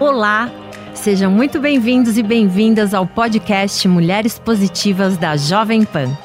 Olá, 0.00 0.50
sejam 0.94 1.30
muito 1.30 1.60
bem-vindos 1.60 2.16
e 2.16 2.22
bem-vindas 2.22 2.94
ao 2.94 3.06
podcast 3.06 3.86
Mulheres 3.86 4.38
Positivas 4.38 5.18
da 5.18 5.36
Jovem 5.36 5.84
Pan. 5.84 6.16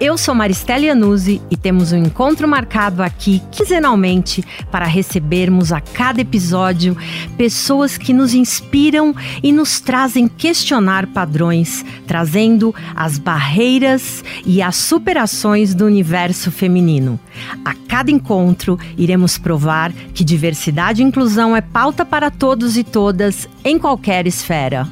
Eu 0.00 0.16
sou 0.16 0.34
Maristela 0.34 0.86
Iannuzzi 0.86 1.42
e 1.50 1.58
temos 1.58 1.92
um 1.92 1.98
encontro 1.98 2.48
marcado 2.48 3.02
aqui 3.02 3.42
quinzenalmente 3.52 4.42
para 4.70 4.86
recebermos 4.86 5.72
a 5.72 5.80
cada 5.82 6.22
episódio 6.22 6.96
pessoas 7.36 7.98
que 7.98 8.14
nos 8.14 8.32
inspiram 8.32 9.14
e 9.42 9.52
nos 9.52 9.78
trazem 9.78 10.26
questionar 10.26 11.06
padrões, 11.08 11.84
trazendo 12.06 12.74
as 12.96 13.18
barreiras 13.18 14.24
e 14.46 14.62
as 14.62 14.76
superações 14.76 15.74
do 15.74 15.84
universo 15.84 16.50
feminino. 16.50 17.20
A 17.62 17.74
cada 17.74 18.10
encontro, 18.10 18.78
iremos 18.96 19.36
provar 19.36 19.92
que 20.14 20.24
diversidade 20.24 21.02
e 21.02 21.04
inclusão 21.04 21.54
é 21.54 21.60
pauta 21.60 22.06
para 22.06 22.30
todos 22.30 22.78
e 22.78 22.82
todas 22.82 23.46
em 23.62 23.78
qualquer 23.78 24.26
esfera. 24.26 24.88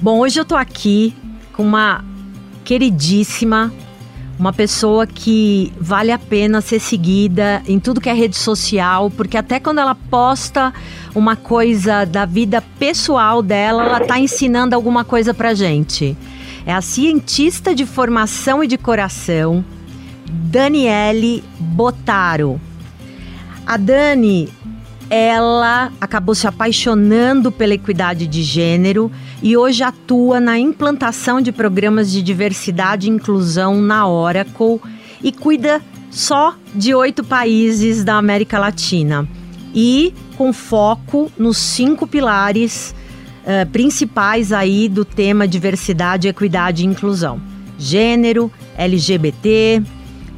Bom, 0.00 0.20
hoje 0.20 0.40
eu 0.40 0.46
tô 0.46 0.56
aqui 0.56 1.14
com 1.52 1.62
uma 1.62 2.02
queridíssima 2.64 3.70
uma 4.38 4.52
pessoa 4.52 5.06
que 5.06 5.72
vale 5.80 6.12
a 6.12 6.18
pena 6.18 6.60
ser 6.60 6.78
seguida 6.78 7.62
em 7.66 7.80
tudo 7.80 8.00
que 8.00 8.08
é 8.08 8.12
rede 8.12 8.36
social, 8.36 9.10
porque 9.10 9.36
até 9.36 9.58
quando 9.58 9.78
ela 9.78 9.94
posta 9.94 10.72
uma 11.14 11.36
coisa 11.36 12.04
da 12.04 12.26
vida 12.26 12.62
pessoal 12.78 13.42
dela, 13.42 13.84
ela 13.84 14.02
está 14.02 14.18
ensinando 14.18 14.74
alguma 14.74 15.04
coisa 15.04 15.32
pra 15.32 15.54
gente. 15.54 16.16
É 16.66 16.72
a 16.72 16.82
cientista 16.82 17.74
de 17.74 17.86
formação 17.86 18.62
e 18.62 18.66
de 18.66 18.76
coração, 18.76 19.64
Daniele 20.28 21.42
Botaro. 21.58 22.60
A 23.66 23.76
Dani 23.76 24.52
ela 25.08 25.92
acabou 26.00 26.34
se 26.34 26.46
apaixonando 26.46 27.52
pela 27.52 27.74
equidade 27.74 28.26
de 28.26 28.42
gênero 28.42 29.10
e 29.42 29.56
hoje 29.56 29.82
atua 29.82 30.40
na 30.40 30.58
implantação 30.58 31.40
de 31.40 31.52
programas 31.52 32.10
de 32.10 32.22
diversidade 32.22 33.06
e 33.06 33.10
inclusão 33.10 33.80
na 33.80 34.08
Oracle 34.08 34.80
e 35.22 35.30
cuida 35.30 35.80
só 36.10 36.54
de 36.74 36.94
oito 36.94 37.22
países 37.22 38.02
da 38.02 38.14
América 38.14 38.58
Latina. 38.58 39.28
E 39.74 40.14
com 40.36 40.52
foco 40.52 41.30
nos 41.38 41.58
cinco 41.58 42.06
pilares 42.06 42.94
uh, 43.42 43.68
principais 43.70 44.52
aí 44.52 44.88
do 44.88 45.04
tema 45.04 45.46
diversidade, 45.46 46.28
equidade 46.28 46.82
e 46.82 46.86
inclusão: 46.86 47.40
gênero, 47.78 48.50
LGBT, 48.76 49.82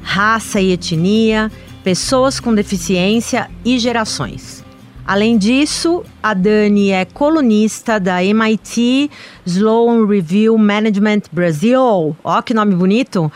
raça 0.02 0.60
e 0.60 0.72
etnia, 0.72 1.50
pessoas 1.88 2.38
com 2.38 2.54
deficiência 2.54 3.50
e 3.64 3.78
gerações. 3.78 4.62
Além 5.06 5.38
disso, 5.38 6.04
a 6.22 6.34
Dani 6.34 6.90
é 6.90 7.06
colunista 7.06 7.98
da 7.98 8.22
MIT 8.22 9.10
Sloan 9.46 10.06
Review 10.06 10.58
Management 10.58 11.22
Brasil. 11.32 12.14
Ó, 12.22 12.42
que 12.42 12.52
nome 12.52 12.74
bonito! 12.74 13.32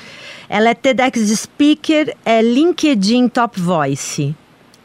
Ela 0.50 0.68
é 0.68 0.74
TEDx 0.74 1.18
Speaker, 1.30 2.14
é 2.26 2.42
LinkedIn 2.42 3.28
Top 3.28 3.58
Voice. 3.58 4.36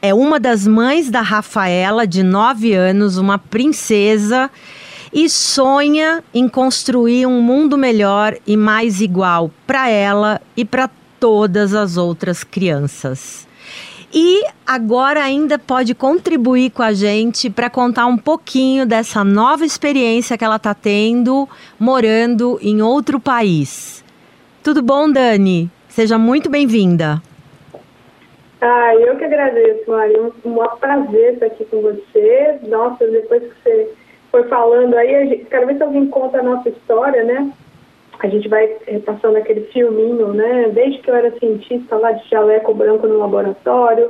É 0.02 0.14
uma 0.14 0.40
das 0.40 0.66
mães 0.66 1.12
da 1.12 1.20
Rafaela, 1.20 2.08
de 2.08 2.24
9 2.24 2.74
anos, 2.74 3.18
uma 3.18 3.38
princesa, 3.38 4.50
e 5.12 5.28
sonha 5.28 6.24
em 6.34 6.48
construir 6.48 7.26
um 7.26 7.42
mundo 7.42 7.78
melhor 7.78 8.38
e 8.48 8.56
mais 8.56 9.02
igual 9.02 9.52
para 9.66 9.90
ela 9.90 10.42
e 10.56 10.64
para 10.64 10.90
todas 11.20 11.74
as 11.74 11.98
outras 11.98 12.46
crianças. 12.46 13.47
E 14.14 14.46
agora 14.66 15.22
ainda 15.22 15.60
pode 15.60 15.94
contribuir 15.94 16.72
com 16.72 16.82
a 16.82 16.94
gente 16.94 17.50
para 17.50 17.70
contar 17.70 18.06
um 18.06 18.18
pouquinho 18.18 18.86
dessa 18.86 19.24
nova 19.24 19.66
experiência 19.66 20.38
que 20.38 20.46
ela 20.46 20.56
está 20.56 20.74
tendo 20.74 21.48
morando 21.78 22.58
em 22.62 22.82
outro 22.82 23.20
país. 23.20 24.04
Tudo 24.64 24.82
bom, 24.82 25.12
Dani? 25.12 25.70
Seja 25.90 26.18
muito 26.18 26.50
bem-vinda. 26.50 27.22
Ah, 28.62 28.96
eu 28.96 29.16
que 29.18 29.26
agradeço, 29.26 29.90
Mari. 29.90 30.20
Um, 30.20 30.32
um 30.46 30.68
prazer 30.80 31.34
estar 31.34 31.46
aqui 31.48 31.66
com 31.66 31.82
você. 31.82 32.60
Nossa, 32.68 33.06
depois 33.08 33.44
que 33.44 33.54
você 33.64 33.94
foi 34.32 34.44
falando 34.44 34.96
aí, 34.96 35.28
gente, 35.28 35.46
quero 35.46 35.68
ver 35.68 35.78
se 35.78 35.84
alguém 35.84 36.08
conta 36.08 36.40
a 36.40 36.44
nossa 36.44 36.70
história, 36.70 37.24
né? 37.24 37.52
A 38.20 38.28
gente 38.28 38.48
vai 38.48 38.68
passando 39.06 39.38
aquele 39.38 39.62
filminho, 39.72 40.34
né? 40.34 40.70
Desde 40.74 41.00
que 41.00 41.10
eu 41.10 41.16
era 41.16 41.38
cientista 41.38 41.96
lá 41.98 42.12
de 42.12 42.28
jaleco 42.30 42.74
branco 42.74 43.08
no 43.08 43.20
laboratório, 43.20 44.10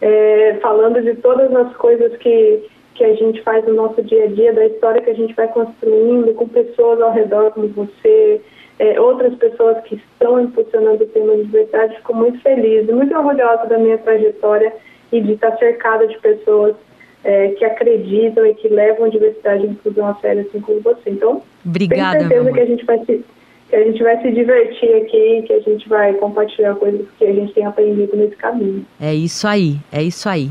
é, 0.00 0.58
falando 0.62 1.02
de 1.02 1.14
todas 1.16 1.52
as 1.54 1.74
coisas 1.76 2.16
que, 2.18 2.62
que 2.94 3.04
a 3.04 3.14
gente 3.14 3.42
faz 3.42 3.66
no 3.66 3.74
nosso 3.74 4.02
dia 4.02 4.24
a 4.24 4.28
dia, 4.28 4.52
da 4.52 4.66
história 4.66 5.02
que 5.02 5.10
a 5.10 5.14
gente 5.14 5.34
vai 5.34 5.48
construindo 5.48 6.34
com 6.34 6.46
pessoas 6.46 7.00
ao 7.00 7.12
redor 7.12 7.50
como 7.50 7.68
você, 7.68 8.40
é, 8.78 9.00
outras 9.00 9.34
pessoas 9.34 9.82
que 9.84 9.96
estão 9.96 10.40
impulsionando 10.40 11.02
o 11.02 11.08
tema 11.08 11.34
de 11.36 11.44
diversidade. 11.44 11.96
Fico 11.96 12.14
muito 12.14 12.40
feliz 12.40 12.88
e 12.88 12.92
muito 12.92 13.16
orgulhosa 13.16 13.66
da 13.66 13.78
minha 13.78 13.98
trajetória 13.98 14.72
e 15.10 15.20
de 15.20 15.32
estar 15.32 15.56
cercada 15.58 16.06
de 16.06 16.16
pessoas 16.18 16.76
é, 17.24 17.48
que 17.48 17.64
acreditam 17.64 18.46
e 18.46 18.54
que 18.54 18.68
levam 18.68 19.06
a 19.06 19.08
diversidade 19.08 19.66
e 19.66 19.70
inclusão 19.70 20.06
a 20.06 20.14
sério, 20.16 20.46
assim 20.48 20.60
como 20.60 20.80
você. 20.80 21.10
Então, 21.10 21.42
Obrigada, 21.66 22.18
tenho 22.18 22.28
certeza 22.28 22.52
que 22.52 22.60
a 22.60 22.66
gente 22.66 22.84
vai 22.84 23.04
se 23.04 23.24
que 23.68 23.76
a 23.76 23.84
gente 23.84 24.02
vai 24.02 24.20
se 24.22 24.30
divertir 24.32 24.94
aqui, 24.96 25.42
que 25.46 25.52
a 25.52 25.60
gente 25.60 25.88
vai 25.88 26.14
compartilhar 26.14 26.74
coisas 26.76 27.06
que 27.18 27.24
a 27.24 27.32
gente 27.32 27.52
tem 27.52 27.66
aprendido 27.66 28.16
nesse 28.16 28.36
caminho. 28.36 28.84
É 29.00 29.14
isso 29.14 29.46
aí, 29.46 29.76
é 29.92 30.02
isso 30.02 30.28
aí. 30.28 30.50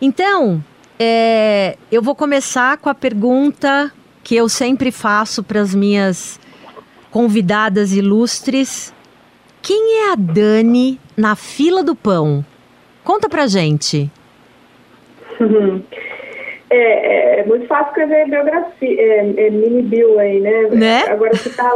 Então, 0.00 0.62
é, 0.98 1.76
eu 1.90 2.00
vou 2.00 2.14
começar 2.14 2.78
com 2.78 2.88
a 2.88 2.94
pergunta 2.94 3.92
que 4.22 4.36
eu 4.36 4.48
sempre 4.48 4.92
faço 4.92 5.42
para 5.42 5.60
as 5.60 5.74
minhas 5.74 6.38
convidadas 7.10 7.92
ilustres. 7.92 8.94
Quem 9.60 10.06
é 10.06 10.12
a 10.12 10.16
Dani 10.16 11.00
na 11.16 11.34
fila 11.34 11.82
do 11.82 11.96
pão? 11.96 12.44
Conta 13.02 13.28
pra 13.28 13.46
gente. 13.46 14.10
É, 16.70 16.76
é, 16.76 17.40
é, 17.40 17.44
muito 17.44 17.66
fácil 17.66 17.88
escrever 17.88 18.30
biografia, 18.30 19.02
é, 19.02 19.46
é 19.46 19.50
mini 19.50 19.82
bio 19.82 20.18
aí, 20.18 20.40
né? 20.40 20.68
né? 20.70 21.02
Agora, 21.06 21.32
que 21.32 21.50
tá 21.50 21.70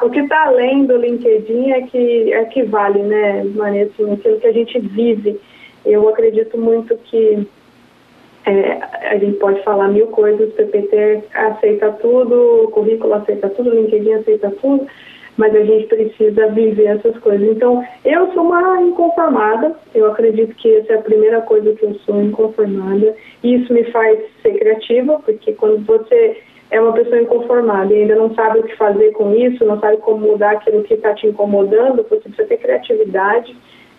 o 0.00 0.10
que 0.10 0.20
está 0.20 0.46
além 0.46 0.86
do 0.86 0.96
LinkedIn 0.96 1.72
é 1.72 1.82
que, 1.82 2.32
é 2.32 2.44
que 2.46 2.62
vale, 2.62 3.02
né, 3.02 3.44
Maria? 3.54 3.84
Assim, 3.84 4.10
aquilo 4.12 4.40
que 4.40 4.46
a 4.46 4.52
gente 4.52 4.78
vive. 4.78 5.38
Eu 5.84 6.08
acredito 6.08 6.56
muito 6.56 6.96
que 6.96 7.46
é, 8.46 8.78
a 9.08 9.18
gente 9.18 9.38
pode 9.38 9.62
falar 9.62 9.88
mil 9.88 10.06
coisas, 10.08 10.48
o 10.48 10.52
PPT 10.52 11.24
aceita 11.34 11.92
tudo, 12.00 12.64
o 12.64 12.68
currículo 12.70 13.14
aceita 13.14 13.48
tudo, 13.50 13.70
o 13.70 13.74
LinkedIn 13.74 14.14
aceita 14.14 14.50
tudo, 14.60 14.86
mas 15.36 15.54
a 15.54 15.64
gente 15.64 15.86
precisa 15.86 16.48
viver 16.48 16.86
essas 16.86 17.16
coisas. 17.18 17.48
Então, 17.48 17.84
eu 18.04 18.32
sou 18.32 18.44
uma 18.44 18.80
inconformada, 18.82 19.76
eu 19.94 20.10
acredito 20.10 20.54
que 20.56 20.74
essa 20.76 20.94
é 20.94 20.96
a 20.96 21.02
primeira 21.02 21.40
coisa 21.42 21.72
que 21.74 21.84
eu 21.84 21.94
sou, 22.06 22.22
inconformada, 22.22 23.14
e 23.42 23.54
isso 23.54 23.72
me 23.72 23.84
faz 23.84 24.18
ser 24.42 24.58
criativa, 24.58 25.20
porque 25.24 25.52
quando 25.52 25.84
você 25.84 26.36
é 26.72 26.80
uma 26.80 26.94
pessoa 26.94 27.20
inconformada 27.20 27.92
e 27.92 28.00
ainda 28.00 28.16
não 28.16 28.34
sabe 28.34 28.58
o 28.58 28.62
que 28.62 28.74
fazer 28.76 29.12
com 29.12 29.34
isso, 29.34 29.62
não 29.62 29.78
sabe 29.78 29.98
como 29.98 30.26
mudar 30.26 30.52
aquilo 30.52 30.82
que 30.82 30.94
está 30.94 31.12
te 31.12 31.26
incomodando, 31.26 32.02
você 32.02 32.16
precisa 32.16 32.48
ter 32.48 32.56
criatividade 32.56 33.54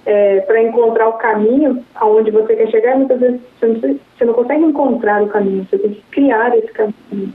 é, 0.07 0.39
para 0.41 0.59
encontrar 0.59 1.07
o 1.07 1.13
caminho 1.13 1.85
aonde 1.93 2.31
você 2.31 2.55
quer 2.55 2.71
chegar. 2.71 2.97
Muitas 2.97 3.19
vezes 3.19 3.41
você 3.59 3.67
não, 3.67 3.75
você 3.75 4.25
não, 4.25 4.33
consegue 4.33 4.63
encontrar 4.63 5.21
o 5.21 5.27
caminho, 5.27 5.67
você 5.69 5.77
tem 5.77 5.91
que 5.91 6.01
criar 6.09 6.57
esse 6.57 6.71
caminho. 6.73 7.31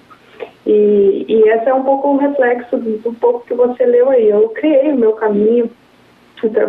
E, 0.66 1.24
e 1.28 1.48
esse 1.48 1.68
é 1.68 1.74
um 1.74 1.84
pouco 1.84 2.08
um 2.08 2.16
reflexo 2.16 2.76
do, 2.76 3.14
pouco 3.20 3.46
que 3.46 3.54
você 3.54 3.86
leu 3.86 4.10
aí. 4.10 4.28
Eu 4.28 4.48
criei 4.48 4.90
o 4.90 4.96
meu 4.96 5.12
caminho, 5.12 5.70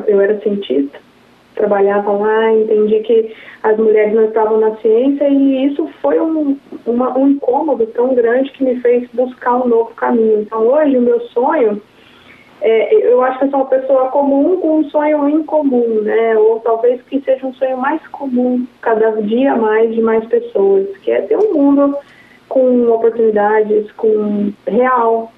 eu 0.08 0.22
era 0.22 0.40
cientista, 0.42 1.00
trabalhava 1.60 2.12
lá, 2.14 2.54
entendi 2.54 3.02
que 3.02 3.36
as 3.64 3.78
mulheres 3.78 4.14
não 4.14 4.26
estavam 4.26 4.60
na 4.60 4.76
ciência 4.78 5.28
e 5.28 5.66
isso 5.66 5.88
foi 6.02 6.20
um, 6.20 6.58
uma, 6.86 7.16
um 7.18 7.28
incômodo 7.28 7.86
tão 7.88 8.16
grande 8.16 8.50
que 8.52 8.64
me 8.64 8.80
fez 8.80 9.08
buscar 9.14 9.56
um 9.58 9.68
novo 9.68 9.94
caminho. 9.96 10.42
Então 10.42 10.66
hoje 10.66 10.98
o 10.98 11.02
meu 11.02 11.20
sonho, 11.28 11.82
é, 12.62 12.96
eu 13.12 13.22
acho 13.22 13.40
que 13.40 13.46
eu 13.46 13.50
sou 13.50 13.60
uma 13.60 13.66
pessoa 13.68 14.08
comum 14.08 14.58
com 14.62 14.80
um 14.80 14.90
sonho 14.90 15.28
incomum, 15.30 16.02
né? 16.02 16.38
Ou 16.38 16.62
talvez 16.62 17.02
que 17.04 17.20
seja 17.22 17.46
um 17.46 17.54
sonho 17.54 17.78
mais 17.78 18.06
comum 18.08 18.66
cada 18.82 19.12
dia 19.22 19.56
mais 19.56 19.94
de 19.94 20.02
mais 20.02 20.26
pessoas, 20.26 20.88
que 21.00 21.12
é 21.12 21.22
ter 21.22 21.38
um 21.38 21.54
mundo 21.54 21.96
com 22.48 22.90
oportunidades, 22.90 23.92
com 23.92 24.54
real 24.66 25.30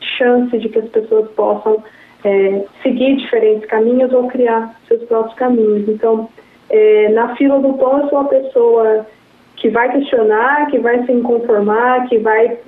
chance 0.00 0.56
de 0.56 0.68
que 0.68 0.78
as 0.78 0.88
pessoas 0.88 1.28
possam 1.32 1.82
é, 2.24 2.64
seguir 2.82 3.16
diferentes 3.16 3.68
caminhos 3.68 4.12
ou 4.12 4.28
criar 4.28 4.78
seus 4.86 5.02
próprios 5.04 5.34
caminhos. 5.36 5.88
Então, 5.88 6.28
é, 6.70 7.08
na 7.10 7.34
fila 7.36 7.60
do 7.60 7.74
pão, 7.74 8.00
eu 8.00 8.08
sou 8.08 8.18
a 8.18 8.24
pessoa 8.24 9.06
que 9.56 9.68
vai 9.68 9.90
questionar, 9.90 10.70
que 10.70 10.78
vai 10.78 11.04
se 11.04 11.12
inconformar, 11.12 12.08
que 12.08 12.18
vai 12.18 12.58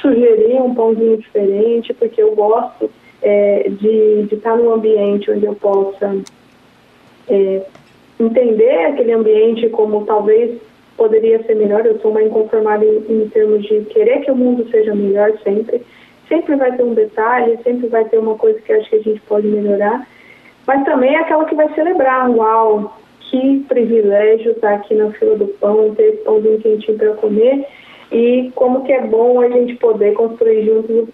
sugerir 0.00 0.60
um 0.60 0.74
pãozinho 0.74 1.16
diferente, 1.18 1.92
porque 1.94 2.22
eu 2.22 2.34
gosto 2.34 2.90
é, 3.22 3.68
de, 3.68 4.24
de 4.24 4.34
estar 4.34 4.56
num 4.56 4.72
ambiente 4.72 5.30
onde 5.30 5.44
eu 5.44 5.54
possa 5.54 6.16
é, 7.28 7.62
entender 8.18 8.86
aquele 8.86 9.12
ambiente 9.12 9.68
como 9.70 10.04
talvez 10.04 10.60
poderia 10.96 11.42
ser 11.44 11.54
melhor. 11.54 11.84
Eu 11.84 11.98
sou 12.00 12.10
uma 12.10 12.22
inconformada 12.22 12.84
em, 12.84 13.04
em 13.08 13.28
termos 13.28 13.62
de 13.62 13.80
querer 13.86 14.20
que 14.20 14.30
o 14.30 14.36
mundo 14.36 14.68
seja 14.70 14.94
melhor 14.94 15.32
sempre. 15.42 15.82
Sempre 16.32 16.56
vai 16.56 16.74
ter 16.74 16.82
um 16.82 16.94
detalhe, 16.94 17.58
sempre 17.62 17.88
vai 17.88 18.06
ter 18.06 18.16
uma 18.16 18.36
coisa 18.36 18.58
que 18.62 18.72
acho 18.72 18.88
que 18.88 18.96
a 18.96 19.02
gente 19.02 19.20
pode 19.28 19.46
melhorar. 19.46 20.08
Mas 20.66 20.82
também 20.86 21.14
é 21.14 21.18
aquela 21.18 21.44
que 21.44 21.54
vai 21.54 21.68
celebrar, 21.74 22.30
uau, 22.30 22.96
que 23.20 23.60
privilégio 23.68 24.52
estar 24.52 24.76
aqui 24.76 24.94
na 24.94 25.10
fila 25.10 25.36
do 25.36 25.48
pão, 25.48 25.94
ter 25.94 26.04
esse 26.04 26.24
pãozinho 26.24 26.58
quentinho 26.60 26.96
para 26.96 27.12
comer 27.14 27.66
e 28.10 28.50
como 28.54 28.82
que 28.82 28.92
é 28.92 29.02
bom 29.02 29.42
a 29.42 29.48
gente 29.48 29.74
poder 29.76 30.14
construir 30.14 30.64
juntos 30.64 31.08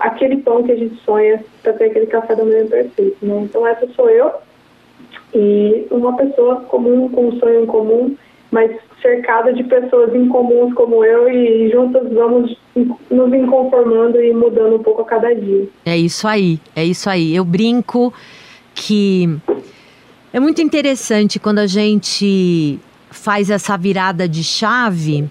aquele 0.00 0.38
pão 0.38 0.64
que 0.64 0.72
a 0.72 0.76
gente 0.76 0.96
sonha 1.04 1.44
para 1.62 1.72
ter 1.74 1.84
aquele 1.84 2.06
café 2.06 2.34
da 2.34 2.44
manhã 2.44 2.66
perfeito, 2.66 3.24
né? 3.24 3.42
Então 3.44 3.64
essa 3.64 3.86
sou 3.94 4.10
eu 4.10 4.32
e 5.32 5.86
uma 5.92 6.16
pessoa 6.16 6.62
comum 6.62 7.08
com 7.08 7.28
um 7.28 7.38
sonho 7.38 7.62
em 7.62 7.66
comum, 7.66 8.16
mas 8.50 8.70
cercada 9.02 9.52
de 9.52 9.62
pessoas 9.64 10.14
incomuns 10.14 10.72
como 10.74 11.04
eu 11.04 11.28
e 11.28 11.70
juntas 11.70 12.10
vamos 12.12 12.56
nos 13.10 13.32
inconformando 13.32 14.20
e 14.20 14.32
mudando 14.32 14.76
um 14.76 14.82
pouco 14.82 15.02
a 15.02 15.04
cada 15.04 15.34
dia. 15.34 15.68
É 15.84 15.96
isso 15.96 16.26
aí, 16.26 16.60
é 16.74 16.84
isso 16.84 17.08
aí. 17.08 17.34
Eu 17.34 17.44
brinco 17.44 18.12
que 18.74 19.38
é 20.32 20.40
muito 20.40 20.60
interessante 20.60 21.38
quando 21.38 21.60
a 21.60 21.66
gente 21.66 22.78
faz 23.10 23.50
essa 23.50 23.76
virada 23.76 24.28
de 24.28 24.44
chave. 24.44 25.28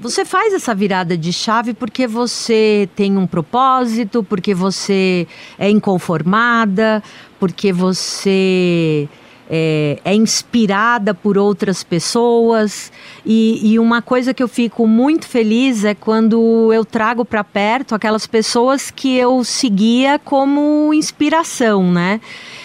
Você 0.00 0.24
faz 0.24 0.52
essa 0.54 0.74
virada 0.74 1.16
de 1.16 1.32
chave 1.32 1.74
porque 1.74 2.06
você 2.06 2.88
tem 2.96 3.16
um 3.16 3.26
propósito, 3.26 4.24
porque 4.24 4.54
você 4.54 5.26
é 5.58 5.68
inconformada, 5.70 7.02
porque 7.38 7.72
você 7.72 9.08
é, 9.48 9.98
é, 10.04 10.14
inspirada 10.14 11.14
por 11.14 11.38
outras 11.38 11.82
pessoas. 11.82 12.92
E, 13.24 13.72
e, 13.72 13.78
uma 13.78 14.02
coisa 14.02 14.34
que 14.34 14.42
eu 14.42 14.48
fico 14.48 14.86
muito 14.86 15.26
feliz 15.26 15.84
é 15.84 15.94
quando 15.94 16.72
eu 16.72 16.84
trago 16.84 17.24
para 17.24 17.44
perto 17.44 17.94
aquelas 17.94 18.26
pessoas 18.26 18.90
que 18.90 19.16
eu 19.16 19.42
seguia 19.44 20.18
como 20.18 20.92
inspiração, 20.92 21.90
né? 21.90 22.20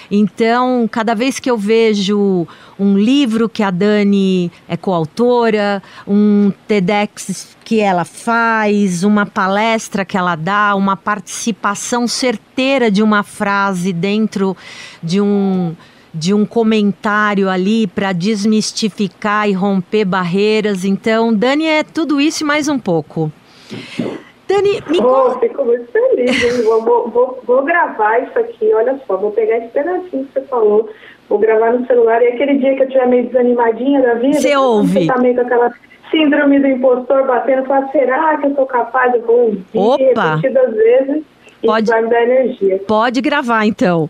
Então, 0.09 0.89
cada 0.91 1.15
vez 1.15 1.39
que 1.39 1.49
eu 1.49 1.57
vejo 1.57 2.45
um 2.77 2.97
livro 2.97 3.47
que 3.47 3.63
a 3.63 3.71
Dani 3.71 4.51
é 4.67 4.75
coautora, 4.75 5.81
um 6.05 6.51
TEDx 6.67 7.55
que 7.63 7.79
ela 7.79 8.03
faz, 8.03 9.05
uma 9.05 9.25
palestra 9.25 10.03
que 10.03 10.17
ela 10.17 10.35
dá, 10.35 10.75
uma 10.75 10.97
participação 10.97 12.09
certeira 12.09 12.91
de 12.91 13.01
uma 13.01 13.23
frase 13.23 13.93
dentro 13.93 14.57
de 15.01 15.21
um 15.21 15.73
de 16.13 16.33
um 16.33 16.45
comentário 16.45 17.49
ali 17.49 17.87
para 17.87 18.11
desmistificar 18.11 19.49
e 19.49 19.53
romper 19.53 20.05
barreiras. 20.05 20.83
Então, 20.83 21.33
Dani 21.33 21.65
é 21.65 21.83
tudo 21.83 22.19
isso 22.19 22.43
e 22.43 22.47
mais 22.47 22.67
um 22.67 22.77
pouco. 22.77 23.31
Dani, 24.47 24.83
me 24.89 24.99
oh, 24.99 25.39
Fico 25.39 25.63
muito 25.63 25.89
feliz, 25.91 26.43
hein? 26.43 26.63
vou, 26.63 27.09
vou, 27.09 27.41
vou, 27.45 27.63
gravar 27.63 28.19
isso 28.19 28.37
aqui, 28.37 28.73
olha 28.73 28.99
só, 29.07 29.15
vou 29.15 29.31
pegar 29.31 29.59
esse 29.59 29.69
pedacinho 29.69 30.25
que 30.25 30.33
você 30.33 30.41
falou, 30.41 30.89
vou 31.29 31.39
gravar 31.39 31.71
no 31.71 31.87
celular, 31.87 32.21
e 32.21 32.27
aquele 32.27 32.57
dia 32.57 32.75
que 32.75 32.81
eu 32.81 32.87
estiver 32.87 33.07
meio 33.07 33.27
desanimadinha 33.27 34.01
da 34.01 34.15
vida, 34.15 34.41
você 34.41 34.55
ouve. 34.57 35.05
Você 35.05 35.07
tá 35.07 35.17
meio 35.19 35.35
com 35.35 35.41
aquela 35.41 35.73
síndrome 36.11 36.59
do 36.59 36.67
impostor 36.67 37.25
batendo, 37.25 37.65
fala, 37.65 37.87
será 37.93 38.37
que 38.37 38.47
eu 38.47 38.55
sou 38.55 38.65
capaz? 38.65 39.13
Eu 39.13 39.21
vou 39.21 39.57
ouvir 39.73 40.09
Opa. 40.09 40.35
repetidas 40.35 40.75
vezes, 40.75 41.23
pode, 41.63 41.87
vai 41.87 42.01
me 42.01 42.09
dar 42.09 42.23
energia. 42.23 42.77
Pode 42.85 43.21
gravar, 43.21 43.65
então. 43.65 44.09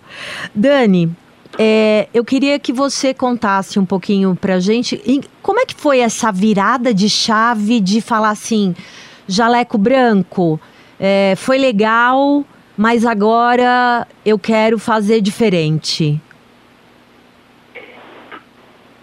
Dani, 0.55 1.15
é, 1.59 2.07
eu 2.13 2.23
queria 2.23 2.57
que 2.59 2.71
você 2.71 3.13
contasse 3.13 3.79
um 3.79 3.85
pouquinho 3.85 4.35
pra 4.39 4.59
gente, 4.59 5.01
como 5.41 5.59
é 5.59 5.65
que 5.65 5.75
foi 5.75 5.99
essa 5.99 6.31
virada 6.31 6.93
de 6.93 7.09
chave 7.09 7.79
de 7.79 8.01
falar 8.01 8.29
assim 8.29 8.73
jaleco 9.27 9.77
branco, 9.77 10.59
é, 10.99 11.33
foi 11.35 11.57
legal, 11.57 12.43
mas 12.77 13.05
agora 13.05 14.07
eu 14.25 14.37
quero 14.37 14.77
fazer 14.77 15.21
diferente? 15.21 16.19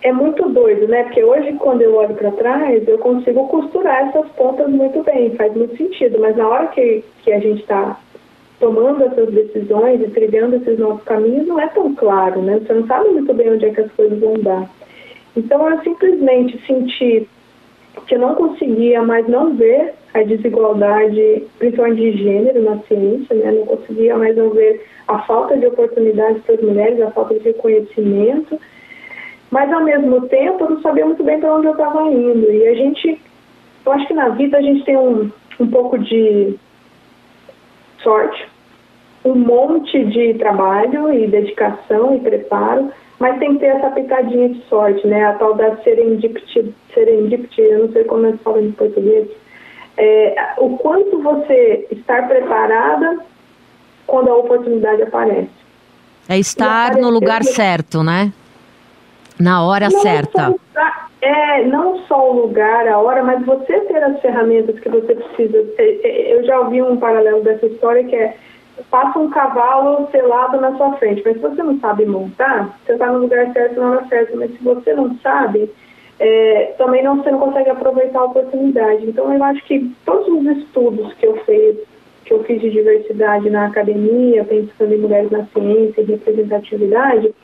É 0.00 0.12
muito 0.12 0.48
doido, 0.48 0.86
né? 0.86 1.04
Porque 1.04 1.24
hoje, 1.24 1.52
quando 1.54 1.82
eu 1.82 1.96
olho 1.96 2.14
para 2.14 2.30
trás, 2.30 2.86
eu 2.86 2.98
consigo 2.98 3.48
costurar 3.48 4.08
essas 4.08 4.28
pontas 4.30 4.68
muito 4.70 5.02
bem, 5.02 5.34
faz 5.34 5.52
muito 5.54 5.76
sentido. 5.76 6.18
Mas 6.20 6.36
na 6.36 6.48
hora 6.48 6.68
que, 6.68 7.04
que 7.24 7.32
a 7.32 7.40
gente 7.40 7.60
está 7.62 7.98
tomando 8.60 9.04
essas 9.04 9.32
decisões 9.32 10.00
e 10.00 10.08
trilhando 10.10 10.56
esses 10.56 10.78
nossos 10.78 11.02
caminhos, 11.04 11.46
não 11.46 11.60
é 11.60 11.68
tão 11.68 11.94
claro, 11.94 12.42
né? 12.42 12.58
Você 12.58 12.72
não 12.72 12.86
sabe 12.86 13.08
muito 13.10 13.32
bem 13.32 13.52
onde 13.52 13.66
é 13.66 13.70
que 13.70 13.80
as 13.80 13.92
coisas 13.92 14.18
vão 14.18 14.34
dar. 14.34 14.68
Então, 15.36 15.68
eu 15.68 15.80
simplesmente 15.82 16.60
senti 16.66 17.28
que 18.06 18.14
eu 18.14 18.18
não 18.18 18.34
conseguia 18.34 19.02
mais 19.02 19.28
não 19.28 19.54
ver 19.54 19.94
a 20.14 20.22
desigualdade, 20.22 21.44
principalmente 21.58 22.00
de 22.00 22.22
gênero 22.22 22.62
na 22.62 22.78
ciência, 22.80 23.34
né? 23.36 23.52
não 23.52 23.66
conseguia 23.66 24.16
mais 24.16 24.36
não 24.36 24.50
ver 24.50 24.84
a 25.06 25.18
falta 25.20 25.56
de 25.56 25.66
oportunidades 25.66 26.42
para 26.42 26.54
as 26.54 26.62
mulheres, 26.62 27.00
a 27.00 27.10
falta 27.10 27.34
de 27.34 27.40
reconhecimento, 27.40 28.58
mas 29.50 29.72
ao 29.72 29.84
mesmo 29.84 30.22
tempo 30.28 30.64
eu 30.64 30.70
não 30.70 30.82
sabia 30.82 31.06
muito 31.06 31.22
bem 31.22 31.40
para 31.40 31.54
onde 31.54 31.66
eu 31.66 31.72
estava 31.72 32.02
indo. 32.10 32.50
E 32.50 32.66
a 32.66 32.74
gente, 32.74 33.20
eu 33.84 33.92
acho 33.92 34.06
que 34.06 34.14
na 34.14 34.30
vida 34.30 34.58
a 34.58 34.62
gente 34.62 34.84
tem 34.84 34.96
um, 34.96 35.30
um 35.60 35.66
pouco 35.68 35.98
de 35.98 36.54
sorte, 38.08 38.48
um 39.22 39.34
monte 39.34 40.02
de 40.06 40.34
trabalho 40.34 41.12
e 41.12 41.26
dedicação 41.26 42.16
e 42.16 42.20
preparo, 42.20 42.90
mas 43.18 43.38
tem 43.38 43.54
que 43.54 43.60
ter 43.60 43.66
essa 43.66 43.90
pitadinha 43.90 44.48
de 44.48 44.62
sorte, 44.68 45.06
né? 45.06 45.26
A 45.26 45.34
tal 45.34 45.54
da 45.54 45.76
serendipity, 45.78 46.74
serendipity 46.94 47.60
eu 47.60 47.86
não 47.86 47.92
sei 47.92 48.04
como 48.04 48.26
é 48.26 48.32
que 48.32 48.38
fala 48.38 48.62
em 48.62 48.72
português. 48.72 49.28
É, 49.98 50.54
o 50.58 50.78
quanto 50.78 51.20
você 51.20 51.86
estar 51.90 52.26
preparada 52.28 53.18
quando 54.06 54.30
a 54.30 54.36
oportunidade 54.36 55.02
aparece. 55.02 55.50
É 56.28 56.38
estar 56.38 56.96
no 56.96 57.10
lugar 57.10 57.42
certo, 57.42 58.02
né? 58.02 58.32
Na 59.38 59.64
hora 59.64 59.90
certa. 59.90 60.54
É, 61.20 61.64
não 61.64 61.98
só 62.06 62.30
o 62.30 62.40
lugar, 62.42 62.86
a 62.86 62.98
hora, 62.98 63.22
mas 63.24 63.44
você 63.44 63.80
ter 63.80 64.02
as 64.02 64.20
ferramentas 64.20 64.78
que 64.78 64.88
você 64.88 65.14
precisa 65.14 65.62
ter. 65.76 66.00
É, 66.04 66.34
eu 66.34 66.44
já 66.44 66.60
ouvi 66.60 66.82
um 66.82 66.96
paralelo 66.96 67.42
dessa 67.42 67.66
história 67.66 68.04
que 68.04 68.16
é 68.16 68.36
passa 68.90 69.18
um 69.18 69.30
cavalo 69.30 70.08
selado 70.10 70.60
na 70.60 70.76
sua 70.76 70.92
frente, 70.94 71.22
mas 71.24 71.34
se 71.34 71.40
você 71.40 71.62
não 71.62 71.78
sabe 71.80 72.06
montar, 72.06 72.78
você 72.84 72.92
está 72.92 73.10
no 73.10 73.18
lugar 73.18 73.52
certo 73.52 73.80
na 73.80 73.90
hora 73.90 74.06
certa, 74.08 74.36
mas 74.36 74.52
se 74.52 74.62
você 74.62 74.94
não 74.94 75.16
sabe, 75.18 75.70
é, 76.20 76.74
também 76.78 77.02
não, 77.02 77.16
você 77.16 77.30
não 77.30 77.38
consegue 77.38 77.70
aproveitar 77.70 78.20
a 78.20 78.24
oportunidade. 78.24 79.06
Então, 79.06 79.32
eu 79.32 79.42
acho 79.42 79.64
que 79.64 79.90
todos 80.04 80.28
os 80.28 80.58
estudos 80.58 81.12
que 81.14 81.26
eu 81.26 81.36
fiz, 81.44 81.76
que 82.24 82.34
eu 82.34 82.42
fiz 82.44 82.60
de 82.60 82.70
diversidade 82.70 83.48
na 83.50 83.66
academia, 83.66 84.44
pensando 84.44 84.94
em 84.94 84.98
mulheres 84.98 85.30
na 85.30 85.44
ciência 85.46 86.00
e 86.00 86.04
representatividade, 86.04 87.34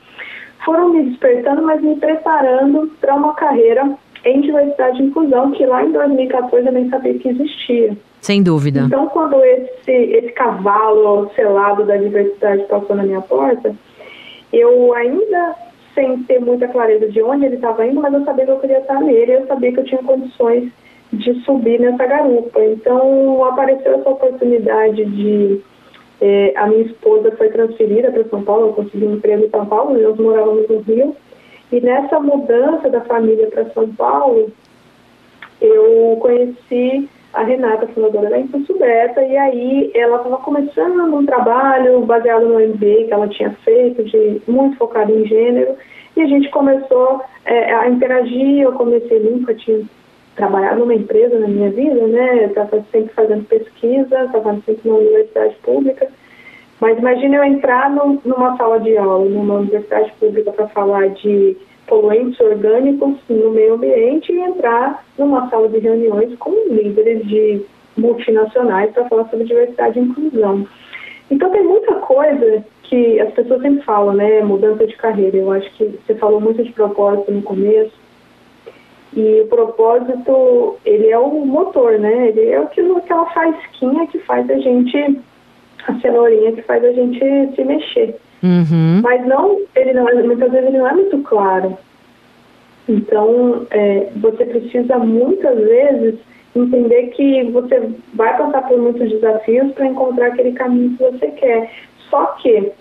foram 0.63 0.89
me 0.89 1.03
despertando, 1.03 1.61
mas 1.63 1.81
me 1.81 1.95
preparando 1.95 2.91
para 3.01 3.15
uma 3.15 3.33
carreira 3.33 3.97
em 4.23 4.41
diversidade 4.41 5.01
e 5.01 5.05
inclusão, 5.05 5.51
que 5.51 5.65
lá 5.65 5.83
em 5.83 5.91
2014 5.91 6.65
eu 6.65 6.73
nem 6.73 6.89
sabia 6.89 7.13
que 7.19 7.29
existia. 7.29 7.95
Sem 8.21 8.41
dúvida. 8.41 8.81
Então, 8.81 9.07
quando 9.07 9.35
esse, 9.43 9.91
esse 9.91 10.31
cavalo 10.31 11.29
selado 11.35 11.85
da 11.85 11.95
diversidade 11.95 12.63
passou 12.63 12.95
na 12.95 13.03
minha 13.03 13.21
porta, 13.21 13.75
eu 14.51 14.93
ainda 14.95 15.55
sem 15.93 16.23
ter 16.23 16.41
muita 16.41 16.67
clareza 16.67 17.07
de 17.09 17.21
onde 17.21 17.45
ele 17.45 17.55
estava 17.55 17.85
indo, 17.85 18.01
mas 18.01 18.13
eu 18.13 18.25
sabia 18.25 18.45
que 18.45 18.51
eu 18.51 18.59
queria 18.59 18.79
estar 18.79 18.99
nele, 18.99 19.31
eu 19.31 19.47
sabia 19.47 19.71
que 19.71 19.79
eu 19.79 19.85
tinha 19.85 20.03
condições 20.03 20.71
de 21.13 21.33
subir 21.41 21.79
nessa 21.79 22.05
garupa. 22.05 22.63
Então, 22.63 23.45
apareceu 23.45 23.95
essa 23.95 24.09
oportunidade 24.09 25.05
de. 25.05 25.61
Eh, 26.21 26.53
a 26.55 26.67
minha 26.67 26.83
esposa 26.83 27.31
foi 27.37 27.49
transferida 27.49 28.11
para 28.11 28.23
São 28.25 28.43
Paulo, 28.43 28.67
eu 28.67 28.73
consegui 28.73 29.05
um 29.05 29.15
emprego 29.15 29.45
em 29.45 29.49
São 29.49 29.65
Paulo, 29.65 30.01
nós 30.01 30.17
morávamos 30.17 30.67
no 30.69 30.79
Rio. 30.79 31.15
E 31.71 31.81
nessa 31.81 32.19
mudança 32.19 32.89
da 32.89 33.01
família 33.01 33.47
para 33.47 33.69
São 33.71 33.87
Paulo, 33.95 34.51
eu 35.61 36.17
conheci 36.21 37.09
a 37.33 37.43
Renata, 37.43 37.87
fundadora 37.87 38.29
da 38.29 38.39
Impulso 38.39 38.77
Beta, 38.77 39.21
e 39.21 39.35
aí 39.35 39.91
ela 39.93 40.17
estava 40.17 40.37
começando 40.37 41.01
um 41.13 41.25
trabalho 41.25 41.99
baseado 42.01 42.47
no 42.47 42.59
MBA 42.59 43.05
que 43.05 43.09
ela 43.11 43.27
tinha 43.27 43.51
feito, 43.63 44.03
de 44.05 44.41
muito 44.47 44.77
focado 44.77 45.11
em 45.11 45.25
gênero, 45.25 45.75
e 46.15 46.21
a 46.21 46.25
gente 46.27 46.49
começou 46.49 47.21
é, 47.43 47.73
a 47.73 47.89
interagir, 47.89 48.61
eu 48.61 48.71
comecei, 48.73 49.19
nunca 49.19 49.53
tinha 49.53 49.81
trabalhar 50.35 50.75
numa 50.75 50.93
empresa 50.93 51.39
na 51.39 51.47
minha 51.47 51.69
vida, 51.69 52.07
né? 52.07 52.43
Eu 52.43 52.47
estava 52.49 52.83
sempre 52.91 53.13
fazendo 53.13 53.45
pesquisa, 53.45 54.23
estava 54.23 54.53
sempre 54.65 54.89
na 54.89 54.95
universidade 54.95 55.55
pública. 55.63 56.07
Mas 56.79 56.97
imagine 56.97 57.35
eu 57.35 57.43
entrar 57.43 57.89
no, 57.89 58.21
numa 58.25 58.57
sala 58.57 58.79
de 58.79 58.97
aula, 58.97 59.25
numa 59.29 59.55
universidade 59.55 60.11
pública, 60.19 60.51
para 60.51 60.67
falar 60.67 61.09
de 61.09 61.55
poluentes 61.87 62.39
orgânicos 62.39 63.17
no 63.29 63.51
meio 63.51 63.75
ambiente 63.75 64.31
e 64.31 64.39
entrar 64.39 65.03
numa 65.17 65.49
sala 65.49 65.69
de 65.69 65.79
reuniões 65.79 66.35
com 66.37 66.51
líderes 66.69 67.25
de 67.27 67.61
multinacionais 67.97 68.91
para 68.91 69.07
falar 69.07 69.29
sobre 69.29 69.45
diversidade 69.45 69.97
e 69.97 70.01
inclusão. 70.01 70.67
Então 71.31 71.49
tem 71.49 71.63
muita 71.63 71.95
coisa 71.95 72.63
que 72.83 73.19
as 73.19 73.31
pessoas 73.33 73.61
sempre 73.61 73.83
falam, 73.83 74.13
né? 74.13 74.41
Mudança 74.41 74.85
de 74.85 74.95
carreira. 74.95 75.37
Eu 75.37 75.51
acho 75.51 75.69
que 75.75 75.85
você 75.85 76.13
falou 76.15 76.41
muito 76.41 76.63
de 76.63 76.71
propósito 76.73 77.31
no 77.31 77.41
começo. 77.41 77.93
E 79.15 79.41
o 79.41 79.47
propósito, 79.47 80.77
ele 80.85 81.09
é 81.09 81.17
o 81.17 81.45
motor, 81.45 81.97
né? 81.97 82.29
Ele 82.29 82.49
é 82.49 82.57
aquilo, 82.57 82.97
aquela 82.97 83.25
faísquinha 83.27 84.07
que 84.07 84.19
faz 84.19 84.49
a 84.49 84.57
gente, 84.57 85.19
a 85.87 85.99
cenourinha 85.99 86.51
que 86.51 86.61
faz 86.63 86.83
a 86.83 86.91
gente 86.91 87.19
se 87.55 87.63
mexer. 87.63 88.15
Uhum. 88.43 89.01
Mas 89.01 89.25
não, 89.25 89.61
ele 89.75 89.93
não, 89.93 90.09
é, 90.09 90.21
muitas 90.21 90.51
vezes 90.51 90.67
ele 90.67 90.77
não 90.77 90.87
é 90.87 90.93
muito 90.93 91.17
claro. 91.19 91.77
Então, 92.89 93.65
é, 93.71 94.09
você 94.17 94.45
precisa 94.45 94.97
muitas 94.97 95.57
vezes 95.57 96.15
entender 96.55 97.07
que 97.07 97.43
você 97.51 97.89
vai 98.13 98.37
passar 98.37 98.67
por 98.67 98.77
muitos 98.77 99.09
desafios 99.09 99.71
para 99.73 99.87
encontrar 99.87 100.27
aquele 100.27 100.51
caminho 100.51 100.97
que 100.97 101.03
você 101.03 101.27
quer. 101.31 101.71
Só 102.09 102.25
que 102.41 102.71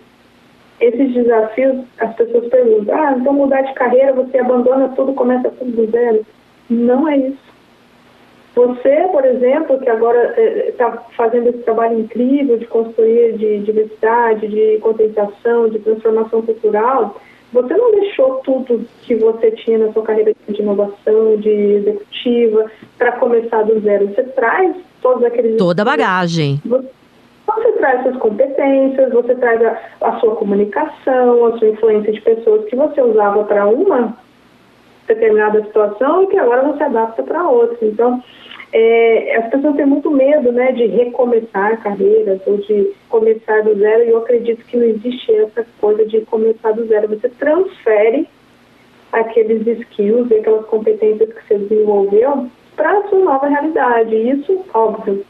esses 0.80 1.14
desafios, 1.14 1.84
as 1.98 2.14
pessoas 2.14 2.48
perguntam, 2.48 2.94
ah, 2.94 3.16
então 3.18 3.32
mudar 3.32 3.62
de 3.62 3.74
carreira, 3.74 4.12
você 4.12 4.38
abandona 4.38 4.88
tudo, 4.90 5.14
começa 5.14 5.50
tudo 5.50 5.70
do 5.70 5.90
zero. 5.90 6.26
Não 6.68 7.08
é 7.08 7.16
isso. 7.18 7.54
Você, 8.54 9.08
por 9.10 9.24
exemplo, 9.24 9.80
que 9.80 9.88
agora 9.90 10.40
está 10.68 10.86
eh, 10.86 11.14
fazendo 11.16 11.48
esse 11.48 11.58
trabalho 11.58 11.98
incrível 11.98 12.56
de 12.56 12.66
consultoria 12.66 13.32
de 13.32 13.58
diversidade, 13.60 14.46
de 14.46 14.78
conscientização, 14.78 15.68
de 15.68 15.80
transformação 15.80 16.40
cultural, 16.40 17.20
você 17.52 17.74
não 17.76 17.90
deixou 17.92 18.36
tudo 18.44 18.84
que 19.02 19.14
você 19.16 19.50
tinha 19.52 19.78
na 19.78 19.92
sua 19.92 20.02
carreira 20.02 20.32
de 20.48 20.60
inovação, 20.60 21.36
de 21.36 21.50
executiva, 21.50 22.70
para 22.96 23.12
começar 23.12 23.62
do 23.62 23.80
zero. 23.80 24.08
Você 24.08 24.22
traz 24.22 24.76
todos 25.02 25.24
aqueles. 25.24 25.56
Toda 25.56 25.82
a 25.82 25.84
bagagem. 25.84 26.60
Você, 26.64 26.88
você 27.54 27.72
traz 27.72 28.02
suas 28.02 28.16
competências, 28.16 29.12
você 29.12 29.34
traz 29.34 29.62
a, 29.64 29.78
a 30.00 30.20
sua 30.20 30.36
comunicação, 30.36 31.46
a 31.46 31.58
sua 31.58 31.68
influência 31.68 32.12
de 32.12 32.20
pessoas 32.20 32.64
que 32.66 32.76
você 32.76 33.00
usava 33.00 33.44
para 33.44 33.66
uma 33.66 34.16
determinada 35.06 35.62
situação 35.64 36.22
e 36.22 36.26
que 36.28 36.38
agora 36.38 36.62
você 36.62 36.82
adapta 36.84 37.22
para 37.22 37.48
outra. 37.48 37.78
Então, 37.82 38.22
é, 38.72 39.36
as 39.36 39.50
pessoas 39.50 39.76
têm 39.76 39.86
muito 39.86 40.10
medo 40.10 40.50
né, 40.50 40.72
de 40.72 40.86
recomeçar 40.86 41.80
carreiras 41.82 42.40
ou 42.46 42.56
de 42.58 42.92
começar 43.08 43.62
do 43.62 43.74
zero, 43.78 44.04
e 44.04 44.10
eu 44.10 44.18
acredito 44.18 44.64
que 44.64 44.76
não 44.76 44.84
existe 44.84 45.32
essa 45.32 45.64
coisa 45.80 46.04
de 46.06 46.22
começar 46.22 46.72
do 46.72 46.86
zero. 46.86 47.08
Você 47.08 47.28
transfere 47.28 48.28
aqueles 49.12 49.66
skills 49.66 50.30
e 50.30 50.34
aquelas 50.34 50.66
competências 50.66 51.32
que 51.32 51.46
você 51.46 51.58
desenvolveu 51.58 52.48
para 52.74 52.98
a 52.98 53.08
sua 53.08 53.20
nova 53.20 53.46
realidade. 53.46 54.14
Isso, 54.16 54.64
óbvio, 54.74 55.24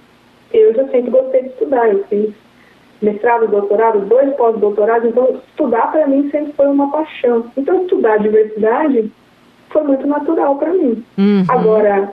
eu 0.57 0.75
já 0.75 0.89
sempre 0.89 1.11
gostei 1.11 1.43
de 1.43 1.49
estudar. 1.49 1.89
Eu 1.93 2.05
fiz 2.05 2.31
mestrado, 3.03 3.49
doutorado, 3.49 4.01
dois 4.01 4.35
pós-doutorados, 4.35 5.09
então 5.09 5.41
estudar 5.49 5.93
para 5.93 6.07
mim 6.07 6.31
sempre 6.31 6.53
foi 6.53 6.67
uma 6.67 6.91
paixão. 6.91 7.45
Então, 7.57 7.83
estudar 7.83 8.19
diversidade 8.19 9.11
foi 9.71 9.83
muito 9.83 10.07
natural 10.07 10.57
para 10.57 10.73
mim. 10.73 11.05
Uhum. 11.19 11.45
Agora, 11.49 12.13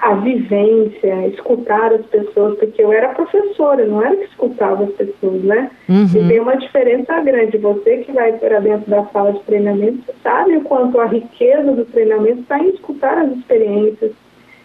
a 0.00 0.14
vivência, 0.14 1.26
escutar 1.28 1.92
as 1.92 2.06
pessoas, 2.06 2.56
porque 2.58 2.82
eu 2.82 2.92
era 2.92 3.14
professora, 3.14 3.84
não 3.84 4.02
era 4.02 4.16
que 4.16 4.24
escutava 4.24 4.84
as 4.84 4.92
pessoas, 4.92 5.42
né? 5.42 5.70
Uhum. 5.88 6.04
E 6.04 6.28
tem 6.28 6.40
uma 6.40 6.56
diferença 6.56 7.20
grande. 7.20 7.58
Você 7.58 7.98
que 7.98 8.12
vai 8.12 8.32
para 8.32 8.60
dentro 8.60 8.88
da 8.88 9.04
sala 9.06 9.32
de 9.32 9.40
treinamento 9.40 10.04
sabe 10.22 10.56
o 10.56 10.62
quanto 10.62 11.00
a 11.00 11.06
riqueza 11.06 11.72
do 11.72 11.84
treinamento 11.84 12.40
está 12.40 12.58
em 12.58 12.70
escutar 12.70 13.18
as 13.18 13.32
experiências, 13.36 14.12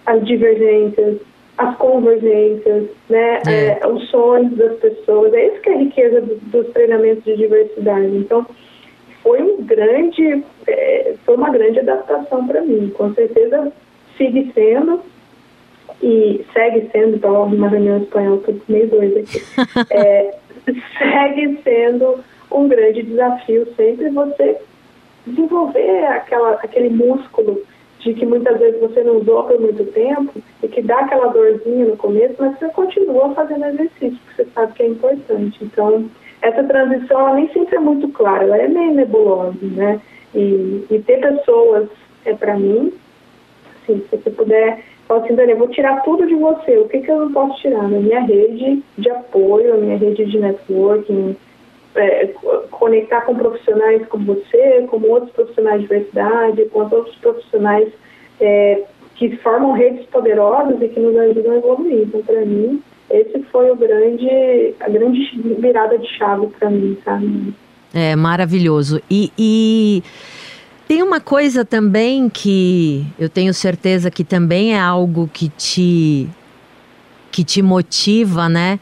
as 0.05 0.23
divergências, 0.23 1.17
as 1.57 1.75
convergências, 1.77 2.89
né? 3.09 3.41
É. 3.47 3.79
É, 3.81 3.87
os 3.87 4.09
sonhos 4.09 4.55
das 4.57 4.77
pessoas. 4.79 5.33
É 5.33 5.47
isso 5.47 5.61
que 5.61 5.69
é 5.69 5.73
a 5.73 5.77
riqueza 5.77 6.21
do, 6.21 6.35
dos 6.35 6.73
treinamentos 6.73 7.23
de 7.23 7.37
diversidade. 7.37 8.15
Então, 8.15 8.45
foi 9.21 9.41
um 9.41 9.63
grande, 9.63 10.43
é, 10.67 11.15
foi 11.25 11.35
uma 11.35 11.49
grande 11.49 11.79
adaptação 11.79 12.47
para 12.47 12.61
mim. 12.61 12.91
Com 12.95 13.13
certeza 13.13 13.71
sigue 14.17 14.51
sendo 14.53 15.01
e 16.01 16.45
segue 16.53 16.89
sendo, 16.91 17.15
então 17.15 17.43
uma 17.43 17.69
reunião 17.69 17.99
espanhola, 17.99 18.37
estou 18.37 18.55
meio 18.67 18.87
doida 18.89 19.21
aqui, 19.21 19.41
é, 19.89 20.35
segue 20.97 21.59
sendo 21.63 22.23
um 22.51 22.67
grande 22.67 23.03
desafio 23.03 23.65
sempre 23.75 24.09
você 24.09 24.57
desenvolver 25.25 26.05
aquela, 26.05 26.55
aquele 26.55 26.89
músculo 26.89 27.61
de 28.03 28.13
que 28.13 28.25
muitas 28.25 28.59
vezes 28.59 28.79
você 28.81 29.03
não 29.03 29.17
usou 29.17 29.43
por 29.45 29.59
muito 29.59 29.85
tempo 29.85 30.33
e 30.61 30.67
que 30.67 30.81
dá 30.81 30.99
aquela 30.99 31.27
dorzinha 31.27 31.85
no 31.85 31.97
começo, 31.97 32.35
mas 32.37 32.59
você 32.59 32.67
continua 32.69 33.33
fazendo 33.33 33.65
exercício, 33.65 34.19
porque 34.25 34.43
você 34.43 34.49
sabe 34.53 34.73
que 34.73 34.83
é 34.83 34.87
importante. 34.87 35.63
Então, 35.63 36.09
essa 36.41 36.63
transição 36.63 37.19
ela 37.21 37.35
nem 37.35 37.49
sempre 37.53 37.77
é 37.77 37.79
muito 37.79 38.09
clara, 38.09 38.43
ela 38.43 38.57
é 38.57 38.67
meio 38.67 38.93
nebulosa, 38.93 39.57
né? 39.61 40.01
E, 40.35 40.85
e 40.91 41.03
ter 41.05 41.21
pessoas, 41.21 41.87
é 42.25 42.33
para 42.33 42.57
mim, 42.57 42.91
assim, 43.83 44.03
se 44.09 44.17
você 44.17 44.29
puder 44.29 44.83
Fala 45.07 45.25
assim, 45.25 45.35
Dani, 45.35 45.53
vou 45.55 45.67
tirar 45.67 46.01
tudo 46.03 46.25
de 46.25 46.35
você. 46.35 46.77
O 46.77 46.87
que, 46.87 46.99
que 47.01 47.11
eu 47.11 47.19
não 47.19 47.33
posso 47.33 47.61
tirar? 47.61 47.83
Na 47.83 47.99
minha 47.99 48.21
rede 48.21 48.81
de 48.97 49.09
apoio, 49.09 49.73
a 49.73 49.77
minha 49.77 49.97
rede 49.97 50.25
de 50.25 50.39
networking, 50.39 51.35
é, 51.95 52.27
conectar 52.71 53.21
com 53.21 53.35
profissionais 53.35 54.05
como 54.07 54.25
você, 54.25 54.85
como 54.89 55.07
outros 55.09 55.31
profissionais 55.31 55.81
de 55.81 55.87
diversidade, 55.87 56.65
com 56.65 56.79
outros 56.79 57.15
profissionais 57.15 57.89
é, 58.39 58.81
que 59.15 59.35
formam 59.37 59.73
redes 59.73 60.05
poderosas 60.07 60.81
e 60.81 60.87
que 60.87 60.99
nos 60.99 61.15
ajudam 61.15 61.51
a 61.51 61.57
evoluir. 61.57 62.03
Então, 62.03 62.21
para 62.23 62.45
mim, 62.45 62.81
esse 63.09 63.43
foi 63.51 63.69
o 63.69 63.75
grande, 63.75 64.73
a 64.79 64.89
grande 64.89 65.39
virada 65.59 65.97
de 65.97 66.07
chave 66.17 66.47
para 66.47 66.69
mim, 66.69 66.97
sabe? 67.03 67.53
É 67.93 68.15
maravilhoso. 68.15 69.01
E, 69.09 69.31
e 69.37 70.03
tem 70.87 71.03
uma 71.03 71.19
coisa 71.19 71.63
também 71.63 72.27
que 72.27 73.05
eu 73.19 73.29
tenho 73.29 73.53
certeza 73.53 74.09
que 74.09 74.23
também 74.23 74.73
é 74.73 74.79
algo 74.79 75.29
que 75.31 75.49
te 75.49 76.27
que 77.31 77.43
te 77.43 77.63
motiva, 77.63 78.47
né? 78.47 78.79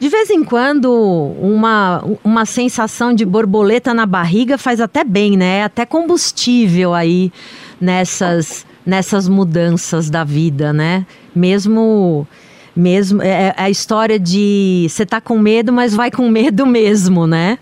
De 0.00 0.08
vez 0.08 0.30
em 0.30 0.42
quando, 0.42 0.90
uma, 0.90 2.02
uma 2.24 2.46
sensação 2.46 3.12
de 3.12 3.22
borboleta 3.22 3.92
na 3.92 4.06
barriga 4.06 4.56
faz 4.56 4.80
até 4.80 5.04
bem, 5.04 5.36
né? 5.36 5.58
É 5.58 5.64
até 5.64 5.84
combustível 5.84 6.94
aí 6.94 7.30
nessas, 7.78 8.66
nessas 8.84 9.28
mudanças 9.28 10.08
da 10.08 10.24
vida, 10.24 10.72
né? 10.72 11.04
Mesmo 11.34 12.26
mesmo 12.74 13.20
é, 13.20 13.48
é 13.48 13.54
a 13.58 13.68
história 13.68 14.18
de 14.18 14.86
você 14.88 15.04
tá 15.04 15.20
com 15.20 15.38
medo, 15.38 15.70
mas 15.70 15.94
vai 15.94 16.10
com 16.10 16.30
medo 16.30 16.64
mesmo, 16.64 17.26
né? 17.26 17.58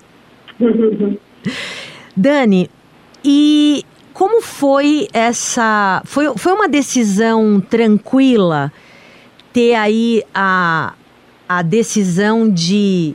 Dani, 2.16 2.70
e 3.24 3.84
como 4.12 4.40
foi 4.40 5.08
essa. 5.12 6.02
Foi, 6.04 6.32
foi 6.36 6.52
uma 6.52 6.68
decisão 6.68 7.60
tranquila 7.60 8.72
ter 9.52 9.74
aí 9.74 10.22
a, 10.32 10.92
a 11.48 11.62
decisão 11.62 12.48
de 12.50 13.14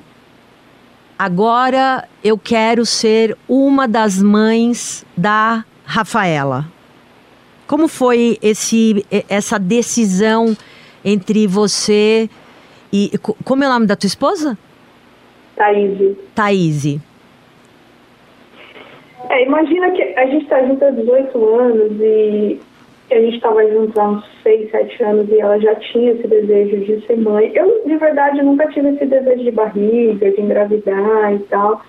agora 1.17 2.07
eu 2.23 2.37
quero 2.37 2.85
ser 2.85 3.37
uma 3.47 3.87
das 3.87 4.21
mães 4.21 5.05
da 5.15 5.63
Rafaela. 5.85 6.65
Como 7.67 7.87
foi 7.87 8.37
esse, 8.41 9.05
essa 9.29 9.59
decisão 9.59 10.55
entre 11.05 11.47
você 11.47 12.29
e. 12.91 13.11
Como 13.43 13.63
é 13.63 13.67
o 13.67 13.71
nome 13.71 13.85
da 13.85 13.95
tua 13.95 14.07
esposa? 14.07 14.57
Thaís. 15.55 16.17
Thaís. 16.35 16.99
É, 19.29 19.45
imagina 19.45 19.91
que 19.91 20.01
a 20.01 20.25
gente 20.25 20.43
está 20.43 20.65
junto 20.65 20.83
há 20.83 20.91
18 20.91 21.55
anos 21.55 21.91
e 22.01 22.59
a 23.11 23.19
gente 23.19 23.35
estava 23.35 23.65
junto 23.69 23.99
há 23.99 24.09
uns 24.09 24.23
6, 24.43 24.71
7 24.71 25.03
anos 25.03 25.29
e 25.29 25.39
ela 25.39 25.59
já 25.59 25.75
tinha 25.75 26.11
esse 26.11 26.27
desejo 26.27 26.85
de 26.85 27.05
ser 27.05 27.17
mãe. 27.17 27.51
Eu, 27.53 27.83
de 27.85 27.97
verdade, 27.97 28.41
nunca 28.41 28.67
tive 28.67 28.89
esse 28.89 29.05
desejo 29.05 29.43
de 29.43 29.51
barriga, 29.51 30.31
de 30.31 30.41
engravidar 30.41 31.33
e 31.33 31.39
tal. 31.49 31.81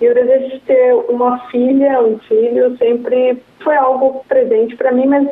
E 0.00 0.08
o 0.08 0.14
desejo 0.14 0.48
de 0.50 0.60
ter 0.60 0.94
uma 1.08 1.38
filha, 1.50 2.00
um 2.02 2.18
filho, 2.20 2.76
sempre 2.78 3.38
foi 3.60 3.76
algo 3.76 4.24
presente 4.28 4.74
para 4.76 4.92
mim, 4.92 5.06
mas 5.06 5.28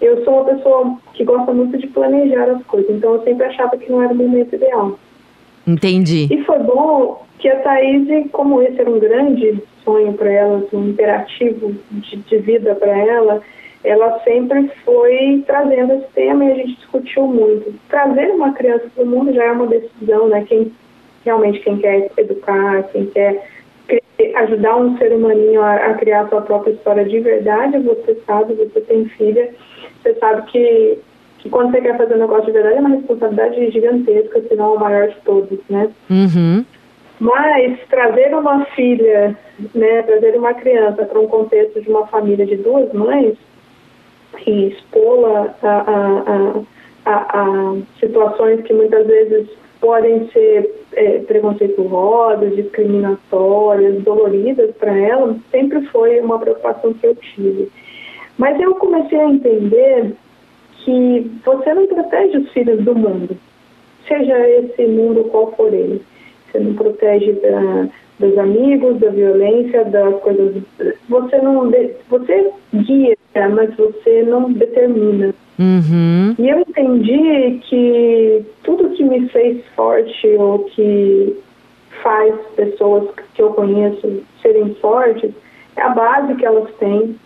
eu 0.00 0.22
sou 0.24 0.34
uma 0.34 0.44
pessoa 0.44 0.96
que 1.14 1.24
gosta 1.24 1.52
muito 1.52 1.76
de 1.78 1.86
planejar 1.88 2.50
as 2.50 2.62
coisas, 2.64 2.90
então 2.90 3.14
eu 3.14 3.22
sempre 3.22 3.46
achava 3.46 3.76
que 3.76 3.90
não 3.90 4.02
era 4.02 4.12
o 4.12 4.16
momento 4.16 4.54
ideal. 4.54 4.98
Entendi. 5.66 6.28
E 6.30 6.42
foi 6.44 6.58
bom 6.58 7.24
que 7.38 7.48
a 7.48 7.56
Thaís, 7.60 8.30
como 8.30 8.62
esse 8.62 8.80
era 8.80 8.90
um 8.90 8.98
grande 8.98 9.60
sonho 9.84 10.12
para 10.12 10.30
ela, 10.30 10.58
assim, 10.58 10.76
um 10.76 10.88
imperativo 10.90 11.74
de, 11.90 12.16
de 12.16 12.38
vida 12.38 12.74
para 12.74 12.96
ela, 12.96 13.42
ela 13.84 14.20
sempre 14.20 14.70
foi 14.84 15.42
trazendo 15.46 15.94
esse 15.94 16.06
tema 16.14 16.44
e 16.44 16.52
a 16.52 16.54
gente 16.54 16.76
discutiu 16.76 17.26
muito. 17.26 17.74
Trazer 17.88 18.30
uma 18.30 18.52
criança 18.52 18.86
para 18.94 19.04
o 19.04 19.06
mundo 19.06 19.32
já 19.32 19.44
é 19.44 19.52
uma 19.52 19.66
decisão, 19.66 20.28
né? 20.28 20.44
Quem 20.48 20.72
realmente 21.24 21.60
quem 21.60 21.78
quer 21.78 22.10
educar, 22.16 22.82
quem 22.92 23.06
quer 23.06 23.44
ajudar 24.36 24.76
um 24.76 24.96
ser 24.98 25.12
humaninho 25.12 25.62
a, 25.62 25.74
a 25.74 25.94
criar 25.94 26.28
sua 26.28 26.42
própria 26.42 26.72
história 26.72 27.04
de 27.04 27.18
verdade, 27.20 27.78
você 27.78 28.16
sabe, 28.26 28.54
você 28.54 28.80
tem 28.82 29.06
filha, 29.06 29.50
você 30.00 30.14
sabe 30.14 30.42
que, 30.50 30.98
que 31.38 31.48
quando 31.48 31.72
você 31.72 31.80
quer 31.80 31.96
fazer 31.96 32.14
um 32.14 32.18
negócio 32.18 32.46
de 32.46 32.52
verdade 32.52 32.76
é 32.76 32.80
uma 32.80 32.90
responsabilidade 32.90 33.70
gigantesca, 33.70 34.42
se 34.42 34.54
não 34.54 34.76
a 34.76 34.80
maior 34.80 35.08
de 35.08 35.16
todos, 35.24 35.58
né? 35.68 35.90
Uhum. 36.10 36.64
Mas 37.20 37.78
trazer 37.88 38.34
uma 38.34 38.64
filha, 38.66 39.36
né, 39.74 40.02
trazer 40.02 40.36
uma 40.36 40.54
criança 40.54 41.04
para 41.04 41.20
um 41.20 41.28
contexto 41.28 41.80
de 41.80 41.88
uma 41.88 42.06
família 42.06 42.44
de 42.44 42.56
duas 42.56 42.92
mães 42.92 43.36
e 44.46 44.68
expô-la 44.68 45.54
a, 45.62 45.68
a, 45.68 46.62
a, 47.06 47.40
a, 47.40 47.76
situações 47.98 48.62
que 48.62 48.72
muitas 48.72 49.06
vezes 49.06 49.48
podem 49.80 50.28
ser 50.30 50.70
é, 50.92 51.18
preconceituosas, 51.20 52.54
discriminatórias, 52.54 54.02
doloridas 54.02 54.70
para 54.76 54.96
ela, 54.96 55.36
sempre 55.50 55.84
foi 55.86 56.20
uma 56.20 56.38
preocupação 56.38 56.94
que 56.94 57.06
eu 57.06 57.14
tive. 57.16 57.70
Mas 58.38 58.60
eu 58.60 58.74
comecei 58.76 59.18
a 59.18 59.28
entender 59.28 60.14
que 60.84 61.30
você 61.44 61.74
não 61.74 61.86
protege 61.86 62.38
os 62.38 62.52
filhos 62.52 62.84
do 62.84 62.94
mundo, 62.94 63.36
seja 64.06 64.38
esse 64.48 64.86
mundo 64.86 65.24
qual 65.24 65.52
for 65.52 65.72
ele. 65.72 66.02
Você 66.50 66.58
não 66.58 66.74
protege 66.74 67.32
da, 67.32 67.88
dos 68.18 68.38
amigos, 68.38 68.98
da 68.98 69.10
violência, 69.10 69.84
das 69.84 70.20
coisas. 70.20 70.62
Você 71.08 71.38
não. 71.38 71.70
Você 72.08 72.50
guia, 72.74 73.16
mas 73.48 73.74
você 73.76 74.22
não 74.22 74.52
determina. 74.52 75.34
Uhum. 75.58 76.34
E 76.38 76.48
eu 76.48 76.60
entendi 76.60 77.60
que 77.68 78.44
tudo 78.64 78.90
que 78.90 79.04
me 79.04 79.28
fez 79.28 79.64
forte 79.76 80.26
ou 80.38 80.60
que 80.64 81.36
faz 82.02 82.34
pessoas 82.56 83.08
que 83.34 83.42
eu 83.42 83.50
conheço 83.50 84.22
serem 84.40 84.74
fortes 84.76 85.32
é 85.76 85.82
a 85.82 85.90
base 85.90 86.34
que 86.34 86.44
elas 86.44 86.68
têm, 86.78 87.16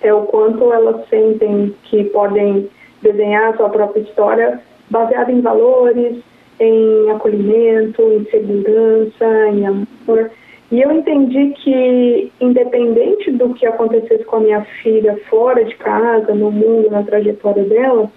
é 0.00 0.12
o 0.12 0.22
quanto 0.22 0.72
elas 0.72 1.08
sentem 1.08 1.74
que 1.84 2.04
podem 2.04 2.68
desenhar 3.02 3.52
a 3.52 3.56
sua 3.56 3.68
própria 3.68 4.02
história 4.02 4.60
baseada 4.90 5.30
em 5.30 5.40
valores, 5.40 6.18
em 6.60 7.10
acolhimento, 7.10 8.02
em 8.02 8.24
segurança, 8.30 9.48
em 9.52 9.66
amor. 9.66 10.30
E 10.70 10.82
eu 10.82 10.92
entendi 10.92 11.54
que, 11.62 12.32
independente 12.40 13.30
do 13.32 13.54
que 13.54 13.66
acontecesse 13.66 14.24
com 14.24 14.36
a 14.36 14.40
minha 14.40 14.62
filha 14.82 15.18
fora 15.30 15.64
de 15.64 15.74
casa, 15.76 16.34
no 16.34 16.50
mundo, 16.50 16.90
na 16.90 17.02
trajetória 17.02 17.64
dela, 17.64 18.10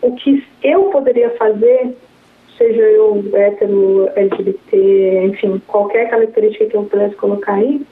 o 0.00 0.12
que 0.14 0.44
eu 0.62 0.84
poderia 0.84 1.30
fazer, 1.30 1.96
seja 2.56 2.82
eu 2.82 3.24
hétero, 3.32 4.08
LGBT, 4.14 5.24
enfim, 5.24 5.60
qualquer 5.66 6.08
característica 6.08 6.66
que 6.66 6.76
eu 6.76 6.84
pudesse 6.84 7.16
colocar 7.16 7.54
aí, 7.54 7.84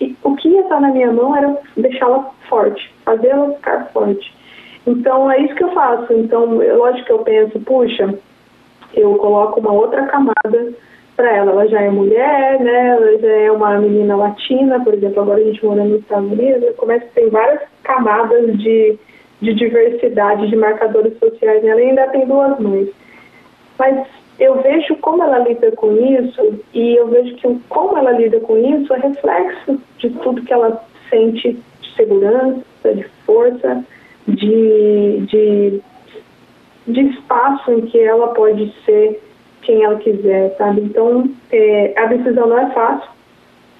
e 0.00 0.14
o 0.22 0.36
que 0.36 0.48
ia 0.48 0.60
estar 0.60 0.80
na 0.80 0.92
minha 0.92 1.10
mão 1.10 1.34
era 1.34 1.56
deixá-la 1.76 2.30
forte, 2.48 2.92
fazê-la 3.04 3.52
ficar 3.54 3.86
forte. 3.92 4.34
Então 4.86 5.30
é 5.30 5.40
isso 5.40 5.54
que 5.54 5.64
eu 5.64 5.72
faço. 5.72 6.12
Então, 6.12 6.58
lógico 6.76 7.06
que 7.06 7.12
eu 7.12 7.18
penso, 7.20 7.58
puxa, 7.60 8.14
eu 8.94 9.14
coloco 9.16 9.60
uma 9.60 9.72
outra 9.72 10.06
camada 10.06 10.72
para 11.18 11.34
ela. 11.34 11.50
Ela 11.50 11.66
já 11.66 11.82
é 11.82 11.90
mulher, 11.90 12.60
né? 12.60 12.86
Ela 12.86 13.18
já 13.18 13.28
é 13.28 13.50
uma 13.50 13.76
menina 13.78 14.16
latina, 14.16 14.82
por 14.82 14.94
exemplo, 14.94 15.20
agora 15.20 15.40
a 15.40 15.44
gente 15.44 15.64
mora 15.64 15.84
nos 15.84 16.00
Estados 16.00 16.30
Unidos, 16.30 16.76
começa 16.76 17.04
a 17.04 17.08
ter 17.08 17.28
várias 17.28 17.60
camadas 17.82 18.56
de, 18.56 18.96
de 19.42 19.54
diversidade 19.54 20.46
de 20.46 20.56
marcadores 20.56 21.18
sociais. 21.18 21.64
Ela 21.64 21.80
ainda 21.80 22.06
tem 22.08 22.24
duas 22.24 22.58
mães. 22.60 22.88
Mas 23.76 24.06
eu 24.38 24.62
vejo 24.62 24.94
como 24.96 25.24
ela 25.24 25.40
lida 25.40 25.72
com 25.72 25.92
isso 25.92 26.62
e 26.72 26.94
eu 26.94 27.08
vejo 27.08 27.34
que 27.34 27.60
como 27.68 27.98
ela 27.98 28.12
lida 28.12 28.38
com 28.38 28.56
isso 28.56 28.94
é 28.94 28.98
reflexo 28.98 29.80
de 29.98 30.10
tudo 30.10 30.42
que 30.42 30.52
ela 30.52 30.80
sente 31.10 31.58
de 31.80 31.94
segurança, 31.96 32.94
de 32.94 33.02
força, 33.26 33.84
de, 34.28 35.26
de, 35.26 35.80
de 36.86 37.00
espaço 37.00 37.72
em 37.72 37.80
que 37.82 37.98
ela 37.98 38.28
pode 38.28 38.72
ser 38.84 39.20
quem 39.68 39.84
ela 39.84 39.96
quiser, 39.96 40.56
sabe? 40.56 40.80
Então, 40.80 41.30
é, 41.52 41.92
a 41.94 42.06
decisão 42.06 42.48
não 42.48 42.58
é 42.58 42.72
fácil, 42.72 43.10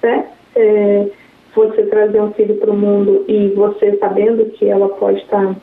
né? 0.03 0.27
É, 0.55 1.07
você 1.55 1.81
trazer 1.87 2.21
um 2.21 2.31
filho 2.33 2.55
para 2.57 2.69
o 2.69 2.77
mundo 2.77 3.25
e 3.27 3.49
você 3.55 3.97
sabendo 3.97 4.45
que 4.51 4.67
ela 4.67 4.87
pode 4.87 5.17
estar 5.17 5.55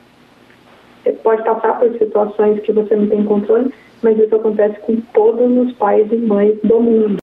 tá, 1.05 1.13
pode 1.23 1.45
passar 1.45 1.79
por 1.79 1.97
situações 1.97 2.61
que 2.63 2.73
você 2.73 2.97
não 2.97 3.07
tem 3.07 3.25
controle, 3.25 3.73
mas 4.03 4.19
isso 4.19 4.35
acontece 4.35 4.81
com 4.81 5.01
todos 5.15 5.49
os 5.65 5.73
pais 5.75 6.11
e 6.11 6.17
mães 6.17 6.59
do 6.65 6.81
mundo. 6.81 7.19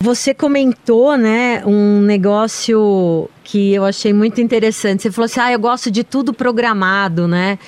Você 0.00 0.32
comentou, 0.32 1.16
né, 1.16 1.64
um 1.66 2.00
negócio 2.00 3.28
que 3.42 3.74
eu 3.74 3.84
achei 3.84 4.12
muito 4.12 4.40
interessante. 4.40 5.02
Você 5.02 5.10
falou 5.10 5.24
assim: 5.24 5.40
"Ah, 5.40 5.52
eu 5.52 5.58
gosto 5.58 5.90
de 5.90 6.04
tudo 6.04 6.32
programado, 6.32 7.26
né?" 7.26 7.58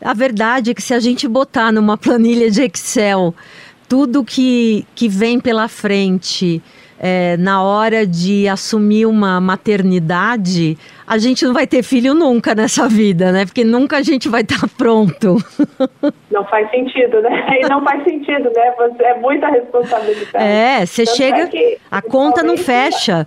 A 0.00 0.14
verdade 0.14 0.70
é 0.70 0.74
que 0.74 0.82
se 0.82 0.94
a 0.94 1.00
gente 1.00 1.26
botar 1.26 1.72
numa 1.72 1.98
planilha 1.98 2.48
de 2.50 2.62
Excel 2.62 3.34
tudo 3.92 4.24
que, 4.24 4.86
que 4.94 5.06
vem 5.06 5.38
pela 5.38 5.68
frente 5.68 6.62
é, 6.98 7.36
na 7.36 7.62
hora 7.62 8.06
de 8.06 8.48
assumir 8.48 9.04
uma 9.04 9.38
maternidade, 9.38 10.78
a 11.06 11.18
gente 11.18 11.44
não 11.44 11.52
vai 11.52 11.66
ter 11.66 11.82
filho 11.82 12.14
nunca 12.14 12.54
nessa 12.54 12.88
vida, 12.88 13.30
né? 13.30 13.44
Porque 13.44 13.62
nunca 13.62 13.98
a 13.98 14.02
gente 14.02 14.30
vai 14.30 14.40
estar 14.40 14.66
pronto. 14.78 15.36
Não 16.30 16.42
faz 16.46 16.70
sentido, 16.70 17.20
né? 17.20 17.58
E 17.60 17.68
não 17.68 17.84
faz 17.84 18.02
sentido, 18.02 18.50
né? 18.56 18.74
É 19.00 19.20
muita 19.20 19.48
responsabilidade. 19.48 20.42
É, 20.42 20.86
você 20.86 21.04
Tanto 21.04 21.16
chega, 21.18 21.50
é 21.54 21.76
a 21.90 22.00
conta 22.00 22.42
não 22.42 22.56
fecha. 22.56 23.26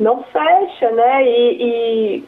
Não 0.00 0.24
fecha, 0.32 0.90
né? 0.90 1.24
E, 1.24 1.58
e 1.60 2.24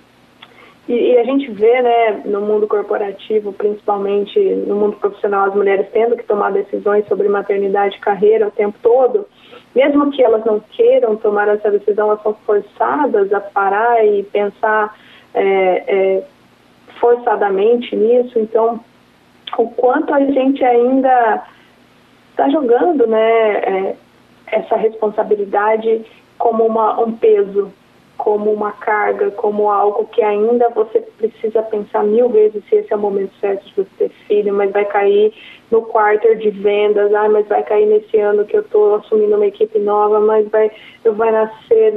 e, 0.89 0.93
e, 0.93 1.19
a 1.19 1.25
gente 1.25 1.51
vê, 1.51 1.83
né, 1.83 2.23
no 2.25 2.41
mundo 2.41 2.69
corporativo, 2.69 3.53
principalmente 3.53 4.39
no 4.39 4.77
mundo 4.77 4.97
profissional, 4.97 5.49
as 5.49 5.55
mulheres 5.55 5.89
tendo 5.93 6.17
que 6.17 6.23
tomar 6.23 6.53
decisões 6.53 7.07
sobre 7.09 7.29
maternidade 7.29 7.97
e 7.97 8.01
carreira 8.01 8.47
o 8.47 8.53
tempo 8.53 8.79
todo, 8.81 9.27
mesmo 9.75 10.11
que 10.13 10.23
elas 10.23 10.45
não 10.45 10.61
queiram 10.61 11.17
tomar 11.17 11.49
essa 11.49 11.71
decisão, 11.71 12.09
elas 12.09 12.23
são 12.23 12.35
forçadas 12.47 13.33
a 13.33 13.41
parar 13.41 14.07
e 14.07 14.23
pensar 14.25 14.97
é, 15.35 15.43
é, 15.43 16.25
forçadamente 17.01 17.95
nisso. 17.97 18.39
Então, 18.39 18.81
o 19.59 19.69
quanto 19.71 20.15
a 20.15 20.21
gente 20.21 20.65
ainda 20.65 21.43
está 22.31 22.49
jogando, 22.49 23.07
né, 23.09 23.57
é, 23.57 23.97
essa 24.47 24.77
responsabilidade 24.77 26.05
como 26.39 26.65
uma, 26.65 27.01
um 27.01 27.13
peso 27.13 27.73
como 28.17 28.53
uma 28.53 28.73
carga, 28.73 29.31
como 29.33 29.71
algo 29.71 30.07
que 30.07 30.23
ainda 30.23 30.69
você 30.71 31.01
precisa 31.01 31.63
pensar 31.63 32.03
mil 32.03 32.29
vezes 32.29 32.63
se 32.69 32.77
esse 32.77 32.93
é 32.93 32.97
o 32.97 32.99
momento 32.99 33.33
certo 33.41 33.65
de 33.67 33.75
você 33.75 33.91
ter 33.99 34.09
filho, 34.27 34.55
mas 34.55 34.73
vai 34.73 34.85
cair 34.85 35.33
no 35.71 35.83
quarter 35.83 36.37
de 36.39 36.51
vendas, 36.51 37.13
ah, 37.15 37.29
mas 37.29 37.47
vai 37.49 37.63
cair 37.63 37.87
nesse 37.87 38.19
ano 38.19 38.45
que 38.45 38.57
eu 38.57 38.63
estou 38.63 38.97
assumindo 38.97 39.37
uma 39.37 39.47
equipe 39.47 39.79
nova, 39.79 40.21
mas 40.21 40.49
vai, 40.49 40.71
eu 41.05 41.15
vai 41.15 41.31
nascer, 41.31 41.95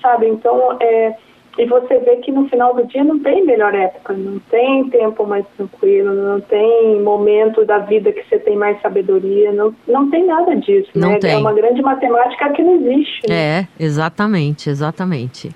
sabe? 0.00 0.28
Então, 0.28 0.76
é, 0.80 1.16
e 1.58 1.64
você 1.66 1.98
vê 1.98 2.16
que 2.16 2.30
no 2.30 2.48
final 2.48 2.74
do 2.74 2.86
dia 2.86 3.02
não 3.02 3.18
tem 3.18 3.44
melhor 3.44 3.74
época, 3.74 4.12
não 4.12 4.38
tem 4.50 4.90
tempo 4.90 5.26
mais 5.26 5.46
tranquilo, 5.56 6.12
não 6.14 6.40
tem 6.40 7.00
momento 7.00 7.64
da 7.64 7.78
vida 7.78 8.12
que 8.12 8.22
você 8.28 8.38
tem 8.38 8.56
mais 8.56 8.80
sabedoria, 8.82 9.52
não, 9.52 9.74
não 9.88 10.10
tem 10.10 10.26
nada 10.26 10.54
disso, 10.56 10.90
não 10.94 11.12
né? 11.12 11.18
Tem. 11.18 11.32
É 11.32 11.38
uma 11.38 11.54
grande 11.54 11.80
matemática 11.80 12.50
que 12.52 12.62
não 12.62 12.74
existe. 12.74 13.28
Né? 13.28 13.34
É, 13.60 13.68
exatamente, 13.80 14.68
exatamente. 14.68 15.50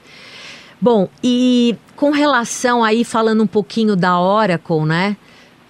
Bom, 0.81 1.09
e 1.23 1.77
com 1.95 2.11
relação 2.11 2.83
aí, 2.83 3.05
falando 3.05 3.43
um 3.43 3.47
pouquinho 3.47 3.95
da 3.95 4.19
Oracle, 4.19 4.87
né? 4.87 5.17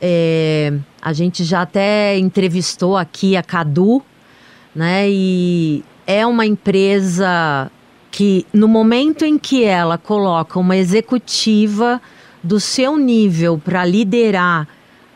É, 0.00 0.72
a 1.02 1.12
gente 1.12 1.42
já 1.42 1.62
até 1.62 2.16
entrevistou 2.16 2.96
aqui 2.96 3.36
a 3.36 3.42
Cadu, 3.42 4.00
né? 4.72 5.10
E 5.10 5.82
é 6.06 6.24
uma 6.24 6.46
empresa 6.46 7.68
que 8.10 8.46
no 8.52 8.66
momento 8.66 9.24
em 9.24 9.38
que 9.38 9.64
ela 9.64 9.96
coloca 9.96 10.58
uma 10.58 10.76
executiva 10.76 12.00
do 12.42 12.58
seu 12.58 12.96
nível 12.96 13.60
para 13.62 13.84
liderar 13.84 14.66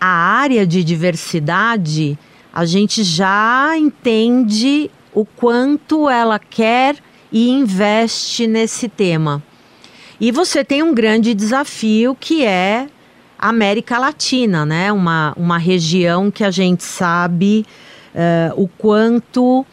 a 0.00 0.06
área 0.06 0.66
de 0.66 0.84
diversidade, 0.84 2.18
a 2.52 2.64
gente 2.64 3.02
já 3.02 3.76
entende 3.76 4.90
o 5.12 5.24
quanto 5.24 6.08
ela 6.08 6.38
quer 6.38 6.96
e 7.32 7.50
investe 7.50 8.46
nesse 8.46 8.88
tema. 8.88 9.42
E 10.20 10.30
você 10.30 10.64
tem 10.64 10.82
um 10.82 10.94
grande 10.94 11.34
desafio 11.34 12.16
que 12.18 12.44
é 12.44 12.86
a 13.38 13.48
América 13.48 13.98
Latina, 13.98 14.64
né? 14.64 14.92
Uma, 14.92 15.34
uma 15.36 15.58
região 15.58 16.30
que 16.30 16.44
a 16.44 16.50
gente 16.50 16.84
sabe 16.84 17.66
uh, 18.14 18.62
o 18.62 18.68
quanto 18.68 19.60
uh, 19.60 19.66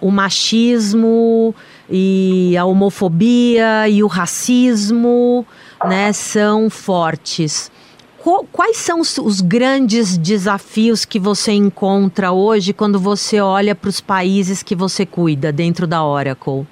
o 0.00 0.10
machismo 0.10 1.54
e 1.90 2.56
a 2.56 2.64
homofobia 2.64 3.88
e 3.88 4.02
o 4.02 4.06
racismo 4.06 5.46
né, 5.84 6.12
são 6.12 6.68
fortes. 6.68 7.70
Quais 8.52 8.76
são 8.76 9.00
os 9.00 9.40
grandes 9.40 10.18
desafios 10.18 11.04
que 11.04 11.18
você 11.18 11.52
encontra 11.52 12.30
hoje 12.30 12.74
quando 12.74 12.98
você 12.98 13.40
olha 13.40 13.74
para 13.74 13.88
os 13.88 14.00
países 14.00 14.62
que 14.62 14.74
você 14.74 15.06
cuida 15.06 15.50
dentro 15.50 15.86
da 15.86 16.04
Oracle? 16.04 16.66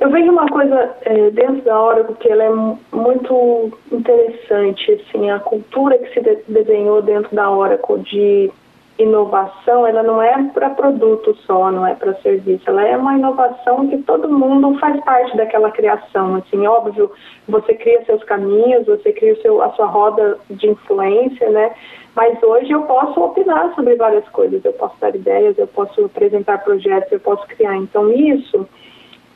Eu 0.00 0.10
vejo 0.10 0.30
uma 0.30 0.46
coisa 0.46 0.94
é, 1.02 1.30
dentro 1.30 1.62
da 1.62 1.80
Oracle 1.80 2.16
que 2.16 2.28
ela 2.28 2.42
é 2.42 2.50
muito 2.96 3.72
interessante, 3.92 4.92
assim, 4.92 5.30
a 5.30 5.38
cultura 5.38 5.96
que 5.98 6.12
se 6.12 6.20
de 6.20 6.38
desenhou 6.48 7.00
dentro 7.00 7.34
da 7.34 7.50
Oracle 7.50 8.00
de 8.00 8.50
inovação, 8.98 9.86
ela 9.86 10.02
não 10.02 10.22
é 10.22 10.50
para 10.54 10.70
produto 10.70 11.36
só, 11.46 11.70
não 11.70 11.86
é 11.86 11.94
para 11.94 12.14
serviço, 12.20 12.62
ela 12.66 12.86
é 12.86 12.96
uma 12.96 13.14
inovação 13.14 13.86
que 13.88 13.98
todo 13.98 14.28
mundo 14.28 14.78
faz 14.78 14.98
parte 15.04 15.36
daquela 15.36 15.70
criação, 15.70 16.36
assim, 16.36 16.66
óbvio, 16.66 17.10
você 17.46 17.74
cria 17.74 18.04
seus 18.06 18.24
caminhos, 18.24 18.86
você 18.86 19.12
cria 19.12 19.40
seu, 19.42 19.62
a 19.62 19.70
sua 19.72 19.86
roda 19.86 20.38
de 20.48 20.68
influência, 20.68 21.50
né, 21.50 21.74
mas 22.14 22.42
hoje 22.42 22.72
eu 22.72 22.82
posso 22.82 23.20
opinar 23.20 23.74
sobre 23.74 23.96
várias 23.96 24.26
coisas, 24.30 24.64
eu 24.64 24.72
posso 24.72 24.98
dar 24.98 25.14
ideias, 25.14 25.58
eu 25.58 25.66
posso 25.66 26.06
apresentar 26.06 26.64
projetos, 26.64 27.12
eu 27.12 27.20
posso 27.20 27.46
criar, 27.48 27.76
então 27.76 28.10
isso, 28.10 28.66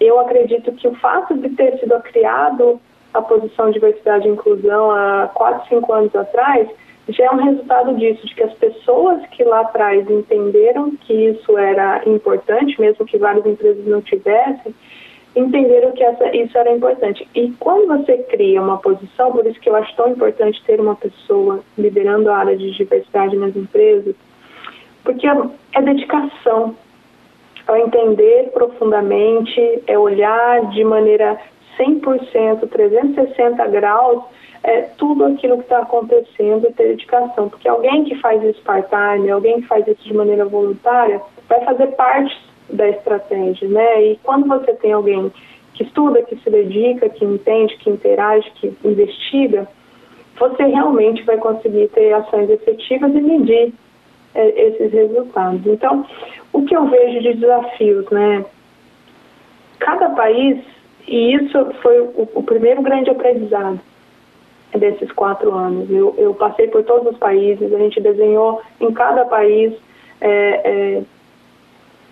eu 0.00 0.18
acredito 0.18 0.72
que 0.72 0.88
o 0.88 0.94
fato 0.94 1.36
de 1.36 1.50
ter 1.50 1.78
sido 1.78 2.00
criado 2.00 2.80
a 3.12 3.20
posição 3.20 3.66
de 3.66 3.74
diversidade 3.74 4.26
e 4.26 4.30
inclusão 4.30 4.90
há 4.90 5.28
quatro, 5.34 5.68
cinco 5.68 5.92
anos 5.92 6.14
atrás, 6.14 6.68
já 7.12 7.26
é 7.26 7.30
um 7.30 7.42
resultado 7.42 7.96
disso, 7.96 8.26
de 8.26 8.34
que 8.34 8.42
as 8.42 8.52
pessoas 8.54 9.24
que 9.30 9.44
lá 9.44 9.60
atrás 9.60 10.08
entenderam 10.10 10.92
que 10.96 11.12
isso 11.12 11.56
era 11.58 12.02
importante, 12.06 12.80
mesmo 12.80 13.06
que 13.06 13.18
várias 13.18 13.46
empresas 13.46 13.86
não 13.86 14.00
tivessem, 14.00 14.74
entenderam 15.34 15.92
que 15.92 16.02
essa, 16.02 16.34
isso 16.36 16.56
era 16.58 16.72
importante. 16.72 17.26
E 17.34 17.52
quando 17.52 17.86
você 17.86 18.18
cria 18.24 18.60
uma 18.60 18.78
posição, 18.78 19.32
por 19.32 19.46
isso 19.46 19.60
que 19.60 19.70
eu 19.70 19.76
acho 19.76 19.94
tão 19.94 20.08
importante 20.08 20.62
ter 20.64 20.80
uma 20.80 20.96
pessoa 20.96 21.60
liderando 21.78 22.30
a 22.30 22.38
área 22.38 22.56
de 22.56 22.70
diversidade 22.72 23.36
nas 23.36 23.54
empresas, 23.54 24.14
porque 25.04 25.26
é, 25.26 25.32
é 25.74 25.82
dedicação, 25.82 26.74
é 27.68 27.80
entender 27.80 28.50
profundamente, 28.52 29.82
é 29.86 29.98
olhar 29.98 30.66
de 30.70 30.82
maneira 30.82 31.38
100%, 31.78 32.68
360 32.68 33.66
graus 33.68 34.24
é, 34.62 34.82
tudo 34.96 35.24
aquilo 35.24 35.56
que 35.56 35.62
está 35.62 35.78
acontecendo 35.80 36.66
e 36.68 36.72
ter 36.72 36.88
dedicação. 36.88 37.48
Porque 37.48 37.68
alguém 37.68 38.04
que 38.04 38.14
faz 38.16 38.42
isso 38.42 38.60
part-time, 38.62 39.30
alguém 39.30 39.60
que 39.60 39.66
faz 39.66 39.86
isso 39.86 40.02
de 40.02 40.14
maneira 40.14 40.44
voluntária, 40.44 41.20
vai 41.48 41.64
fazer 41.64 41.88
parte 41.88 42.36
da 42.68 42.88
estratégia, 42.88 43.68
né? 43.68 44.04
E 44.04 44.20
quando 44.22 44.46
você 44.46 44.72
tem 44.74 44.92
alguém 44.92 45.32
que 45.74 45.82
estuda, 45.82 46.22
que 46.22 46.36
se 46.36 46.50
dedica, 46.50 47.08
que 47.08 47.24
entende, 47.24 47.76
que 47.78 47.90
interage, 47.90 48.50
que 48.56 48.72
investiga, 48.84 49.66
você 50.38 50.64
realmente 50.64 51.22
vai 51.22 51.36
conseguir 51.38 51.88
ter 51.88 52.12
ações 52.12 52.48
efetivas 52.50 53.14
e 53.14 53.20
medir 53.20 53.72
é, 54.34 54.66
esses 54.66 54.92
resultados. 54.92 55.66
Então, 55.66 56.06
o 56.52 56.62
que 56.62 56.76
eu 56.76 56.86
vejo 56.86 57.20
de 57.20 57.34
desafios, 57.34 58.08
né? 58.10 58.44
Cada 59.78 60.10
país, 60.10 60.62
e 61.08 61.34
isso 61.34 61.72
foi 61.82 62.00
o, 62.00 62.28
o 62.34 62.42
primeiro 62.42 62.82
grande 62.82 63.10
aprendizado, 63.10 63.80
desses 64.78 65.10
quatro 65.12 65.52
anos. 65.54 65.90
Eu, 65.90 66.14
eu, 66.16 66.34
passei 66.34 66.68
por 66.68 66.84
todos 66.84 67.12
os 67.12 67.18
países, 67.18 67.72
a 67.72 67.78
gente 67.78 68.00
desenhou 68.00 68.60
em 68.80 68.92
cada 68.92 69.24
país 69.24 69.72
é, 70.20 70.28
é, 70.64 71.02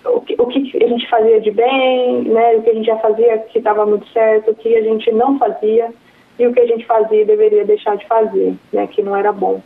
o, 0.04 0.20
que, 0.20 0.34
o 0.38 0.46
que 0.46 0.84
a 0.84 0.88
gente 0.88 1.08
fazia 1.08 1.40
de 1.40 1.50
bem, 1.50 2.22
né, 2.22 2.56
o 2.56 2.62
que 2.62 2.70
a 2.70 2.74
gente 2.74 2.86
já 2.86 2.96
fazia 2.96 3.38
que 3.38 3.58
estava 3.58 3.86
muito 3.86 4.06
certo, 4.08 4.50
o 4.50 4.54
que 4.54 4.74
a 4.74 4.82
gente 4.82 5.10
não 5.12 5.38
fazia 5.38 5.90
e 6.38 6.46
o 6.46 6.52
que 6.52 6.60
a 6.60 6.66
gente 6.66 6.86
fazia 6.86 7.22
e 7.22 7.26
deveria 7.26 7.64
deixar 7.64 7.96
de 7.96 8.06
fazer, 8.06 8.54
né, 8.72 8.86
que 8.86 9.02
não 9.02 9.14
era 9.14 9.32
bom. 9.32 9.60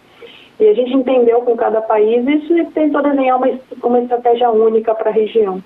E 0.60 0.68
a 0.68 0.74
gente 0.74 0.92
entendeu 0.94 1.40
com 1.42 1.56
cada 1.56 1.80
país 1.80 2.26
isso 2.26 2.56
e 2.56 2.64
tentou 2.66 3.02
desenhar 3.02 3.36
uma, 3.36 3.48
uma 3.82 4.00
estratégia 4.00 4.50
única 4.50 4.94
para 4.94 5.10
a 5.10 5.12
região. 5.12 5.62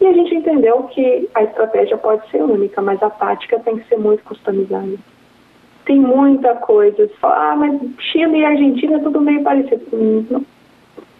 E 0.00 0.06
a 0.06 0.12
gente 0.12 0.34
entendeu 0.34 0.84
que 0.84 1.28
a 1.34 1.42
estratégia 1.42 1.96
pode 1.96 2.28
ser 2.30 2.42
única, 2.42 2.80
mas 2.80 3.02
a 3.02 3.10
tática 3.10 3.58
tem 3.60 3.76
que 3.76 3.88
ser 3.88 3.98
muito 3.98 4.22
customizada 4.24 4.96
tem 5.90 5.98
muita 5.98 6.54
coisa. 6.54 6.96
Você 6.96 7.14
fala, 7.20 7.50
ah, 7.50 7.56
mas 7.56 7.80
Chile 7.98 8.38
e 8.38 8.44
Argentina 8.44 8.96
é 8.96 9.00
tudo 9.00 9.20
meio 9.20 9.42
parecido. 9.42 9.82
Não, 10.30 10.44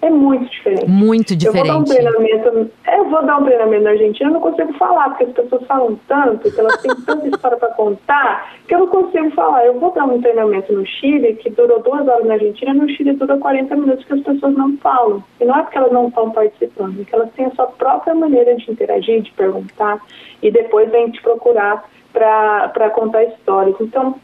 é 0.00 0.09
muito 0.09 0.48
diferente. 0.48 0.87
Muito 0.87 1.35
diferente. 1.35 1.68
Eu 1.68 1.74
vou 1.74 1.74
dar 1.74 1.78
um 1.78 1.85
treinamento, 1.85 2.70
eu 2.87 3.04
vou 3.11 3.26
dar 3.26 3.38
um 3.38 3.44
treinamento 3.44 3.83
na 3.83 3.90
Argentina, 3.90 4.30
eu 4.30 4.35
não 4.35 4.40
consigo 4.40 4.72
falar, 4.74 5.09
porque 5.09 5.24
as 5.24 5.33
pessoas 5.33 5.66
falam 5.66 5.98
tanto, 6.06 6.50
que 6.52 6.61
elas 6.61 6.80
têm 6.80 6.94
tanta 7.04 7.26
história 7.26 7.56
para 7.56 7.68
contar, 7.70 8.54
que 8.68 8.74
eu 8.74 8.78
não 8.78 8.87
consigo 8.87 9.28
falar. 9.33 9.66
Eu 9.66 9.80
vou 9.80 9.90
dar 9.90 10.04
um 10.04 10.22
treinamento 10.22 10.72
no 10.72 10.87
Chile, 10.87 11.35
que 11.35 11.50
durou 11.50 11.83
duas 11.83 12.06
horas 12.06 12.24
na 12.24 12.35
Argentina, 12.35 12.72
no 12.72 12.88
Chile 12.90 13.14
dura 13.14 13.37
40 13.38 13.74
minutos, 13.74 14.04
que 14.04 14.12
as 14.12 14.20
pessoas 14.20 14.54
não 14.54 14.76
falam. 14.76 15.22
E 15.40 15.44
não 15.44 15.59
é 15.59 15.62
porque 15.62 15.78
elas 15.78 15.92
não 15.92 16.06
estão 16.06 16.30
participando, 16.30 17.00
é 17.00 17.04
que 17.04 17.14
elas 17.14 17.30
têm 17.33 17.46
a 17.46 17.50
sua 17.50 17.66
própria 17.66 18.14
maneira 18.14 18.54
de 18.54 18.70
interagir, 18.70 19.20
de 19.20 19.33
perguntar, 19.33 20.00
e 20.40 20.48
depois 20.48 20.88
vem 20.92 21.11
te 21.11 21.20
procurar 21.20 21.85
para 22.12 22.90
contar 22.90 23.24
histórias. 23.24 23.74
Então, 23.80 24.14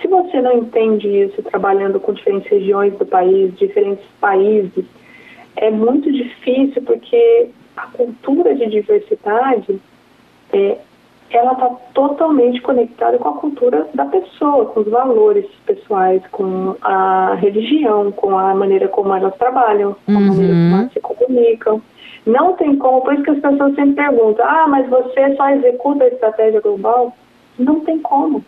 se 0.00 0.08
você 0.08 0.40
não 0.40 0.58
entende 0.58 1.08
isso 1.08 1.42
trabalhando 1.42 1.98
com 1.98 2.12
diferentes 2.12 2.50
regiões 2.50 2.96
do 2.98 3.06
país, 3.06 3.56
diferentes 3.56 4.04
países, 4.20 4.84
é 5.56 5.70
muito 5.70 6.12
difícil 6.12 6.82
porque 6.82 7.48
a 7.76 7.86
cultura 7.88 8.54
de 8.54 8.66
diversidade 8.66 9.80
é, 10.52 10.78
ela 11.30 11.52
está 11.52 11.68
totalmente 11.94 12.60
conectada 12.60 13.18
com 13.18 13.28
a 13.28 13.38
cultura 13.38 13.88
da 13.94 14.04
pessoa, 14.04 14.66
com 14.66 14.80
os 14.80 14.88
valores 14.88 15.46
pessoais, 15.64 16.22
com 16.30 16.76
a 16.82 17.34
religião, 17.34 18.12
com 18.12 18.38
a 18.38 18.54
maneira 18.54 18.88
como 18.88 19.14
elas 19.14 19.34
trabalham, 19.36 19.96
com 20.04 20.12
a 20.12 20.14
uhum. 20.14 20.26
maneira 20.26 20.52
como 20.52 20.76
elas 20.76 20.92
se 20.92 21.00
comunicam. 21.00 21.82
Não 22.26 22.54
tem 22.54 22.76
como, 22.76 23.02
por 23.02 23.14
isso 23.14 23.22
que 23.22 23.30
as 23.30 23.40
pessoas 23.40 23.74
sempre 23.74 23.94
perguntam: 23.94 24.44
ah, 24.46 24.66
mas 24.68 24.88
você 24.88 25.34
só 25.36 25.48
executa 25.50 26.04
a 26.04 26.08
estratégia 26.08 26.60
global? 26.60 27.16
Não 27.58 27.80
tem 27.80 27.98
como 28.00 28.44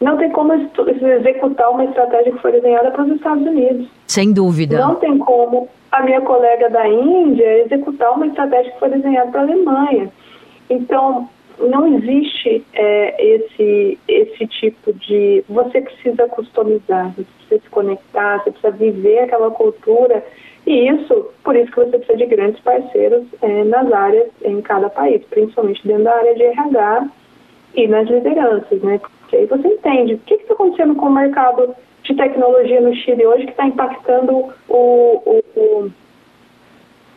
não 0.00 0.16
tem 0.16 0.30
como 0.30 0.52
executar 0.54 1.70
uma 1.70 1.84
estratégia 1.84 2.32
que 2.32 2.38
foi 2.38 2.52
desenhada 2.52 2.90
para 2.90 3.02
os 3.02 3.10
Estados 3.10 3.44
Unidos. 3.44 3.88
Sem 4.06 4.32
dúvida. 4.32 4.78
Não 4.78 4.94
tem 4.94 5.18
como 5.18 5.68
a 5.90 6.02
minha 6.02 6.20
colega 6.20 6.70
da 6.70 6.86
Índia 6.88 7.64
executar 7.64 8.12
uma 8.12 8.26
estratégia 8.26 8.72
que 8.72 8.78
foi 8.78 8.90
desenhada 8.90 9.30
para 9.30 9.40
a 9.40 9.44
Alemanha. 9.44 10.10
Então, 10.70 11.28
não 11.58 11.96
existe 11.96 12.64
é, 12.74 13.24
esse, 13.36 13.98
esse 14.06 14.46
tipo 14.46 14.92
de. 14.92 15.42
Você 15.48 15.80
precisa 15.80 16.28
customizar, 16.28 17.12
você 17.16 17.24
precisa 17.24 17.60
se 17.62 17.70
conectar, 17.70 18.38
você 18.38 18.50
precisa 18.52 18.70
viver 18.70 19.20
aquela 19.20 19.50
cultura. 19.50 20.24
E 20.64 20.88
isso, 20.88 21.30
por 21.42 21.56
isso 21.56 21.72
que 21.72 21.80
você 21.80 21.98
precisa 21.98 22.18
de 22.18 22.26
grandes 22.26 22.60
parceiros 22.60 23.24
é, 23.42 23.64
nas 23.64 23.90
áreas, 23.90 24.28
em 24.44 24.60
cada 24.60 24.88
país, 24.90 25.24
principalmente 25.30 25.86
dentro 25.86 26.04
da 26.04 26.14
área 26.14 26.34
de 26.34 26.42
RH 26.42 27.08
e 27.74 27.88
nas 27.88 28.08
lideranças, 28.08 28.80
né? 28.82 29.00
Que 29.28 29.36
aí 29.36 29.46
você 29.46 29.68
entende 29.68 30.14
o 30.14 30.18
que 30.18 30.34
está 30.34 30.54
acontecendo 30.54 30.94
com 30.94 31.06
o 31.06 31.12
mercado 31.12 31.74
de 32.02 32.14
tecnologia 32.14 32.80
no 32.80 32.94
Chile 32.94 33.26
hoje 33.26 33.44
que 33.44 33.50
está 33.50 33.66
impactando 33.66 34.32
o, 34.32 34.52
o, 34.68 35.44
o, 35.56 35.90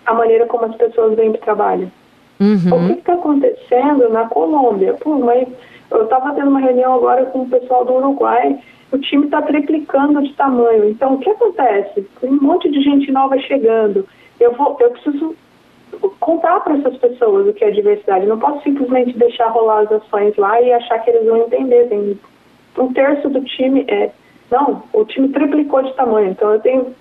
a 0.05 0.13
maneira 0.13 0.45
como 0.45 0.65
as 0.65 0.75
pessoas 0.75 1.15
vêm 1.15 1.31
para 1.31 1.39
o 1.39 1.43
trabalho. 1.43 1.91
Uhum. 2.39 2.85
O 2.85 2.87
que 2.87 2.99
está 2.99 3.13
acontecendo 3.13 4.09
na 4.09 4.27
Colômbia? 4.27 4.93
Pô, 4.95 5.17
mas 5.19 5.47
eu 5.91 6.03
estava 6.03 6.33
tendo 6.33 6.49
uma 6.49 6.59
reunião 6.59 6.93
agora 6.93 7.25
com 7.25 7.41
o 7.41 7.49
pessoal 7.49 7.85
do 7.85 7.93
Uruguai, 7.93 8.59
o 8.91 8.97
time 8.97 9.25
está 9.25 9.41
triplicando 9.41 10.21
de 10.21 10.33
tamanho. 10.33 10.89
Então, 10.89 11.13
o 11.13 11.19
que 11.19 11.29
acontece? 11.29 12.01
Tem 12.19 12.29
um 12.29 12.41
monte 12.41 12.69
de 12.69 12.81
gente 12.81 13.11
nova 13.11 13.37
chegando. 13.39 14.07
Eu, 14.39 14.53
vou, 14.53 14.75
eu 14.79 14.89
preciso 14.89 15.35
contar 16.19 16.59
para 16.61 16.77
essas 16.77 16.97
pessoas 16.97 17.47
o 17.47 17.53
que 17.53 17.63
é 17.63 17.71
diversidade. 17.71 18.25
não 18.25 18.39
posso 18.39 18.63
simplesmente 18.63 19.17
deixar 19.17 19.47
rolar 19.47 19.81
as 19.81 19.91
ações 19.91 20.35
lá 20.37 20.61
e 20.61 20.71
achar 20.71 20.99
que 20.99 21.09
eles 21.09 21.25
vão 21.25 21.37
entender. 21.37 21.87
Tem 21.87 22.19
um 22.77 22.93
terço 22.93 23.29
do 23.29 23.41
time 23.41 23.85
é. 23.87 24.11
Não, 24.49 24.83
o 24.91 25.05
time 25.05 25.29
triplicou 25.29 25.81
de 25.81 25.93
tamanho. 25.93 26.31
Então 26.31 26.53
eu 26.53 26.59
tenho 26.59 26.93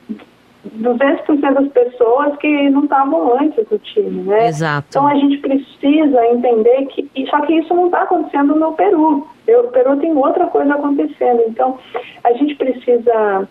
200% 0.69 1.53
das 1.53 1.69
pessoas 1.69 2.37
que 2.37 2.71
não 2.71 2.85
estavam 2.85 3.39
antes 3.41 3.67
do 3.69 3.79
time, 3.79 4.23
né? 4.23 4.49
Exato. 4.49 4.87
Então 4.91 5.07
a 5.07 5.15
gente 5.15 5.39
precisa 5.39 6.27
entender 6.27 6.87
que. 6.87 7.09
Só 7.29 7.41
que 7.41 7.55
isso 7.55 7.75
não 7.75 7.87
está 7.87 8.03
acontecendo 8.03 8.55
no 8.55 8.73
Peru. 8.73 9.27
O 9.49 9.69
Peru 9.69 9.97
tem 9.97 10.13
outra 10.17 10.47
coisa 10.47 10.75
acontecendo. 10.75 11.43
Então 11.49 11.79
a 12.23 12.33
gente 12.35 12.55
precisa. 12.55 13.49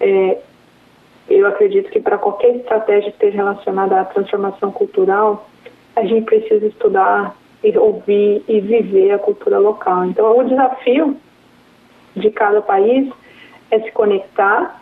É, 0.00 0.38
eu 1.30 1.46
acredito 1.46 1.90
que 1.90 2.00
para 2.00 2.18
qualquer 2.18 2.56
estratégia 2.56 3.10
que 3.10 3.16
esteja 3.16 3.36
relacionada 3.36 4.00
à 4.00 4.04
transformação 4.04 4.72
cultural, 4.72 5.48
a 5.94 6.04
gente 6.04 6.24
precisa 6.24 6.66
estudar 6.66 7.36
e 7.62 7.76
ouvir 7.78 8.42
e 8.48 8.60
viver 8.60 9.12
a 9.12 9.18
cultura 9.18 9.58
local. 9.58 10.06
Então, 10.06 10.36
o 10.36 10.44
desafio 10.44 11.16
de 12.16 12.30
cada 12.30 12.60
país 12.60 13.08
é 13.70 13.78
se 13.80 13.92
conectar 13.92 14.80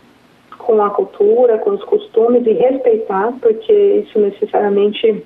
com 0.56 0.82
a 0.82 0.90
cultura, 0.90 1.58
com 1.58 1.70
os 1.70 1.84
costumes 1.84 2.46
e 2.46 2.52
respeitar, 2.52 3.32
porque 3.40 3.72
isso 3.72 4.18
necessariamente 4.18 5.24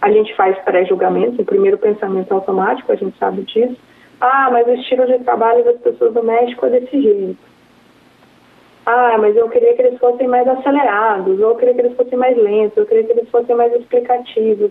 a 0.00 0.10
gente 0.10 0.34
faz 0.34 0.56
pré-julgamento, 0.64 1.42
o 1.42 1.44
primeiro 1.46 1.78
pensamento 1.78 2.32
automático, 2.32 2.92
a 2.92 2.96
gente 2.96 3.16
sabe 3.18 3.42
disso. 3.42 3.76
Ah, 4.20 4.48
mas 4.52 4.66
o 4.66 4.74
estilo 4.74 5.06
de 5.06 5.18
trabalho 5.20 5.64
das 5.64 5.78
pessoas 5.80 6.12
do 6.14 6.22
México 6.22 6.66
é 6.66 6.70
desse 6.70 7.02
jeito. 7.02 7.53
Ah, 8.86 9.16
mas 9.18 9.34
eu 9.34 9.48
queria 9.48 9.74
que 9.74 9.80
eles 9.80 9.98
fossem 9.98 10.28
mais 10.28 10.46
acelerados, 10.46 11.40
ou 11.40 11.50
eu 11.50 11.56
queria 11.56 11.74
que 11.74 11.80
eles 11.80 11.96
fossem 11.96 12.18
mais 12.18 12.36
lentos, 12.36 12.76
eu 12.76 12.86
queria 12.86 13.04
que 13.04 13.12
eles 13.12 13.28
fossem 13.30 13.56
mais 13.56 13.72
explicativos. 13.74 14.70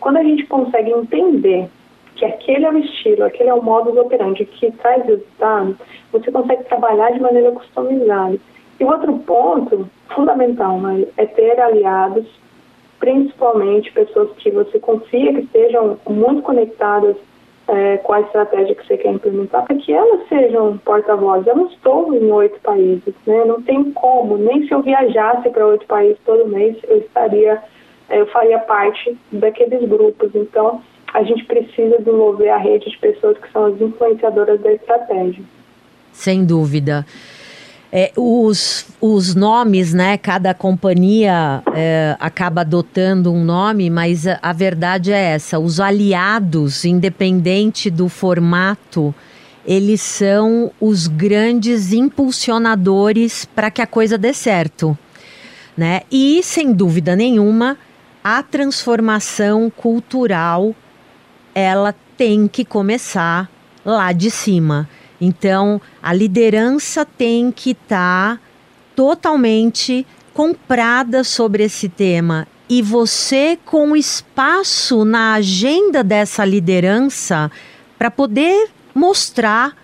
Quando 0.00 0.16
a 0.16 0.24
gente 0.24 0.46
consegue 0.46 0.90
entender 0.90 1.68
que 2.16 2.24
aquele 2.24 2.64
é 2.64 2.70
o 2.70 2.78
estilo, 2.78 3.24
aquele 3.24 3.50
é 3.50 3.54
o 3.54 3.62
modus 3.62 3.96
operandi 3.96 4.44
que 4.44 4.72
traz 4.72 5.04
resultado, 5.04 5.76
você 6.12 6.32
consegue 6.32 6.64
trabalhar 6.64 7.12
de 7.12 7.20
maneira 7.20 7.52
customizada. 7.52 8.36
E 8.80 8.84
outro 8.84 9.18
ponto 9.20 9.88
fundamental 10.08 10.80
né, 10.80 11.06
é 11.16 11.26
ter 11.26 11.60
aliados 11.60 12.26
principalmente 12.98 13.92
pessoas 13.92 14.30
que 14.36 14.50
você 14.50 14.78
confia 14.78 15.32
que 15.32 15.40
estejam 15.40 15.98
muito 16.08 16.42
conectadas 16.42 17.16
é, 17.70 17.98
com 17.98 18.12
a 18.12 18.20
estratégia 18.20 18.74
que 18.74 18.84
você 18.84 18.96
quer 18.96 19.12
implementar, 19.12 19.64
para 19.64 19.76
que 19.76 19.92
elas 19.92 20.28
sejam 20.28 20.76
porta-vozes. 20.78 21.46
Eu 21.46 21.56
não 21.56 21.66
estou 21.68 22.12
em 22.12 22.30
oito 22.32 22.58
países, 22.60 23.14
né? 23.24 23.44
não 23.44 23.62
tem 23.62 23.92
como, 23.92 24.36
nem 24.36 24.66
se 24.66 24.74
eu 24.74 24.82
viajasse 24.82 25.48
para 25.50 25.66
oito 25.66 25.86
países 25.86 26.18
todo 26.26 26.48
mês, 26.48 26.76
eu 26.88 26.98
estaria, 26.98 27.62
é, 28.08 28.20
eu 28.20 28.26
faria 28.26 28.58
parte 28.58 29.16
daqueles 29.30 29.88
grupos. 29.88 30.34
Então, 30.34 30.82
a 31.14 31.22
gente 31.22 31.44
precisa 31.44 31.98
desenvolver 31.98 32.48
a 32.48 32.56
rede 32.56 32.90
de 32.90 32.98
pessoas 32.98 33.38
que 33.38 33.50
são 33.52 33.66
as 33.66 33.80
influenciadoras 33.80 34.60
da 34.60 34.72
estratégia. 34.72 35.44
Sem 36.12 36.44
dúvida. 36.44 37.06
É, 37.92 38.12
os, 38.16 38.86
os 39.00 39.34
nomes, 39.34 39.92
né? 39.92 40.16
Cada 40.16 40.54
companhia 40.54 41.60
é, 41.74 42.16
acaba 42.20 42.60
adotando 42.60 43.32
um 43.32 43.44
nome, 43.44 43.90
mas 43.90 44.28
a, 44.28 44.38
a, 44.40 44.52
verdade 44.52 45.12
é 45.12 45.32
essa: 45.32 45.58
os 45.58 45.80
aliados, 45.80 46.84
independente 46.84 47.90
do 47.90 48.08
formato, 48.08 49.12
eles 49.66 50.00
são 50.00 50.70
os 50.80 51.08
grandes 51.08 51.92
impulsionadores 51.92 53.44
para 53.44 53.72
que 53.72 53.82
a 53.82 53.86
coisa 53.86 54.16
dê 54.16 54.32
certo, 54.32 54.96
né? 55.76 56.02
E 56.12 56.40
sem 56.44 56.72
dúvida 56.72 57.16
nenhuma, 57.16 57.76
a 58.22 58.40
transformação 58.40 59.68
cultural 59.68 60.74
ela 61.52 61.92
tem 62.16 62.46
que 62.46 62.64
começar 62.64 63.50
lá 63.84 64.12
de 64.12 64.30
cima. 64.30 64.88
Então, 65.20 65.80
a 66.02 66.12
liderança 66.12 67.04
tem 67.04 67.52
que 67.52 67.72
estar 67.72 68.36
tá 68.36 68.40
totalmente 68.96 70.06
comprada 70.32 71.22
sobre 71.22 71.64
esse 71.64 71.88
tema. 71.88 72.46
E 72.68 72.80
você, 72.80 73.58
com 73.64 73.96
espaço 73.96 75.04
na 75.04 75.34
agenda 75.34 76.02
dessa 76.04 76.44
liderança, 76.44 77.50
para 77.98 78.10
poder 78.10 78.70
mostrar 78.94 79.76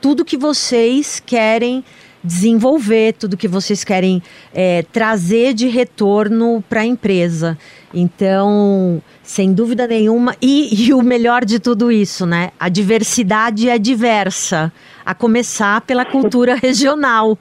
tudo 0.00 0.24
que 0.24 0.36
vocês 0.36 1.22
querem 1.24 1.84
desenvolver, 2.24 3.14
tudo 3.14 3.36
que 3.36 3.48
vocês 3.48 3.84
querem 3.84 4.22
é, 4.54 4.84
trazer 4.92 5.54
de 5.54 5.68
retorno 5.68 6.62
para 6.68 6.80
a 6.80 6.86
empresa. 6.86 7.58
Então, 7.94 9.02
sem 9.22 9.52
dúvida 9.52 9.86
nenhuma, 9.86 10.34
e, 10.40 10.86
e, 10.86 10.94
o 10.94 11.02
melhor 11.02 11.44
de 11.44 11.58
tudo 11.58 11.92
isso, 11.92 12.24
né? 12.24 12.50
A 12.58 12.68
diversidade 12.68 13.68
é 13.68 13.78
diversa, 13.78 14.72
a 15.04 15.14
começar 15.14 15.80
pela 15.82 16.04
cultura 16.04 16.54
regional, 16.60 17.38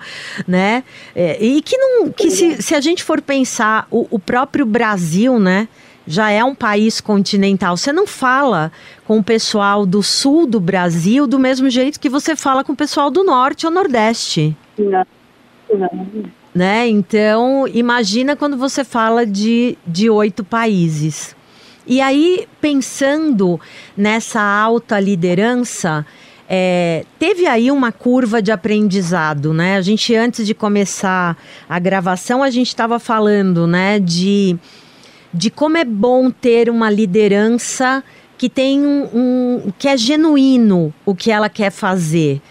né? 0.47 0.83
É, 1.15 1.43
e 1.43 1.61
que 1.61 1.77
não, 1.77 2.11
que 2.11 2.29
se, 2.29 2.61
se 2.61 2.75
a 2.75 2.81
gente 2.81 3.03
for 3.03 3.21
pensar, 3.21 3.87
o, 3.89 4.07
o 4.11 4.19
próprio 4.19 4.65
Brasil, 4.65 5.39
né? 5.39 5.67
já 6.05 6.31
é 6.31 6.43
um 6.43 6.55
país 6.55 6.99
continental. 6.99 7.77
Você 7.77 7.93
não 7.93 8.07
fala 8.07 8.71
com 9.05 9.19
o 9.19 9.23
pessoal 9.23 9.85
do 9.85 10.01
sul 10.01 10.47
do 10.47 10.59
Brasil 10.59 11.27
do 11.27 11.39
mesmo 11.39 11.69
jeito 11.69 11.99
que 11.99 12.09
você 12.09 12.35
fala 12.35 12.63
com 12.63 12.73
o 12.73 12.75
pessoal 12.75 13.11
do 13.11 13.23
norte 13.23 13.65
ou 13.65 13.71
nordeste. 13.71 14.57
Não, 14.77 15.05
não. 15.71 16.40
Né? 16.53 16.87
Então, 16.87 17.65
imagina 17.67 18.35
quando 18.35 18.57
você 18.57 18.83
fala 18.83 19.25
de, 19.25 19.77
de 19.87 20.09
oito 20.09 20.43
países. 20.43 21.35
E 21.87 22.01
aí, 22.01 22.47
pensando 22.59 23.59
nessa 23.95 24.41
alta 24.41 24.99
liderança, 24.99 26.05
é, 26.53 27.05
teve 27.17 27.47
aí 27.47 27.71
uma 27.71 27.93
curva 27.93 28.41
de 28.41 28.51
aprendizado, 28.51 29.53
né? 29.53 29.77
A 29.77 29.81
gente, 29.81 30.13
antes 30.13 30.45
de 30.45 30.53
começar 30.53 31.37
a 31.69 31.79
gravação, 31.79 32.43
a 32.43 32.49
gente 32.49 32.67
estava 32.67 32.99
falando, 32.99 33.65
né, 33.65 33.99
de, 33.99 34.57
de 35.33 35.49
como 35.49 35.77
é 35.77 35.85
bom 35.85 36.29
ter 36.29 36.69
uma 36.69 36.89
liderança 36.89 38.03
que 38.37 38.49
tem 38.49 38.81
um, 38.85 39.07
um 39.13 39.73
que 39.79 39.87
é 39.87 39.95
genuíno 39.95 40.93
o 41.05 41.15
que 41.15 41.31
ela 41.31 41.47
quer 41.47 41.71
fazer 41.71 42.41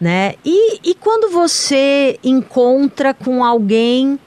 né? 0.00 0.34
E, 0.44 0.90
e 0.90 0.94
quando 0.94 1.30
você 1.30 2.18
encontra 2.24 3.12
com 3.12 3.44
alguém 3.44 4.18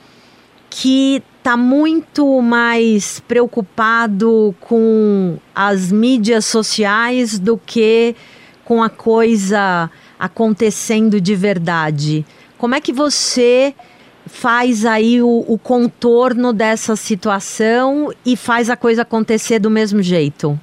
que 0.70 1.22
está 1.38 1.58
muito 1.58 2.42
mais 2.42 3.20
preocupado 3.20 4.56
com 4.62 5.38
as 5.54 5.92
mídias 5.92 6.46
sociais 6.46 7.38
do 7.38 7.58
que 7.58 8.16
com 8.64 8.82
a 8.82 8.90
coisa 8.90 9.90
acontecendo 10.18 11.20
de 11.20 11.36
verdade. 11.36 12.26
Como 12.58 12.76
é 12.76 12.80
que 12.80 12.94
você 12.94 13.76
faz 14.26 14.86
aí 14.86 15.22
o, 15.22 15.44
o 15.46 15.58
contorno 15.58 16.54
dessa 16.54 16.96
situação 16.96 18.14
e 18.26 18.38
faz 18.38 18.70
a 18.70 18.78
coisa 18.78 19.02
acontecer 19.02 19.60
do 19.60 19.70
mesmo 19.70 20.02
jeito? 20.02 20.58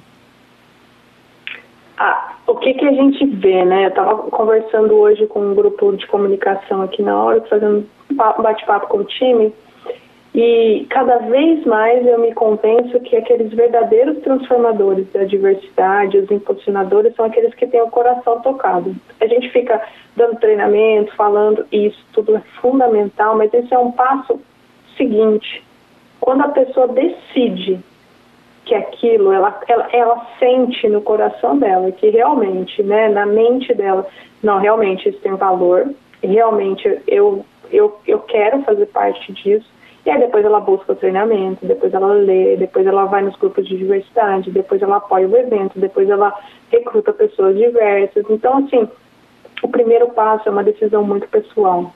Ah, 2.03 2.33
o 2.47 2.55
que, 2.55 2.73
que 2.73 2.87
a 2.87 2.91
gente 2.93 3.23
vê, 3.27 3.63
né? 3.63 3.85
Eu 3.85 3.89
estava 3.89 4.17
conversando 4.23 4.95
hoje 4.95 5.27
com 5.27 5.39
um 5.39 5.53
grupo 5.53 5.95
de 5.95 6.07
comunicação 6.07 6.81
aqui 6.81 7.03
na 7.03 7.15
hora, 7.15 7.41
fazendo 7.41 7.85
bate-papo 8.09 8.87
com 8.87 8.97
o 8.97 9.03
time, 9.03 9.53
e 10.33 10.87
cada 10.89 11.19
vez 11.19 11.63
mais 11.63 12.03
eu 12.07 12.19
me 12.19 12.33
convenço 12.33 12.99
que 13.01 13.15
aqueles 13.15 13.53
verdadeiros 13.53 14.17
transformadores 14.23 15.05
da 15.13 15.25
diversidade, 15.25 16.17
os 16.17 16.31
impulsionadores, 16.31 17.13
são 17.15 17.25
aqueles 17.25 17.53
que 17.53 17.67
têm 17.67 17.83
o 17.83 17.91
coração 17.91 18.41
tocado. 18.41 18.95
A 19.19 19.27
gente 19.27 19.51
fica 19.51 19.79
dando 20.15 20.39
treinamento, 20.39 21.15
falando 21.15 21.67
isso, 21.71 22.03
tudo 22.13 22.35
é 22.35 22.41
fundamental, 22.59 23.37
mas 23.37 23.53
esse 23.53 23.71
é 23.71 23.77
um 23.77 23.91
passo 23.91 24.41
seguinte. 24.97 25.63
Quando 26.19 26.41
a 26.41 26.49
pessoa 26.49 26.87
decide 26.87 27.79
que 28.65 28.75
aquilo 28.75 29.31
ela, 29.31 29.59
ela, 29.67 29.87
ela 29.91 30.27
sente 30.39 30.87
no 30.87 31.01
coração 31.01 31.57
dela, 31.57 31.91
que 31.91 32.09
realmente, 32.09 32.81
né, 32.83 33.09
na 33.09 33.25
mente 33.25 33.73
dela, 33.73 34.05
não, 34.43 34.59
realmente 34.59 35.09
isso 35.09 35.19
tem 35.19 35.35
valor, 35.35 35.89
realmente 36.21 37.01
eu, 37.07 37.45
eu, 37.71 37.99
eu 38.07 38.19
quero 38.19 38.61
fazer 38.63 38.85
parte 38.87 39.31
disso. 39.33 39.69
E 40.03 40.09
aí 40.09 40.19
depois 40.19 40.43
ela 40.43 40.59
busca 40.59 40.93
o 40.93 40.95
treinamento, 40.95 41.63
depois 41.65 41.93
ela 41.93 42.13
lê, 42.13 42.57
depois 42.57 42.87
ela 42.87 43.05
vai 43.05 43.21
nos 43.21 43.35
grupos 43.35 43.67
de 43.67 43.77
diversidade, 43.77 44.49
depois 44.49 44.81
ela 44.81 44.97
apoia 44.97 45.27
o 45.27 45.37
evento, 45.37 45.79
depois 45.79 46.09
ela 46.09 46.33
recruta 46.71 47.13
pessoas 47.13 47.55
diversas. 47.55 48.25
Então, 48.27 48.57
assim, 48.57 48.89
o 49.61 49.67
primeiro 49.67 50.09
passo 50.09 50.49
é 50.49 50.51
uma 50.51 50.63
decisão 50.63 51.03
muito 51.03 51.27
pessoal 51.27 51.91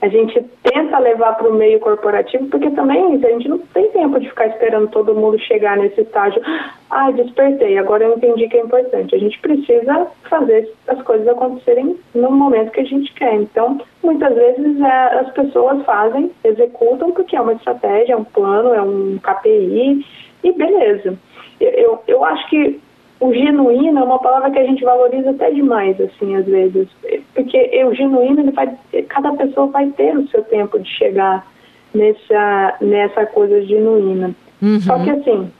a 0.00 0.08
gente 0.08 0.40
tenta 0.62 0.98
levar 0.98 1.32
para 1.34 1.48
o 1.48 1.54
meio 1.54 1.80
corporativo, 1.80 2.46
porque 2.46 2.70
também 2.70 3.16
a 3.16 3.30
gente 3.30 3.48
não 3.48 3.58
tem 3.58 3.90
tempo 3.90 4.20
de 4.20 4.28
ficar 4.28 4.46
esperando 4.46 4.88
todo 4.88 5.14
mundo 5.14 5.38
chegar 5.40 5.76
nesse 5.76 6.00
estágio. 6.00 6.40
Ah, 6.88 7.10
despertei, 7.10 7.76
agora 7.76 8.04
eu 8.04 8.16
entendi 8.16 8.48
que 8.48 8.56
é 8.56 8.60
importante. 8.60 9.14
A 9.14 9.18
gente 9.18 9.38
precisa 9.40 10.06
fazer 10.30 10.72
as 10.86 11.02
coisas 11.02 11.26
acontecerem 11.26 11.98
no 12.14 12.30
momento 12.30 12.70
que 12.70 12.80
a 12.80 12.84
gente 12.84 13.12
quer. 13.14 13.34
Então, 13.34 13.80
muitas 14.02 14.34
vezes 14.34 14.80
é, 14.80 15.18
as 15.18 15.32
pessoas 15.32 15.84
fazem, 15.84 16.30
executam, 16.44 17.10
porque 17.10 17.36
é 17.36 17.40
uma 17.40 17.54
estratégia, 17.54 18.12
é 18.12 18.16
um 18.16 18.24
plano, 18.24 18.72
é 18.74 18.82
um 18.82 19.18
KPI, 19.18 20.06
e 20.44 20.52
beleza. 20.52 21.18
Eu, 21.60 22.00
eu 22.06 22.24
acho 22.24 22.48
que 22.48 22.80
o 23.20 23.34
genuíno 23.34 23.98
é 23.98 24.02
uma 24.02 24.18
palavra 24.18 24.50
que 24.50 24.58
a 24.58 24.64
gente 24.64 24.84
valoriza 24.84 25.30
até 25.30 25.50
demais, 25.50 26.00
assim, 26.00 26.36
às 26.36 26.46
vezes. 26.46 26.88
Porque 27.34 27.84
o 27.84 27.94
genuíno, 27.94 28.40
ele 28.40 28.52
vai, 28.52 28.72
cada 29.08 29.32
pessoa 29.32 29.66
vai 29.66 29.88
ter 29.88 30.16
o 30.16 30.28
seu 30.28 30.42
tempo 30.44 30.78
de 30.78 30.88
chegar 30.88 31.44
nessa, 31.92 32.76
nessa 32.80 33.26
coisa 33.26 33.60
genuína. 33.62 34.34
Uhum. 34.62 34.80
Só 34.80 35.02
que, 35.02 35.10
assim, 35.10 35.50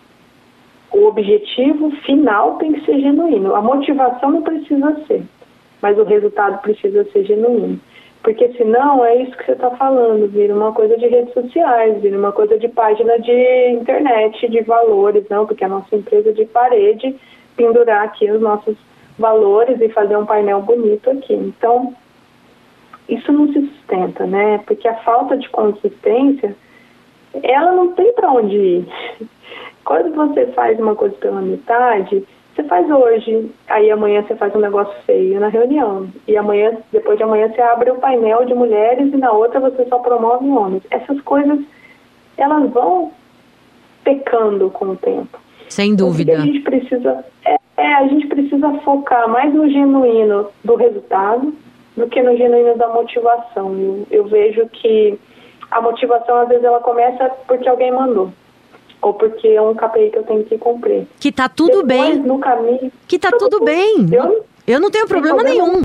o 0.92 1.06
objetivo 1.06 1.90
final 2.02 2.58
tem 2.58 2.72
que 2.72 2.84
ser 2.84 3.00
genuíno. 3.00 3.54
A 3.54 3.60
motivação 3.60 4.30
não 4.30 4.42
precisa 4.42 4.96
ser, 5.08 5.22
mas 5.82 5.98
o 5.98 6.04
resultado 6.04 6.62
precisa 6.62 7.04
ser 7.12 7.24
genuíno. 7.24 7.80
Porque 8.22 8.48
senão 8.52 9.04
é 9.04 9.22
isso 9.22 9.36
que 9.36 9.46
você 9.46 9.52
está 9.52 9.70
falando, 9.70 10.28
vira 10.28 10.54
uma 10.54 10.72
coisa 10.72 10.96
de 10.96 11.06
redes 11.06 11.32
sociais, 11.32 12.00
vira 12.02 12.18
uma 12.18 12.32
coisa 12.32 12.58
de 12.58 12.68
página 12.68 13.18
de 13.18 13.70
internet, 13.70 14.48
de 14.48 14.60
valores, 14.62 15.24
não, 15.30 15.46
porque 15.46 15.64
a 15.64 15.68
nossa 15.68 15.96
empresa 15.96 16.30
é 16.30 16.32
de 16.32 16.44
parede 16.44 17.16
pendurar 17.58 18.04
aqui 18.04 18.30
os 18.30 18.40
nossos 18.40 18.76
valores 19.18 19.80
e 19.80 19.88
fazer 19.88 20.16
um 20.16 20.24
painel 20.24 20.62
bonito 20.62 21.10
aqui. 21.10 21.34
Então, 21.34 21.92
isso 23.08 23.32
não 23.32 23.52
se 23.52 23.60
sustenta, 23.66 24.24
né? 24.24 24.58
Porque 24.66 24.86
a 24.86 24.94
falta 24.98 25.36
de 25.36 25.48
consistência, 25.50 26.56
ela 27.42 27.72
não 27.72 27.92
tem 27.92 28.12
para 28.12 28.30
onde 28.30 28.56
ir. 28.56 28.88
Quando 29.84 30.14
você 30.14 30.46
faz 30.48 30.78
uma 30.78 30.94
coisa 30.94 31.16
pela 31.16 31.40
metade, 31.40 32.24
você 32.54 32.62
faz 32.64 32.88
hoje, 32.90 33.50
aí 33.68 33.90
amanhã 33.90 34.22
você 34.22 34.36
faz 34.36 34.54
um 34.54 34.60
negócio 34.60 34.94
feio 35.04 35.40
na 35.40 35.48
reunião. 35.48 36.08
E 36.26 36.36
amanhã, 36.36 36.76
depois 36.92 37.16
de 37.16 37.24
amanhã, 37.24 37.48
você 37.48 37.60
abre 37.60 37.90
o 37.90 37.94
um 37.94 38.00
painel 38.00 38.44
de 38.44 38.54
mulheres 38.54 39.12
e 39.12 39.16
na 39.16 39.32
outra 39.32 39.58
você 39.58 39.84
só 39.86 39.98
promove 39.98 40.48
homens. 40.48 40.82
Essas 40.90 41.20
coisas, 41.22 41.58
elas 42.36 42.70
vão 42.70 43.12
pecando 44.04 44.70
com 44.70 44.86
o 44.86 44.96
tempo. 44.96 45.38
Sem 45.68 45.94
dúvida. 45.94 46.32
a 46.32 46.40
gente 46.40 46.60
precisa, 46.60 47.24
é, 47.44 47.56
é, 47.76 47.94
a 47.94 48.08
gente 48.08 48.26
precisa 48.26 48.72
focar 48.84 49.28
mais 49.28 49.52
no 49.54 49.68
genuíno 49.68 50.48
do 50.64 50.74
resultado 50.74 51.54
do 51.96 52.06
que 52.06 52.22
no 52.22 52.36
genuíno 52.36 52.76
da 52.76 52.88
motivação. 52.88 53.76
Eu, 53.78 54.06
eu 54.10 54.24
vejo 54.26 54.66
que 54.68 55.18
a 55.70 55.80
motivação, 55.80 56.36
às 56.38 56.48
vezes, 56.48 56.64
ela 56.64 56.80
começa 56.80 57.30
porque 57.46 57.68
alguém 57.68 57.92
mandou 57.92 58.32
ou 59.00 59.14
porque 59.14 59.48
é 59.48 59.62
um 59.62 59.74
KPI 59.74 60.10
que 60.10 60.18
eu 60.18 60.22
tenho 60.24 60.44
que 60.44 60.58
cumprir. 60.58 61.06
Que 61.20 61.30
tá 61.30 61.48
tudo 61.48 61.82
Depois, 61.82 62.16
bem. 62.16 62.26
no 62.26 62.38
caminho. 62.38 62.92
Que 63.06 63.18
tá 63.18 63.30
tudo 63.30 63.64
bem. 63.64 64.06
Eu, 64.10 64.44
eu 64.66 64.80
não 64.80 64.90
tenho 64.90 65.06
problema, 65.06 65.36
problema 65.36 65.66
nenhum. 65.66 65.82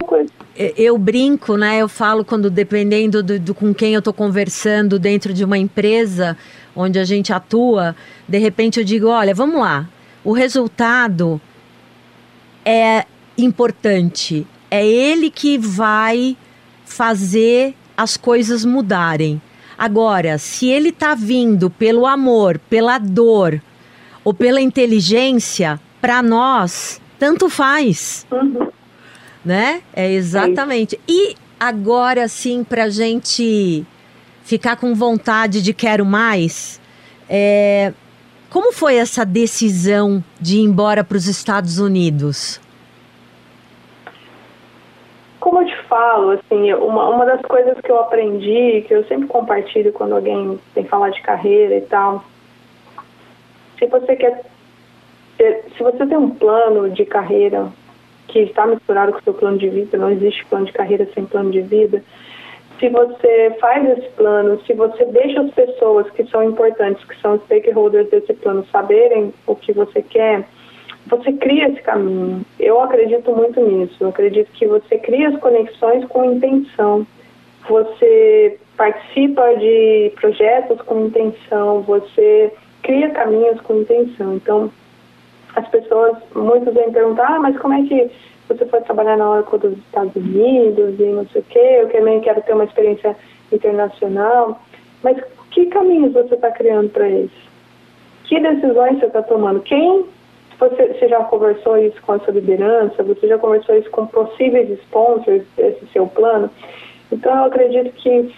Isso. 0.56 0.74
Eu- 0.78 0.98
brinco, 0.98 1.58
né? 1.58 1.78
Eu 1.80 1.88
falo 1.90 2.24
quando, 2.24 2.50
dependendo 2.50 3.22
do, 3.24 3.40
do- 3.40 3.54
com 3.56 3.74
quem 3.74 3.94
eu 3.94 4.02
tô 4.02 4.14
conversando 4.14 4.98
dentro 5.00 5.34
de 5.34 5.44
uma 5.44 5.58
empresa 5.58 6.38
onde 6.76 6.98
a 7.00 7.04
gente 7.04 7.32
atua, 7.34 7.96
de 8.28 8.38
repente 8.38 8.80
eu 8.80 8.86
digo: 8.86 9.08
olha, 9.08 9.34
vamos 9.34 9.60
lá. 9.60 9.88
O 10.24 10.32
resultado 10.32 11.40
é 12.66 13.06
importante. 13.38 14.48
É 14.70 14.86
ele 14.86 15.30
que 15.30 15.58
vai 15.58 16.36
fazer 16.86 17.76
as 17.96 18.18
coisas 18.18 18.66
mudarem. 18.66 19.42
Agora, 19.78 20.38
se 20.38 20.68
ele 20.68 20.92
tá 20.92 21.14
vindo 21.16 21.70
pelo 21.70 22.06
amor, 22.06 22.60
pela 22.70 22.98
dor 22.98 23.62
ou 24.24 24.34
pela 24.34 24.62
inteligência, 24.62 25.80
para 26.00 26.22
nós, 26.24 27.02
tanto 27.20 27.50
faz 27.50 28.26
Uhum. 28.32 28.68
Né? 29.44 29.82
É 29.94 30.10
exatamente. 30.12 31.00
E 31.08 31.36
agora 31.60 32.28
sim, 32.28 32.64
pra 32.64 32.90
gente 32.90 33.86
ficar 34.44 34.76
com 34.76 34.94
vontade 34.94 35.62
de 35.62 35.74
quero 35.74 36.06
mais, 36.06 36.80
é, 37.30 37.94
como 38.50 38.72
foi 38.72 38.96
essa 38.96 39.26
decisão 39.26 40.24
de 40.40 40.58
ir 40.58 40.62
embora 40.64 41.04
para 41.04 41.18
os 41.18 41.28
Estados 41.28 41.80
Unidos? 41.80 42.60
Como 45.40 45.62
eu 45.62 45.66
te 45.66 45.78
falo, 45.90 46.32
assim, 46.32 46.74
uma, 46.74 47.10
uma 47.10 47.26
das 47.26 47.42
coisas 47.42 47.78
que 47.82 47.92
eu 47.92 48.00
aprendi, 48.00 48.86
que 48.88 48.94
eu 48.94 49.06
sempre 49.08 49.28
compartilho 49.28 49.92
quando 49.92 50.16
alguém 50.16 50.58
tem 50.74 50.84
que 50.84 50.90
falar 50.90 51.10
de 51.10 51.22
carreira 51.22 51.76
e 51.76 51.82
tal, 51.82 52.24
se 53.78 53.86
você 53.88 54.16
quer 54.16 54.44
ter- 55.38 55.66
se 55.76 55.84
você 55.84 56.06
tem 56.06 56.18
um 56.18 56.30
plano 56.30 56.90
de 56.92 57.06
carreira 57.06 57.68
que 58.28 58.40
está 58.40 58.66
misturado 58.66 59.12
com 59.12 59.20
o 59.20 59.24
seu 59.24 59.34
plano 59.34 59.58
de 59.58 59.70
vida, 59.70 59.98
não 59.98 60.10
existe 60.10 60.46
plano 60.46 60.66
de 60.66 60.74
carreira 60.74 61.08
sem 61.14 61.26
plano 61.26 61.52
de 61.52 61.62
vida, 61.62 62.04
se 62.80 62.90
você 62.90 63.56
faz 63.62 63.98
esse 63.98 64.10
plano, 64.10 64.60
se 64.66 64.74
você 64.74 65.06
deixa 65.06 65.42
as 65.42 65.52
pessoas 65.52 66.10
que 66.12 66.26
são 66.26 66.44
importantes, 66.44 67.02
que 67.06 67.20
são 67.22 67.40
stakeholders 67.46 68.10
desse 68.10 68.34
plano, 68.34 68.66
saberem 68.72 69.34
o 69.48 69.56
que 69.56 69.72
você 69.72 70.02
quer, 70.02 70.46
você 71.08 71.32
cria 71.34 71.70
esse 71.70 71.82
caminho. 71.82 72.46
Eu 72.60 72.82
acredito 72.82 73.32
muito 73.32 73.62
nisso. 73.62 73.96
Eu 74.02 74.10
acredito 74.10 74.52
que 74.52 74.66
você 74.68 74.98
cria 74.98 75.30
as 75.30 75.40
conexões 75.40 76.04
com 76.06 76.26
intenção. 76.26 77.08
Você 77.70 78.58
participa 78.76 79.56
de 79.56 80.12
projetos 80.20 80.82
com 80.82 81.06
intenção. 81.06 81.82
Você 81.84 82.52
cria 82.82 83.10
caminhos 83.12 83.62
com 83.62 83.82
intenção. 83.82 84.36
Então, 84.36 84.72
as 85.56 85.68
pessoas, 85.70 86.18
muitos 86.36 86.74
vêm 86.74 86.92
perguntar, 86.92 87.36
ah, 87.36 87.40
mas 87.40 87.58
como 87.60 87.74
é 87.74 87.84
que 87.84 88.12
você 88.48 88.66
foi 88.66 88.82
trabalhar 88.82 89.18
na 89.18 89.30
Oracle 89.30 89.60
dos 89.60 89.78
Estados 89.78 90.16
Unidos 90.16 91.00
e 91.00 91.04
não 91.04 91.26
sei 91.28 91.42
o 91.42 91.46
quê, 91.46 91.78
eu 91.82 91.90
também 91.90 92.20
quero 92.22 92.42
ter 92.42 92.54
uma 92.54 92.66
experiência 92.66 93.16
internacional. 93.52 94.60
Mas 95.04 95.18
que 95.52 95.66
caminhos 95.68 96.14
você 96.14 96.36
está 96.36 96.52
criando 96.52 96.90
para 96.90 97.10
isso? 97.10 97.44
Que 98.26 98.40
decisões 98.40 99.00
você 99.00 99.06
está 99.06 99.22
tomando? 99.22 99.62
Quem 99.62 100.06
você, 100.60 100.88
você 100.94 101.08
já 101.08 101.24
conversou 101.26 101.78
isso 101.78 102.02
com 102.02 102.14
a 102.14 102.20
sua 102.20 102.34
liderança? 102.34 103.04
Você 103.04 103.28
já 103.28 103.38
conversou 103.38 103.76
isso 103.76 103.90
com 103.92 104.08
possíveis 104.08 104.70
sponsors 104.82 105.44
desse 105.56 105.86
seu 105.88 106.08
plano? 106.08 106.50
Então, 107.12 107.36
eu 107.38 107.44
acredito 107.46 107.92
que 107.94 108.34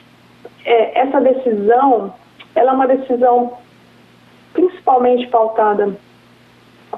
é, 0.66 1.00
essa 1.00 1.22
decisão, 1.22 2.14
ela 2.56 2.72
é 2.72 2.74
uma 2.74 2.88
decisão 2.88 3.54
principalmente 4.54 5.28
pautada 5.28 5.96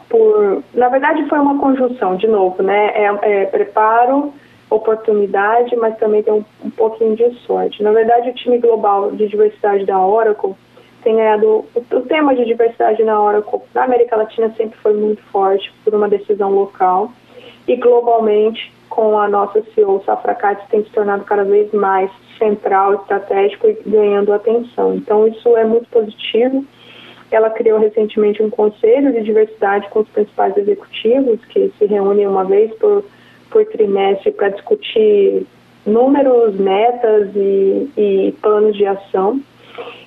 por, 0.09 0.63
na 0.73 0.89
verdade, 0.89 1.27
foi 1.27 1.39
uma 1.39 1.59
conjunção, 1.59 2.15
de 2.15 2.27
novo, 2.27 2.61
né? 2.63 2.91
É, 2.93 3.41
é 3.41 3.45
preparo, 3.45 4.33
oportunidade, 4.69 5.75
mas 5.75 5.97
também 5.97 6.23
tem 6.23 6.33
um, 6.33 6.43
um 6.63 6.69
pouquinho 6.69 7.15
de 7.15 7.33
sorte. 7.45 7.81
Na 7.81 7.91
verdade, 7.91 8.29
o 8.29 8.33
time 8.33 8.57
global 8.59 9.11
de 9.11 9.27
diversidade 9.27 9.85
da 9.85 9.99
Oracle 9.99 10.55
tem 11.03 11.15
ganhado 11.15 11.47
o, 11.47 11.67
o 11.75 12.01
tema 12.01 12.35
de 12.35 12.43
diversidade 12.45 13.03
na 13.03 13.21
Oracle 13.21 13.61
na 13.73 13.83
América 13.83 14.15
Latina 14.15 14.53
sempre 14.57 14.77
foi 14.79 14.93
muito 14.93 15.21
forte 15.31 15.71
por 15.83 15.93
uma 15.93 16.09
decisão 16.09 16.51
local 16.51 17.11
e 17.67 17.75
globalmente 17.75 18.73
com 18.89 19.17
a 19.17 19.27
nossa 19.29 19.63
CEO 19.73 20.03
Safra 20.05 20.33
Katz 20.33 20.67
tem 20.69 20.83
se 20.83 20.89
tornado 20.89 21.23
cada 21.23 21.43
vez 21.43 21.71
mais 21.71 22.09
central, 22.37 22.95
estratégico 22.95 23.67
e 23.67 23.77
ganhando 23.85 24.33
atenção. 24.33 24.95
Então 24.95 25.27
isso 25.27 25.55
é 25.55 25.63
muito 25.63 25.87
positivo. 25.89 26.65
Ela 27.29 27.49
criou 27.49 27.79
recentemente 27.79 28.41
um 28.41 28.49
conselho 28.49 29.11
de 29.11 29.23
diversidade 29.23 29.89
com 29.89 29.99
os 29.99 30.09
principais 30.09 30.55
executivos 30.55 31.43
que 31.45 31.71
se 31.77 31.85
reúnem 31.85 32.27
uma 32.27 32.45
vez 32.45 32.73
por, 32.75 33.03
por 33.51 33.65
trimestre 33.65 34.31
para 34.31 34.49
discutir 34.49 35.45
números, 35.85 36.55
metas 36.55 37.29
e, 37.35 37.89
e 37.97 38.35
planos 38.41 38.75
de 38.75 38.85
ação. 38.85 39.41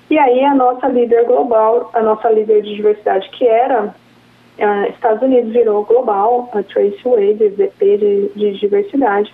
E 0.09 0.17
aí 0.17 0.43
a 0.43 0.53
nossa 0.53 0.87
líder 0.87 1.25
global, 1.25 1.89
a 1.93 2.01
nossa 2.01 2.29
líder 2.29 2.63
de 2.63 2.75
diversidade, 2.75 3.29
que 3.29 3.47
era 3.47 3.95
Estados 4.89 5.21
Unidos, 5.23 5.53
virou 5.53 5.85
global, 5.85 6.49
a 6.53 6.61
Tracy 6.63 7.01
Wade, 7.03 7.49
VP 7.49 7.97
de, 7.97 8.29
de 8.35 8.59
diversidade. 8.59 9.33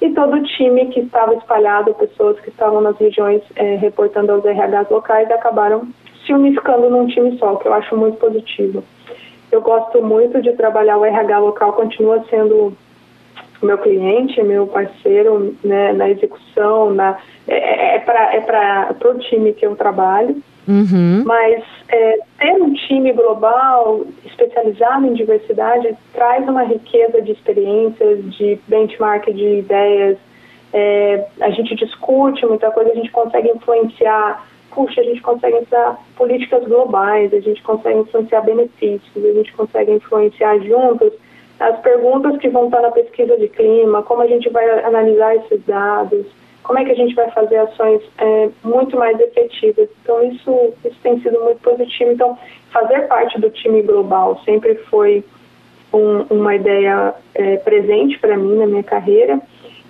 E 0.00 0.10
todo 0.10 0.36
o 0.36 0.42
time 0.42 0.86
que 0.86 1.00
estava 1.00 1.34
espalhado, 1.34 1.94
pessoas 1.94 2.38
que 2.40 2.50
estavam 2.50 2.80
nas 2.80 2.96
regiões 2.98 3.42
eh, 3.56 3.76
reportando 3.76 4.32
aos 4.32 4.44
RHs 4.44 4.90
locais, 4.90 5.30
acabaram 5.30 5.88
se 6.26 6.34
unificando 6.34 6.90
num 6.90 7.06
time 7.06 7.38
só, 7.38 7.54
que 7.56 7.68
eu 7.68 7.72
acho 7.72 7.96
muito 7.96 8.18
positivo. 8.18 8.82
Eu 9.50 9.60
gosto 9.60 10.02
muito 10.02 10.42
de 10.42 10.52
trabalhar 10.52 10.98
o 10.98 11.04
RH 11.04 11.38
local, 11.38 11.72
continua 11.72 12.24
sendo 12.28 12.76
meu 13.62 13.78
cliente, 13.78 14.42
meu 14.42 14.66
parceiro 14.66 15.54
né, 15.64 15.92
na 15.92 16.10
execução, 16.10 16.92
na, 16.92 17.16
é, 17.48 17.96
é 17.96 17.98
para 18.00 18.34
é 18.34 18.40
para 18.40 19.10
o 19.10 19.18
time 19.18 19.52
que 19.52 19.64
eu 19.64 19.76
trabalho. 19.76 20.42
Uhum. 20.68 21.22
Mas 21.24 21.62
é, 21.88 22.18
ter 22.38 22.52
um 22.60 22.74
time 22.74 23.12
global 23.12 24.04
especializado 24.24 25.06
em 25.06 25.14
diversidade 25.14 25.96
traz 26.12 26.46
uma 26.48 26.64
riqueza 26.64 27.22
de 27.22 27.32
experiências, 27.32 28.34
de 28.34 28.58
benchmark 28.66 29.32
de 29.32 29.60
ideias. 29.60 30.18
É, 30.72 31.24
a 31.40 31.50
gente 31.50 31.76
discute 31.76 32.44
muita 32.44 32.70
coisa, 32.72 32.90
a 32.90 32.94
gente 32.94 33.12
consegue 33.12 33.48
influenciar 33.48 34.44
puxa, 34.76 35.00
a 35.00 35.04
gente 35.04 35.22
consegue 35.22 35.56
influenciar 35.56 35.98
políticas 36.16 36.64
globais, 36.64 37.32
a 37.32 37.40
gente 37.40 37.62
consegue 37.62 38.00
influenciar 38.00 38.42
benefícios, 38.42 39.24
a 39.24 39.32
gente 39.32 39.52
consegue 39.54 39.90
influenciar 39.90 40.58
juntos 40.58 41.12
as 41.58 41.80
perguntas 41.80 42.36
que 42.36 42.50
vão 42.50 42.66
estar 42.66 42.82
na 42.82 42.90
pesquisa 42.90 43.38
de 43.38 43.48
clima, 43.48 44.02
como 44.02 44.20
a 44.20 44.26
gente 44.26 44.50
vai 44.50 44.68
analisar 44.84 45.36
esses 45.36 45.64
dados, 45.64 46.26
como 46.62 46.78
é 46.78 46.84
que 46.84 46.92
a 46.92 46.96
gente 46.96 47.14
vai 47.14 47.30
fazer 47.30 47.56
ações 47.56 48.02
é, 48.18 48.50
muito 48.62 48.98
mais 48.98 49.18
efetivas. 49.18 49.88
Então, 50.02 50.22
isso, 50.24 50.74
isso 50.84 50.98
tem 51.02 51.18
sido 51.22 51.40
muito 51.40 51.60
positivo. 51.62 52.12
Então, 52.12 52.36
fazer 52.70 53.08
parte 53.08 53.40
do 53.40 53.48
time 53.48 53.80
global 53.80 54.38
sempre 54.44 54.74
foi 54.90 55.24
um, 55.94 56.22
uma 56.28 56.54
ideia 56.54 57.14
é, 57.34 57.56
presente 57.58 58.18
para 58.18 58.36
mim 58.36 58.56
na 58.56 58.66
minha 58.66 58.82
carreira. 58.82 59.40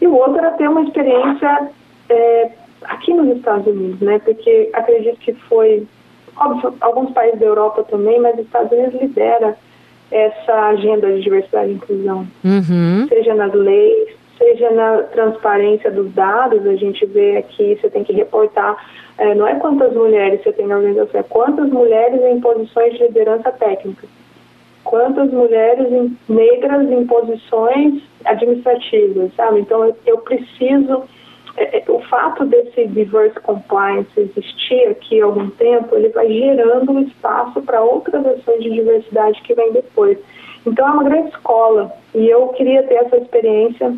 E 0.01 0.07
o 0.07 0.15
outro 0.15 0.39
era 0.39 0.53
ter 0.53 0.69
uma 0.69 0.83
experiência 0.83 1.71
é, 2.09 2.51
aqui 2.85 3.13
nos 3.13 3.37
Estados 3.37 3.67
Unidos, 3.67 4.01
né? 4.01 4.19
Porque 4.25 4.71
acredito 4.73 5.19
que 5.19 5.33
foi, 5.35 5.87
óbvio, 6.37 6.75
alguns 6.81 7.11
países 7.13 7.39
da 7.41 7.47
Europa 7.47 7.83
também, 7.85 8.21
mas 8.21 8.35
os 8.35 8.45
Estados 8.45 8.73
Unidos 8.73 9.01
lidera 9.01 9.57
essa 10.11 10.69
agenda 10.69 11.13
de 11.13 11.21
diversidade 11.21 11.71
e 11.71 11.75
inclusão, 11.75 12.27
Uhum. 12.45 13.07
seja 13.09 13.35
nas 13.35 13.53
leis, 13.53 14.11
seja 14.39 14.71
na 14.71 15.03
transparência 15.05 15.91
dos 15.91 16.13
dados. 16.15 16.65
A 16.67 16.77
gente 16.77 17.05
vê 17.07 17.39
aqui, 17.39 17.77
você 17.81 17.91
tem 17.91 18.05
que 18.05 18.13
reportar, 18.13 18.77
é, 19.19 19.35
não 19.35 19.49
é 19.49 19.55
quantas 19.57 19.93
mulheres 19.95 20.43
você 20.43 20.53
tem 20.53 20.67
na 20.67 20.77
organização, 20.77 21.21
é 21.21 21.25
quantas 21.25 21.69
mulheres 21.71 22.21
em 22.23 22.41
posições 22.41 22.93
de 22.95 23.03
liderança 23.05 23.51
técnica, 23.51 24.07
quantas 24.85 25.33
mulheres 25.33 25.91
em, 25.91 26.17
negras 26.29 26.89
em 26.91 27.05
posições 27.07 28.03
administrativas, 28.25 29.33
sabe? 29.37 29.61
Então 29.61 29.85
eu, 29.85 29.97
eu 30.07 30.19
preciso 30.19 31.03
é, 31.57 31.79
é, 31.79 31.85
o 31.91 32.01
fato 32.03 32.45
desse 32.45 32.87
diverse 32.89 33.39
compliance 33.41 34.09
existir 34.17 34.89
aqui 34.89 35.21
há 35.21 35.25
algum 35.25 35.51
tempo, 35.51 35.95
ele 35.95 36.11
vai 36.11 36.29
gerando 36.29 36.93
um 36.93 37.03
espaço 37.03 37.61
para 37.63 37.83
outras 37.83 38.25
ações 38.27 38.63
de 38.63 38.71
diversidade 38.71 39.41
que 39.43 39.55
vem 39.55 39.73
depois. 39.73 40.19
Então 40.67 40.87
é 40.87 40.91
uma 40.91 41.05
grande 41.05 41.29
escola 41.29 41.93
e 42.15 42.29
eu 42.29 42.49
queria 42.49 42.83
ter 42.83 42.95
essa 42.95 43.17
experiência 43.17 43.97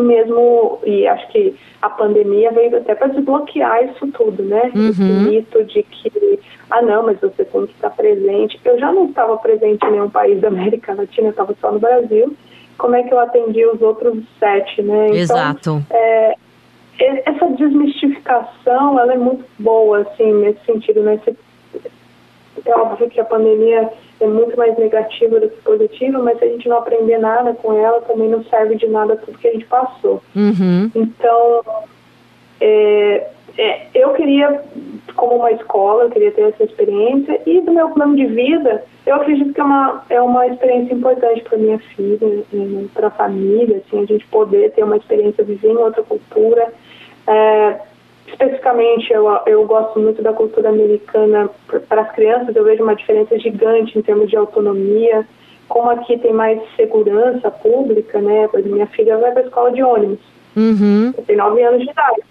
mesmo, 0.00 0.78
e 0.84 1.06
acho 1.06 1.28
que 1.28 1.54
a 1.80 1.90
pandemia 1.90 2.50
veio 2.50 2.78
até 2.78 2.94
para 2.94 3.08
desbloquear 3.08 3.84
isso 3.84 4.06
tudo, 4.12 4.42
né? 4.42 4.70
Uhum. 4.74 4.88
Esse 4.88 5.02
mito 5.02 5.64
de 5.64 5.82
que, 5.82 6.40
ah 6.70 6.80
não, 6.80 7.02
mas 7.02 7.20
você 7.20 7.44
tem 7.44 7.66
que 7.66 7.72
estar 7.72 7.90
presente. 7.90 8.58
Eu 8.64 8.78
já 8.78 8.92
não 8.92 9.06
estava 9.06 9.36
presente 9.36 9.84
em 9.84 9.90
nenhum 9.90 10.08
país 10.08 10.40
da 10.40 10.48
América 10.48 10.94
Latina, 10.94 11.28
eu 11.28 11.32
estava 11.32 11.54
só 11.60 11.72
no 11.72 11.78
Brasil. 11.78 12.34
Como 12.78 12.96
é 12.96 13.02
que 13.02 13.12
eu 13.12 13.18
atendi 13.18 13.66
os 13.66 13.82
outros 13.82 14.18
sete, 14.38 14.80
né? 14.82 15.08
Então, 15.08 15.16
Exato. 15.18 15.82
é, 15.90 16.36
essa 17.04 17.46
desmistificação, 17.48 18.98
ela 18.98 19.14
é 19.14 19.18
muito 19.18 19.44
boa, 19.58 20.00
assim, 20.00 20.32
nesse 20.34 20.64
sentido, 20.64 21.02
né? 21.02 21.20
É 22.64 22.76
óbvio 22.76 23.10
que 23.10 23.20
a 23.20 23.24
pandemia 23.24 23.90
é 24.20 24.26
muito 24.26 24.56
mais 24.56 24.76
negativa 24.78 25.40
do 25.40 25.48
que 25.48 25.62
positiva, 25.62 26.18
mas 26.18 26.38
se 26.38 26.44
a 26.44 26.48
gente 26.48 26.68
não 26.68 26.78
aprender 26.78 27.18
nada 27.18 27.54
com 27.54 27.72
ela, 27.72 28.00
também 28.02 28.28
não 28.28 28.44
serve 28.44 28.76
de 28.76 28.86
nada 28.86 29.16
tudo 29.16 29.38
que 29.38 29.48
a 29.48 29.52
gente 29.52 29.64
passou. 29.66 30.22
Uhum. 30.36 30.90
Então, 30.94 31.62
é, 32.60 33.26
é, 33.58 33.86
eu 33.94 34.10
queria, 34.10 34.62
como 35.16 35.36
uma 35.36 35.50
escola, 35.50 36.04
eu 36.04 36.10
queria 36.10 36.30
ter 36.30 36.42
essa 36.42 36.62
experiência, 36.62 37.40
e 37.44 37.60
do 37.62 37.72
meu 37.72 37.90
plano 37.90 38.14
de 38.14 38.26
vida, 38.26 38.84
eu 39.04 39.16
acredito 39.16 39.52
que 39.52 39.60
é 39.60 39.64
uma, 39.64 40.04
é 40.08 40.20
uma 40.20 40.46
experiência 40.46 40.94
importante 40.94 41.42
para 41.42 41.58
minha 41.58 41.78
filha, 41.78 42.44
para 42.94 43.08
a 43.08 43.10
família, 43.10 43.82
assim, 43.84 44.02
a 44.02 44.06
gente 44.06 44.26
poder 44.28 44.70
ter 44.72 44.84
uma 44.84 44.96
experiência, 44.96 45.42
viver 45.42 45.70
em 45.70 45.76
outra 45.76 46.02
cultura. 46.02 46.72
É, 47.26 47.80
especificamente, 48.26 49.12
eu, 49.12 49.28
eu 49.46 49.64
gosto 49.66 49.98
muito 50.00 50.22
da 50.22 50.32
cultura 50.32 50.68
americana 50.68 51.50
para 51.88 52.02
as 52.02 52.12
crianças, 52.12 52.54
eu 52.54 52.64
vejo 52.64 52.82
uma 52.82 52.96
diferença 52.96 53.38
gigante 53.38 53.98
em 53.98 54.02
termos 54.02 54.28
de 54.30 54.36
autonomia, 54.36 55.26
como 55.68 55.90
aqui 55.90 56.18
tem 56.18 56.32
mais 56.32 56.60
segurança 56.76 57.50
pública, 57.50 58.20
né? 58.20 58.44
Exemplo, 58.52 58.72
minha 58.72 58.86
filha 58.86 59.16
vai 59.18 59.32
para 59.32 59.42
a 59.42 59.46
escola 59.46 59.72
de 59.72 59.82
ônibus, 59.82 60.20
Uhum. 60.54 61.12
tem 61.26 61.36
nove 61.36 61.62
anos 61.62 61.82
de 61.82 61.90
idade. 61.90 62.22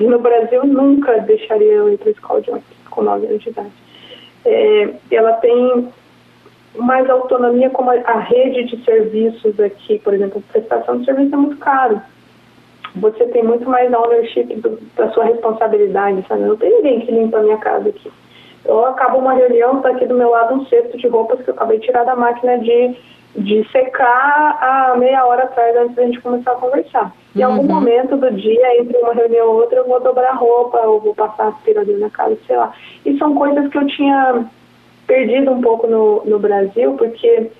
E 0.00 0.04
no 0.04 0.18
Brasil, 0.18 0.64
nunca 0.64 1.18
deixaria 1.20 1.72
eu 1.72 1.92
ir 1.92 1.98
para 1.98 2.08
a 2.08 2.12
escola 2.12 2.40
de 2.40 2.50
ônibus 2.50 2.68
com 2.90 3.02
nove 3.02 3.26
anos 3.26 3.42
de 3.42 3.50
idade. 3.50 3.72
É, 4.44 4.88
ela 5.10 5.32
tem 5.34 5.88
mais 6.76 7.08
autonomia 7.10 7.70
como 7.70 7.90
a, 7.90 7.94
a 7.94 8.18
rede 8.20 8.64
de 8.64 8.84
serviços 8.84 9.58
aqui, 9.60 9.98
por 9.98 10.14
exemplo, 10.14 10.42
prestação 10.52 10.98
de 10.98 11.04
serviço 11.04 11.34
é 11.34 11.38
muito 11.38 11.56
caro 11.58 12.00
você 12.96 13.26
tem 13.26 13.42
muito 13.42 13.68
mais 13.68 13.92
ownership 13.92 14.54
do, 14.56 14.78
da 14.96 15.10
sua 15.10 15.24
responsabilidade, 15.24 16.24
sabe? 16.28 16.42
Não 16.42 16.56
tem 16.56 16.70
ninguém 16.70 17.00
que 17.00 17.12
limpa 17.12 17.38
a 17.38 17.42
minha 17.42 17.58
casa 17.58 17.88
aqui. 17.88 18.10
Eu 18.64 18.84
acabo 18.86 19.18
uma 19.18 19.34
reunião, 19.34 19.80
tá 19.80 19.90
aqui 19.90 20.06
do 20.06 20.14
meu 20.14 20.30
lado 20.30 20.54
um 20.54 20.66
cesto 20.66 20.96
de 20.96 21.06
roupas 21.08 21.40
que 21.40 21.50
eu 21.50 21.54
acabei 21.54 21.78
de 21.78 21.86
tirar 21.86 22.04
da 22.04 22.16
máquina 22.16 22.58
de, 22.58 22.96
de 23.36 23.66
secar 23.70 24.58
há 24.60 24.96
meia 24.96 25.24
hora 25.24 25.44
atrás 25.44 25.76
antes 25.76 25.96
da 25.96 26.04
gente 26.04 26.20
começar 26.20 26.52
a 26.52 26.56
conversar. 26.56 27.12
Em 27.36 27.42
algum 27.42 27.62
momento 27.62 28.16
do 28.16 28.30
dia, 28.32 28.80
entre 28.80 28.96
uma 28.98 29.14
reunião 29.14 29.46
e 29.46 29.48
outra, 29.48 29.78
eu 29.78 29.86
vou 29.86 30.00
dobrar 30.00 30.32
roupa, 30.32 30.78
ou 30.80 31.00
vou 31.00 31.14
passar 31.14 31.48
aspirador 31.48 31.96
na 31.98 32.10
casa, 32.10 32.36
sei 32.46 32.56
lá. 32.56 32.72
E 33.06 33.16
são 33.16 33.34
coisas 33.34 33.68
que 33.68 33.78
eu 33.78 33.86
tinha 33.86 34.44
perdido 35.06 35.52
um 35.52 35.60
pouco 35.60 35.86
no, 35.86 36.24
no 36.24 36.38
Brasil, 36.38 36.94
porque 36.94 37.50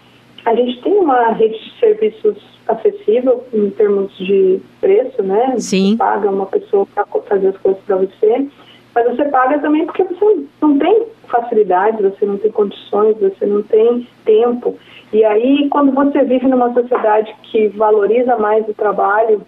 a 0.49 0.55
gente 0.55 0.81
tem 0.81 0.95
uma 0.95 1.33
rede 1.33 1.59
de 1.59 1.79
serviços 1.79 2.37
acessível 2.67 3.45
em 3.53 3.69
termos 3.71 4.17
de 4.17 4.61
preço, 4.81 5.23
né? 5.23 5.55
Sim. 5.59 5.91
Você 5.91 5.97
paga 5.99 6.31
uma 6.31 6.47
pessoa 6.47 6.87
para 6.87 7.05
fazer 7.05 7.49
as 7.49 7.57
coisas 7.59 7.83
para 7.83 7.97
você, 7.97 8.47
mas 8.95 9.07
você 9.15 9.27
paga 9.27 9.59
também 9.59 9.85
porque 9.85 10.05
você 10.05 10.47
não 10.63 10.79
tem 10.79 11.07
facilidades, 11.27 12.01
você 12.01 12.25
não 12.25 12.39
tem 12.39 12.51
condições, 12.51 13.19
você 13.19 13.45
não 13.45 13.63
tem 13.63 14.09
tempo. 14.25 14.75
E 15.13 15.23
aí, 15.23 15.69
quando 15.69 15.93
você 15.93 16.25
vive 16.25 16.47
numa 16.47 16.73
sociedade 16.73 17.35
que 17.43 17.69
valoriza 17.69 18.37
mais 18.37 18.67
o 18.67 18.73
trabalho, 18.73 19.43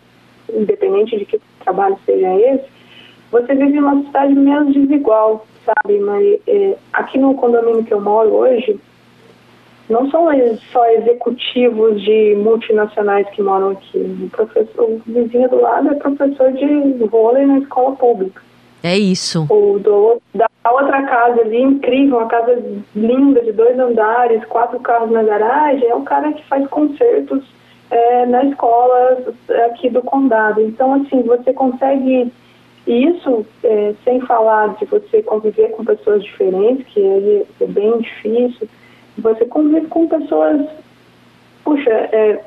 independente 0.52 1.16
de 1.16 1.24
que 1.24 1.40
trabalho 1.64 1.98
seja 2.04 2.28
esse, 2.36 2.66
você 3.32 3.54
vive 3.54 3.80
numa 3.80 3.96
sociedade 3.96 4.34
menos 4.34 4.74
desigual, 4.74 5.46
sabe? 5.64 5.98
Mas, 5.98 6.40
é, 6.46 6.76
aqui 6.92 7.16
no 7.16 7.34
condomínio 7.34 7.84
que 7.84 7.94
eu 7.94 8.02
moro 8.02 8.34
hoje, 8.34 8.78
não 9.90 10.10
são 10.10 10.28
só 10.72 10.88
executivos 10.90 12.00
de 12.02 12.34
multinacionais 12.36 13.28
que 13.30 13.42
moram 13.42 13.70
aqui. 13.70 13.98
O, 13.98 14.30
professor, 14.30 14.84
o 14.84 15.02
vizinho 15.04 15.48
do 15.48 15.60
lado 15.60 15.90
é 15.90 15.94
professor 15.94 16.52
de 16.52 17.04
vôlei 17.06 17.44
na 17.44 17.58
escola 17.58 17.96
pública. 17.96 18.40
É 18.82 18.96
isso. 18.96 19.46
O 19.50 19.78
do, 19.78 20.22
da 20.34 20.48
outra 20.70 21.02
casa 21.02 21.40
ali, 21.42 21.60
incrível, 21.60 22.18
uma 22.18 22.28
casa 22.28 22.62
linda 22.94 23.42
de 23.42 23.52
dois 23.52 23.78
andares, 23.78 24.44
quatro 24.46 24.80
carros 24.80 25.10
na 25.10 25.22
garagem, 25.22 25.86
é 25.86 25.94
o 25.94 26.02
cara 26.02 26.32
que 26.32 26.46
faz 26.46 26.66
concertos 26.68 27.44
é, 27.90 28.26
na 28.26 28.44
escola 28.44 29.18
aqui 29.66 29.90
do 29.90 30.00
condado. 30.02 30.62
Então, 30.62 30.94
assim, 30.94 31.22
você 31.22 31.52
consegue 31.52 32.32
isso 32.86 33.44
é, 33.62 33.94
sem 34.04 34.20
falar 34.22 34.74
de 34.76 34.86
você 34.86 35.22
conviver 35.22 35.72
com 35.72 35.84
pessoas 35.84 36.22
diferentes, 36.22 36.86
que 36.86 37.00
é, 37.00 37.64
é 37.64 37.66
bem 37.66 37.98
difícil 37.98 38.68
você 39.18 39.44
convive 39.46 39.86
com 39.88 40.08
pessoas, 40.08 40.66
puxa, 41.64 41.90
é, 41.90 42.40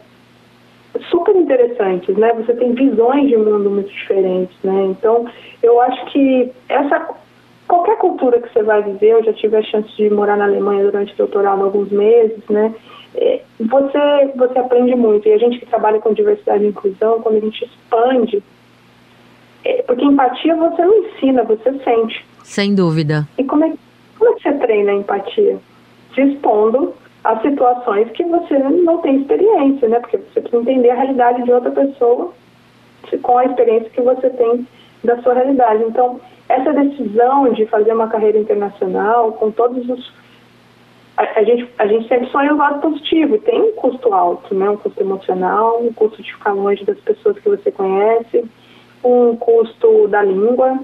super 1.09 1.35
interessantes, 1.35 2.15
né? 2.17 2.33
Você 2.33 2.53
tem 2.53 2.73
visões 2.73 3.27
de 3.27 3.37
mundo 3.37 3.69
muito 3.69 3.89
diferentes, 3.89 4.55
né? 4.63 4.85
Então, 4.91 5.25
eu 5.61 5.81
acho 5.81 6.05
que 6.11 6.51
essa 6.69 7.07
qualquer 7.67 7.97
cultura 7.97 8.39
que 8.39 8.51
você 8.51 8.61
vai 8.61 8.83
viver, 8.83 9.11
eu 9.11 9.23
já 9.23 9.33
tive 9.33 9.55
a 9.55 9.63
chance 9.63 9.89
de 9.95 10.09
morar 10.09 10.37
na 10.37 10.45
Alemanha 10.45 10.83
durante 10.83 11.13
o 11.13 11.17
doutorado 11.17 11.63
alguns 11.63 11.89
meses, 11.91 12.43
né? 12.49 12.73
É, 13.15 13.41
você 13.59 14.31
você 14.35 14.59
aprende 14.59 14.95
muito 14.95 15.27
e 15.27 15.33
a 15.33 15.37
gente 15.37 15.59
que 15.59 15.65
trabalha 15.65 15.99
com 15.99 16.13
diversidade 16.13 16.63
e 16.63 16.67
inclusão, 16.67 17.21
quando 17.21 17.37
a 17.37 17.39
gente 17.39 17.65
expande, 17.65 18.43
é, 19.63 19.81
porque 19.83 20.03
empatia 20.03 20.55
você 20.55 20.83
não 20.83 21.05
ensina, 21.05 21.43
você 21.43 21.71
sente. 21.83 22.25
Sem 22.43 22.75
dúvida. 22.75 23.27
E 23.37 23.43
como 23.43 23.63
é, 23.63 23.73
como 24.17 24.31
é 24.31 24.35
que 24.35 24.43
você 24.43 24.53
treina 24.57 24.91
a 24.91 24.95
empatia? 24.95 25.57
Se 26.13 26.21
expondo 26.21 26.93
a 27.23 27.39
situações 27.39 28.09
que 28.11 28.23
você 28.23 28.57
não 28.59 28.97
tem 28.99 29.21
experiência, 29.21 29.87
né? 29.87 29.99
Porque 29.99 30.17
você 30.17 30.41
precisa 30.41 30.61
entender 30.61 30.89
a 30.89 30.95
realidade 30.95 31.43
de 31.43 31.51
outra 31.51 31.71
pessoa 31.71 32.33
com 33.21 33.37
a 33.37 33.45
experiência 33.45 33.89
que 33.89 34.01
você 34.01 34.29
tem 34.29 34.67
da 35.03 35.21
sua 35.21 35.33
realidade. 35.33 35.83
Então, 35.83 36.19
essa 36.49 36.73
decisão 36.73 37.51
de 37.53 37.65
fazer 37.67 37.93
uma 37.93 38.07
carreira 38.07 38.37
internacional, 38.37 39.33
com 39.33 39.51
todos 39.51 39.87
os. 39.89 40.11
A, 41.15 41.39
a 41.39 41.43
gente, 41.43 41.69
a 41.77 41.85
gente 41.85 42.07
sempre 42.07 42.27
sonha 42.29 42.53
o 42.53 42.57
lado 42.57 42.81
positivo, 42.81 43.37
tem 43.39 43.61
um 43.61 43.71
custo 43.73 44.13
alto, 44.13 44.53
né? 44.53 44.69
Um 44.69 44.77
custo 44.77 45.01
emocional, 45.01 45.81
um 45.81 45.93
custo 45.93 46.21
de 46.21 46.33
ficar 46.33 46.53
longe 46.53 46.83
das 46.83 46.99
pessoas 46.99 47.37
que 47.39 47.49
você 47.49 47.71
conhece, 47.71 48.43
um 49.03 49.35
custo 49.35 50.07
da 50.07 50.23
língua, 50.23 50.79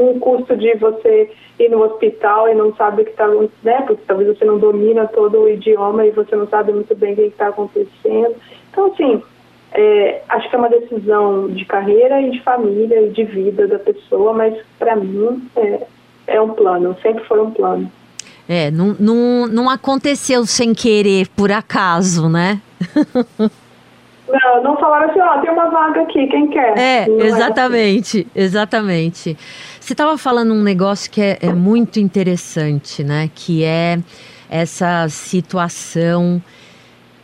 um 0.00 0.18
custo 0.18 0.56
de 0.56 0.74
você 0.74 1.30
ir 1.58 1.70
no 1.70 1.82
hospital 1.82 2.48
e 2.48 2.54
não 2.54 2.74
sabe 2.74 3.02
o 3.02 3.04
que 3.04 3.10
está 3.10 3.26
né? 3.62 3.82
Porque 3.86 4.02
talvez 4.06 4.36
você 4.36 4.44
não 4.44 4.58
domina 4.58 5.06
todo 5.06 5.40
o 5.40 5.48
idioma 5.48 6.06
e 6.06 6.10
você 6.10 6.34
não 6.34 6.48
sabe 6.48 6.72
muito 6.72 6.94
bem 6.94 7.12
o 7.12 7.16
que 7.16 7.22
está 7.22 7.48
acontecendo. 7.48 8.34
Então, 8.70 8.86
assim, 8.86 9.22
é, 9.72 10.22
acho 10.28 10.48
que 10.48 10.54
é 10.54 10.58
uma 10.58 10.68
decisão 10.68 11.48
de 11.48 11.64
carreira 11.64 12.20
e 12.20 12.30
de 12.30 12.40
família 12.42 13.02
e 13.02 13.10
de 13.10 13.24
vida 13.24 13.66
da 13.66 13.78
pessoa, 13.78 14.32
mas 14.32 14.54
para 14.78 14.96
mim 14.96 15.48
é, 15.56 15.80
é 16.26 16.40
um 16.40 16.50
plano, 16.50 16.96
sempre 17.02 17.24
foi 17.24 17.40
um 17.40 17.50
plano. 17.50 17.90
É, 18.48 18.70
não, 18.70 18.96
não, 18.98 19.46
não 19.46 19.70
aconteceu 19.70 20.44
sem 20.44 20.74
querer, 20.74 21.28
por 21.28 21.52
acaso, 21.52 22.28
né? 22.28 22.60
Não, 24.32 24.62
não 24.62 24.76
falaram 24.78 25.10
assim, 25.10 25.20
ó, 25.20 25.40
tem 25.40 25.50
uma 25.50 25.68
vaga 25.68 26.02
aqui, 26.02 26.26
quem 26.28 26.48
quer? 26.48 26.78
É, 26.78 27.06
Não 27.06 27.20
exatamente, 27.20 28.26
exatamente. 28.34 29.36
Você 29.82 29.94
estava 29.94 30.16
falando 30.16 30.54
um 30.54 30.62
negócio 30.62 31.10
que 31.10 31.20
é, 31.20 31.38
é 31.42 31.52
muito 31.52 31.98
interessante, 31.98 33.02
né? 33.02 33.28
Que 33.34 33.64
é 33.64 33.98
essa 34.48 35.08
situação 35.08 36.40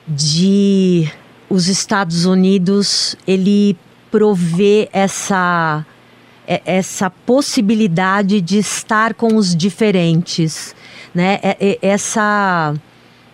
de 0.09 1.09
os 1.49 1.69
Estados 1.69 2.25
Unidos 2.25 3.15
ele 3.29 3.77
prover 4.11 4.89
essa 4.93 5.87
é- 6.49 6.61
essa 6.67 7.09
possibilidade 7.09 8.41
de 8.41 8.59
estar 8.59 9.15
com 9.15 9.37
os 9.37 9.55
diferentes, 9.55 10.75
né? 11.15 11.39
É- 11.41 11.57
é- 11.61 11.79
Essa 11.81 12.75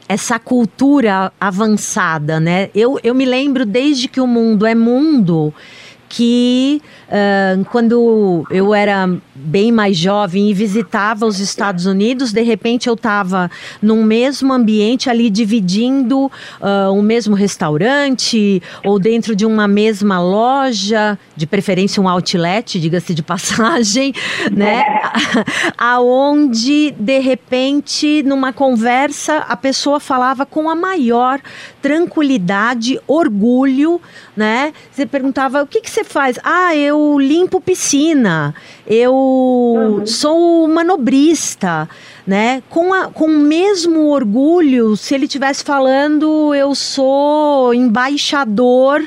essa 0.06 0.38
cultura 0.38 1.32
avançada, 1.40 2.38
né? 2.38 2.68
Eu, 2.74 3.00
eu 3.02 3.14
me 3.14 3.24
lembro 3.24 3.64
desde 3.64 4.06
que 4.06 4.20
o 4.20 4.26
mundo 4.26 4.66
é 4.66 4.74
mundo 4.74 5.52
que 6.14 6.80
uh, 7.08 7.64
quando 7.72 8.46
eu 8.48 8.72
era 8.72 9.10
bem 9.34 9.72
mais 9.72 9.96
jovem 9.96 10.48
e 10.48 10.54
visitava 10.54 11.26
os 11.26 11.40
Estados 11.40 11.86
Unidos, 11.86 12.32
de 12.32 12.40
repente 12.42 12.88
eu 12.88 12.94
estava 12.94 13.50
num 13.82 14.04
mesmo 14.04 14.52
ambiente 14.52 15.10
ali 15.10 15.28
dividindo 15.28 16.26
uh, 16.26 16.92
um 16.92 17.02
mesmo 17.02 17.34
restaurante 17.34 18.62
ou 18.84 19.00
dentro 19.00 19.34
de 19.34 19.44
uma 19.44 19.66
mesma 19.66 20.22
loja, 20.22 21.18
de 21.36 21.48
preferência 21.48 22.00
um 22.00 22.08
outlet, 22.08 22.78
diga-se 22.78 23.12
de 23.12 23.22
passagem, 23.24 24.14
né? 24.52 24.84
Aonde 25.76 26.92
de 26.92 27.18
repente 27.18 28.22
numa 28.22 28.52
conversa 28.52 29.38
a 29.48 29.56
pessoa 29.56 29.98
falava 29.98 30.46
com 30.46 30.70
a 30.70 30.76
maior 30.76 31.40
tranquilidade, 31.82 33.00
orgulho, 33.04 34.00
né? 34.36 34.72
Você 34.92 35.04
perguntava 35.04 35.60
o 35.60 35.66
que, 35.66 35.80
que 35.80 35.90
você 35.90 36.03
faz? 36.04 36.38
Ah, 36.44 36.76
eu 36.76 37.18
limpo 37.18 37.60
piscina, 37.60 38.54
eu 38.86 39.14
uhum. 39.14 40.06
sou 40.06 40.68
manobrista, 40.68 41.88
né? 42.26 42.62
Com, 42.70 42.92
a, 42.92 43.08
com 43.08 43.26
o 43.26 43.38
mesmo 43.38 44.08
orgulho, 44.08 44.96
se 44.96 45.14
ele 45.14 45.24
estivesse 45.24 45.64
falando, 45.64 46.54
eu 46.54 46.74
sou 46.74 47.74
embaixador 47.74 49.06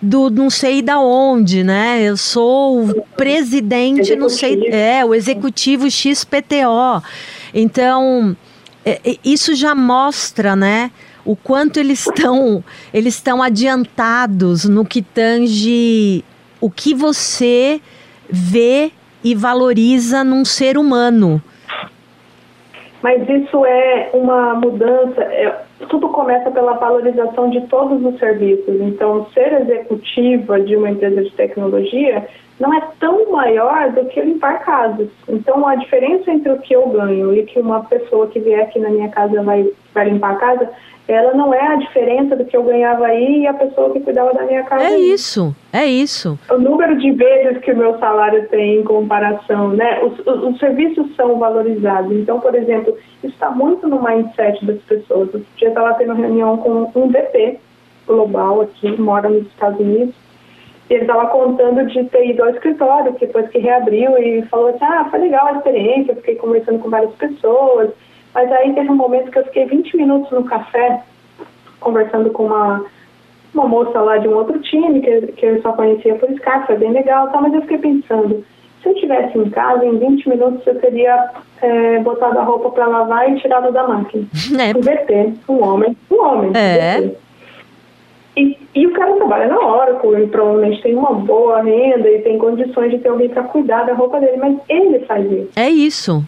do 0.00 0.30
não 0.30 0.48
sei 0.48 0.80
da 0.80 0.98
onde, 1.00 1.64
né? 1.64 2.02
Eu 2.02 2.16
sou 2.16 2.84
o 2.84 3.02
presidente, 3.16 4.12
executivo. 4.12 4.20
não 4.20 4.28
sei, 4.28 4.68
é, 4.68 5.04
o 5.04 5.14
executivo 5.14 5.90
XPTO. 5.90 7.02
Então, 7.52 8.36
é, 8.84 9.00
é, 9.04 9.16
isso 9.24 9.54
já 9.54 9.74
mostra, 9.74 10.54
né? 10.54 10.90
O 11.28 11.36
quanto 11.36 11.78
eles 11.78 12.06
estão 12.06 12.64
eles 12.92 13.16
estão 13.16 13.42
adiantados 13.42 14.64
no 14.64 14.82
que 14.82 15.02
tange 15.02 16.24
o 16.58 16.70
que 16.70 16.94
você 16.94 17.82
vê 18.30 18.90
e 19.22 19.34
valoriza 19.34 20.24
num 20.24 20.42
ser 20.42 20.78
humano. 20.78 21.42
Mas 23.02 23.28
isso 23.28 23.62
é 23.66 24.08
uma 24.14 24.54
mudança, 24.54 25.20
é, 25.20 25.54
tudo 25.90 26.08
começa 26.08 26.50
pela 26.50 26.72
valorização 26.72 27.50
de 27.50 27.60
todos 27.66 28.02
os 28.02 28.18
serviços. 28.18 28.80
Então, 28.80 29.26
ser 29.34 29.52
executiva 29.60 30.58
de 30.58 30.76
uma 30.76 30.88
empresa 30.90 31.22
de 31.22 31.30
tecnologia 31.32 32.26
não 32.58 32.72
é 32.72 32.82
tão 32.98 33.30
maior 33.30 33.92
do 33.92 34.06
que 34.06 34.20
limpar 34.20 34.64
casas. 34.64 35.08
Então, 35.28 35.68
a 35.68 35.76
diferença 35.76 36.30
entre 36.30 36.50
o 36.50 36.58
que 36.58 36.74
eu 36.74 36.88
ganho 36.88 37.34
e 37.34 37.44
que 37.44 37.60
uma 37.60 37.84
pessoa 37.84 38.26
que 38.28 38.40
vier 38.40 38.62
aqui 38.62 38.78
na 38.78 38.88
minha 38.88 39.10
casa 39.10 39.42
vai, 39.42 39.70
vai 39.94 40.08
limpar 40.08 40.32
a 40.32 40.36
casa 40.36 40.70
ela 41.08 41.32
não 41.32 41.54
é 41.54 41.66
a 41.66 41.76
diferença 41.76 42.36
do 42.36 42.44
que 42.44 42.54
eu 42.54 42.62
ganhava 42.62 43.06
aí 43.06 43.40
e 43.40 43.46
a 43.46 43.54
pessoa 43.54 43.90
que 43.90 44.00
cuidava 44.00 44.34
da 44.34 44.42
minha 44.42 44.62
casa. 44.64 44.84
É 44.84 44.88
aí. 44.88 45.10
isso, 45.10 45.56
é 45.72 45.86
isso. 45.86 46.38
O 46.50 46.58
número 46.58 46.98
de 46.98 47.10
vezes 47.12 47.58
que 47.62 47.72
o 47.72 47.76
meu 47.76 47.98
salário 47.98 48.46
tem 48.48 48.80
em 48.80 48.84
comparação, 48.84 49.70
né? 49.70 50.04
Os, 50.04 50.18
os, 50.26 50.42
os 50.44 50.58
serviços 50.58 51.16
são 51.16 51.38
valorizados. 51.38 52.12
Então, 52.12 52.38
por 52.40 52.54
exemplo, 52.54 52.94
isso 53.24 53.32
está 53.32 53.50
muito 53.50 53.88
no 53.88 54.02
mindset 54.02 54.62
das 54.66 54.82
pessoas. 54.82 55.32
Eu 55.32 55.42
já 55.56 55.68
estava 55.68 55.94
tendo 55.94 56.12
reunião 56.12 56.58
com 56.58 56.90
um 56.94 57.08
VP 57.08 57.58
global 58.06 58.60
aqui, 58.60 59.00
mora 59.00 59.30
nos 59.30 59.46
Estados 59.46 59.80
Unidos, 59.80 60.14
e 60.90 60.94
ele 60.94 61.02
estava 61.02 61.26
contando 61.28 61.86
de 61.86 62.04
ter 62.04 62.30
ido 62.30 62.42
ao 62.42 62.50
escritório, 62.50 63.14
depois 63.18 63.48
que 63.48 63.58
reabriu, 63.58 64.18
e 64.18 64.42
falou 64.46 64.68
assim, 64.68 64.84
ah, 64.84 65.06
foi 65.10 65.20
legal 65.20 65.46
a 65.46 65.52
experiência, 65.52 66.16
fiquei 66.16 66.36
conversando 66.36 66.78
com 66.80 66.90
várias 66.90 67.14
pessoas, 67.14 67.90
mas 68.38 68.52
aí 68.52 68.72
teve 68.72 68.88
um 68.88 68.94
momento 68.94 69.32
que 69.32 69.38
eu 69.40 69.44
fiquei 69.46 69.66
20 69.66 69.96
minutos 69.96 70.30
no 70.30 70.44
café, 70.44 71.02
conversando 71.80 72.30
com 72.30 72.44
uma, 72.44 72.84
uma 73.52 73.66
moça 73.66 74.00
lá 74.00 74.16
de 74.18 74.28
um 74.28 74.36
outro 74.36 74.60
time, 74.60 75.00
que, 75.00 75.32
que 75.32 75.44
eu 75.44 75.60
só 75.60 75.72
conhecia 75.72 76.14
por 76.14 76.30
Skype, 76.30 76.66
foi 76.66 76.76
bem 76.76 76.92
legal, 76.92 77.32
tá? 77.32 77.40
mas 77.40 77.52
eu 77.52 77.62
fiquei 77.62 77.78
pensando, 77.78 78.44
se 78.80 78.88
eu 78.88 78.92
estivesse 78.92 79.36
em 79.36 79.50
casa, 79.50 79.84
em 79.84 79.98
20 79.98 80.28
minutos 80.28 80.64
eu 80.68 80.78
teria 80.78 81.30
é, 81.60 81.98
botado 81.98 82.38
a 82.38 82.44
roupa 82.44 82.70
para 82.70 82.86
lavar 82.86 83.28
e 83.28 83.40
tirado 83.40 83.72
da 83.72 83.88
máquina. 83.88 84.24
É. 84.56 84.72
VT, 84.72 85.34
um 85.48 85.64
homem, 85.64 85.96
um 86.08 86.22
homem. 86.24 86.52
É. 86.54 87.10
E, 88.36 88.56
e, 88.72 88.86
o 88.86 88.92
cara 88.92 89.16
trabalha 89.16 89.48
na 89.48 89.58
Oracle 89.58 90.22
e 90.22 90.28
provavelmente 90.28 90.80
tem 90.80 90.94
uma 90.94 91.12
boa 91.12 91.60
renda 91.60 92.08
e 92.08 92.22
tem 92.22 92.38
condições 92.38 92.92
de 92.92 92.98
ter 92.98 93.08
alguém 93.08 93.30
para 93.30 93.42
cuidar 93.42 93.82
da 93.82 93.94
roupa 93.94 94.20
dele, 94.20 94.36
mas 94.36 94.56
ele 94.68 95.00
faz 95.00 95.28
isso. 95.28 95.50
É 95.56 95.68
isso 95.68 96.24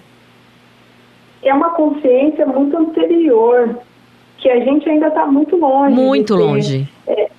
é 1.43 1.55
uma 1.55 1.71
consciência 1.71 2.47
muito 2.47 2.77
anterior, 2.77 3.79
que 4.39 4.51
a 4.51 4.61
gente 4.61 4.89
ainda 4.89 5.09
está 5.09 5.27
muito 5.27 5.57
longe. 5.57 5.95
Muito 5.95 6.37
ter, 6.37 6.43
longe. 6.43 6.89
É, 7.07 7.31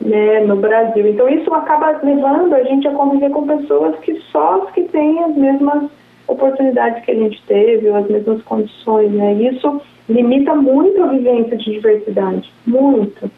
né, 0.00 0.40
no 0.40 0.56
Brasil. 0.56 1.06
Então 1.08 1.28
isso 1.28 1.52
acaba 1.54 1.98
levando 2.02 2.54
a 2.54 2.62
gente 2.64 2.86
a 2.88 2.92
conviver 2.92 3.30
com 3.30 3.46
pessoas 3.46 3.98
que 4.00 4.20
só 4.32 4.66
que 4.66 4.82
têm 4.84 5.22
as 5.22 5.34
mesmas 5.36 5.90
oportunidades 6.26 7.04
que 7.04 7.10
a 7.10 7.14
gente 7.14 7.42
teve, 7.46 7.88
ou 7.88 7.96
as 7.96 8.08
mesmas 8.08 8.42
condições, 8.42 9.10
né? 9.12 9.34
Isso 9.34 9.80
limita 10.08 10.54
muito 10.54 11.02
a 11.02 11.06
vivência 11.08 11.56
de 11.56 11.72
diversidade, 11.72 12.50
muito. 12.66 13.30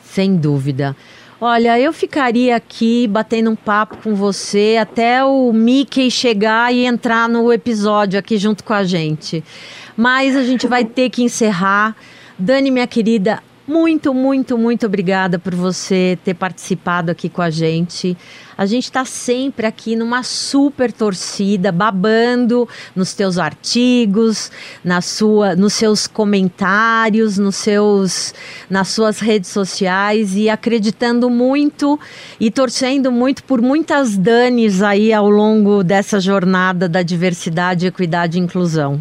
Sem 0.00 0.36
dúvida. 0.36 0.96
Olha, 1.42 1.80
eu 1.80 1.90
ficaria 1.90 2.54
aqui 2.54 3.06
batendo 3.06 3.48
um 3.50 3.56
papo 3.56 3.96
com 4.02 4.14
você 4.14 4.76
até 4.78 5.24
o 5.24 5.50
Mickey 5.54 6.10
chegar 6.10 6.70
e 6.70 6.84
entrar 6.84 7.30
no 7.30 7.50
episódio 7.50 8.18
aqui 8.18 8.36
junto 8.36 8.62
com 8.62 8.74
a 8.74 8.84
gente. 8.84 9.42
Mas 9.96 10.36
a 10.36 10.42
gente 10.42 10.66
vai 10.66 10.84
ter 10.84 11.08
que 11.08 11.22
encerrar. 11.22 11.96
Dani, 12.38 12.70
minha 12.70 12.86
querida, 12.86 13.42
muito, 13.70 14.12
muito, 14.12 14.58
muito 14.58 14.84
obrigada 14.86 15.38
por 15.38 15.54
você 15.54 16.18
ter 16.24 16.34
participado 16.34 17.08
aqui 17.08 17.28
com 17.28 17.40
a 17.40 17.50
gente. 17.50 18.16
A 18.58 18.66
gente 18.66 18.84
está 18.84 19.04
sempre 19.04 19.64
aqui 19.64 19.94
numa 19.94 20.24
super 20.24 20.92
torcida, 20.92 21.70
babando 21.70 22.68
nos 22.96 23.14
teus 23.14 23.38
artigos, 23.38 24.50
na 24.84 25.00
sua, 25.00 25.54
nos 25.54 25.74
seus 25.74 26.08
comentários, 26.08 27.38
nos 27.38 27.54
seus, 27.54 28.34
nas 28.68 28.88
suas 28.88 29.20
redes 29.20 29.50
sociais 29.50 30.36
e 30.36 30.50
acreditando 30.50 31.30
muito 31.30 31.98
e 32.40 32.50
torcendo 32.50 33.12
muito 33.12 33.44
por 33.44 33.62
muitas 33.62 34.18
danes 34.18 34.82
aí 34.82 35.12
ao 35.12 35.30
longo 35.30 35.84
dessa 35.84 36.18
jornada 36.18 36.88
da 36.88 37.02
diversidade, 37.02 37.86
equidade 37.86 38.36
e 38.36 38.40
inclusão. 38.42 39.00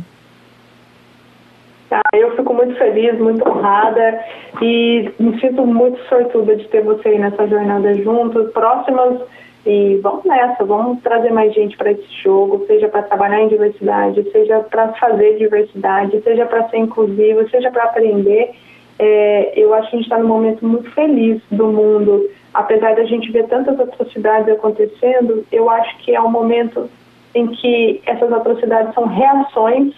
Tá, 1.90 2.02
eu 2.14 2.36
fico 2.36 2.54
muito 2.54 2.78
feliz, 2.78 3.18
muito 3.20 3.44
honrada 3.50 4.24
e 4.62 5.12
me 5.20 5.40
sinto 5.40 5.66
muito 5.66 6.00
sortuda 6.08 6.56
de 6.56 6.68
ter 6.68 6.84
você 6.84 7.10
aí 7.10 7.20
nessa 7.20 7.48
jornada 7.48 7.96
junto, 7.96 8.46
próximas 8.46 9.22
e 9.66 10.00
vamos 10.02 10.26
nessa, 10.26 10.64
vamos 10.64 11.02
trazer 11.02 11.32
mais 11.32 11.54
gente 11.54 11.78
para 11.78 11.92
esse 11.92 12.08
jogo, 12.24 12.66
seja 12.66 12.88
para 12.88 13.04
trabalhar 13.04 13.42
em 13.42 13.50
diversidade, 13.50 14.30
seja 14.32 14.60
para 14.62 14.94
fazer 14.94 15.38
diversidade, 15.38 16.22
seja 16.22 16.46
para 16.46 16.68
ser 16.70 16.78
inclusivo, 16.78 17.48
seja 17.50 17.70
para 17.70 17.84
aprender. 17.84 18.52
É, 18.98 19.54
eu 19.56 19.74
acho 19.74 19.90
que 19.90 19.96
a 19.96 20.00
gente 20.00 20.08
está 20.08 20.18
num 20.18 20.28
momento 20.28 20.66
muito 20.66 20.90
feliz 20.92 21.42
do 21.52 21.68
mundo, 21.68 22.30
apesar 22.54 22.96
da 22.96 23.04
gente 23.06 23.32
ver 23.32 23.48
tantas 23.48 23.80
atrocidades 23.80 24.50
acontecendo, 24.50 25.46
eu 25.52 25.70
acho 25.70 25.98
que 26.00 26.16
é 26.16 26.22
um 26.22 26.32
momento 26.32 26.90
em 27.36 27.48
que 27.48 28.02
essas 28.06 28.32
atrocidades 28.32 28.94
são 28.94 29.06
reações 29.06 29.94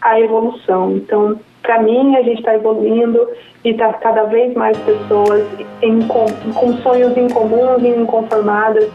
a 0.00 0.20
evolução. 0.20 0.96
Então, 0.96 1.38
para 1.64 1.82
mim, 1.82 2.14
a 2.14 2.22
gente 2.22 2.38
está 2.38 2.54
evoluindo 2.54 3.26
e 3.64 3.70
está 3.70 3.90
cada 3.94 4.24
vez 4.24 4.54
mais 4.54 4.76
pessoas 4.78 5.42
em, 5.80 6.06
com, 6.06 6.26
com, 6.52 6.76
sonhos 6.82 7.16
incomuns 7.16 7.82
e 7.82 7.88
inconformadas 7.88 8.90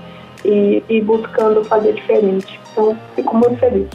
e, 0.46 0.84
e 0.88 1.02
buscando 1.02 1.66
fazer 1.66 1.94
diferente. 1.94 2.60
Então, 2.72 2.96
fico 3.16 3.36
muito 3.36 3.58
feliz. 3.58 3.88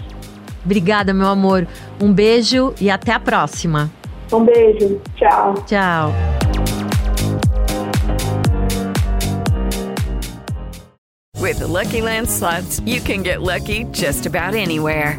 Obrigada, 0.64 1.14
meu 1.14 1.29
amor. 1.29 1.68
Um 2.03 2.12
beijo 2.12 2.75
e 2.81 2.91
até 2.91 3.12
a 3.12 3.20
próxima. 3.20 3.91
Um 4.33 4.45
beijo. 4.45 5.01
Tchau. 5.14 5.55
Tchau. 5.66 6.12
With 11.39 11.59
the 11.59 11.66
Lucky 11.68 12.01
Land 12.01 12.29
slots, 12.29 12.81
you 12.81 13.01
can 13.01 13.22
get 13.22 13.41
lucky 13.43 13.85
just 13.93 14.27
about 14.27 14.55
anywhere. 14.55 15.18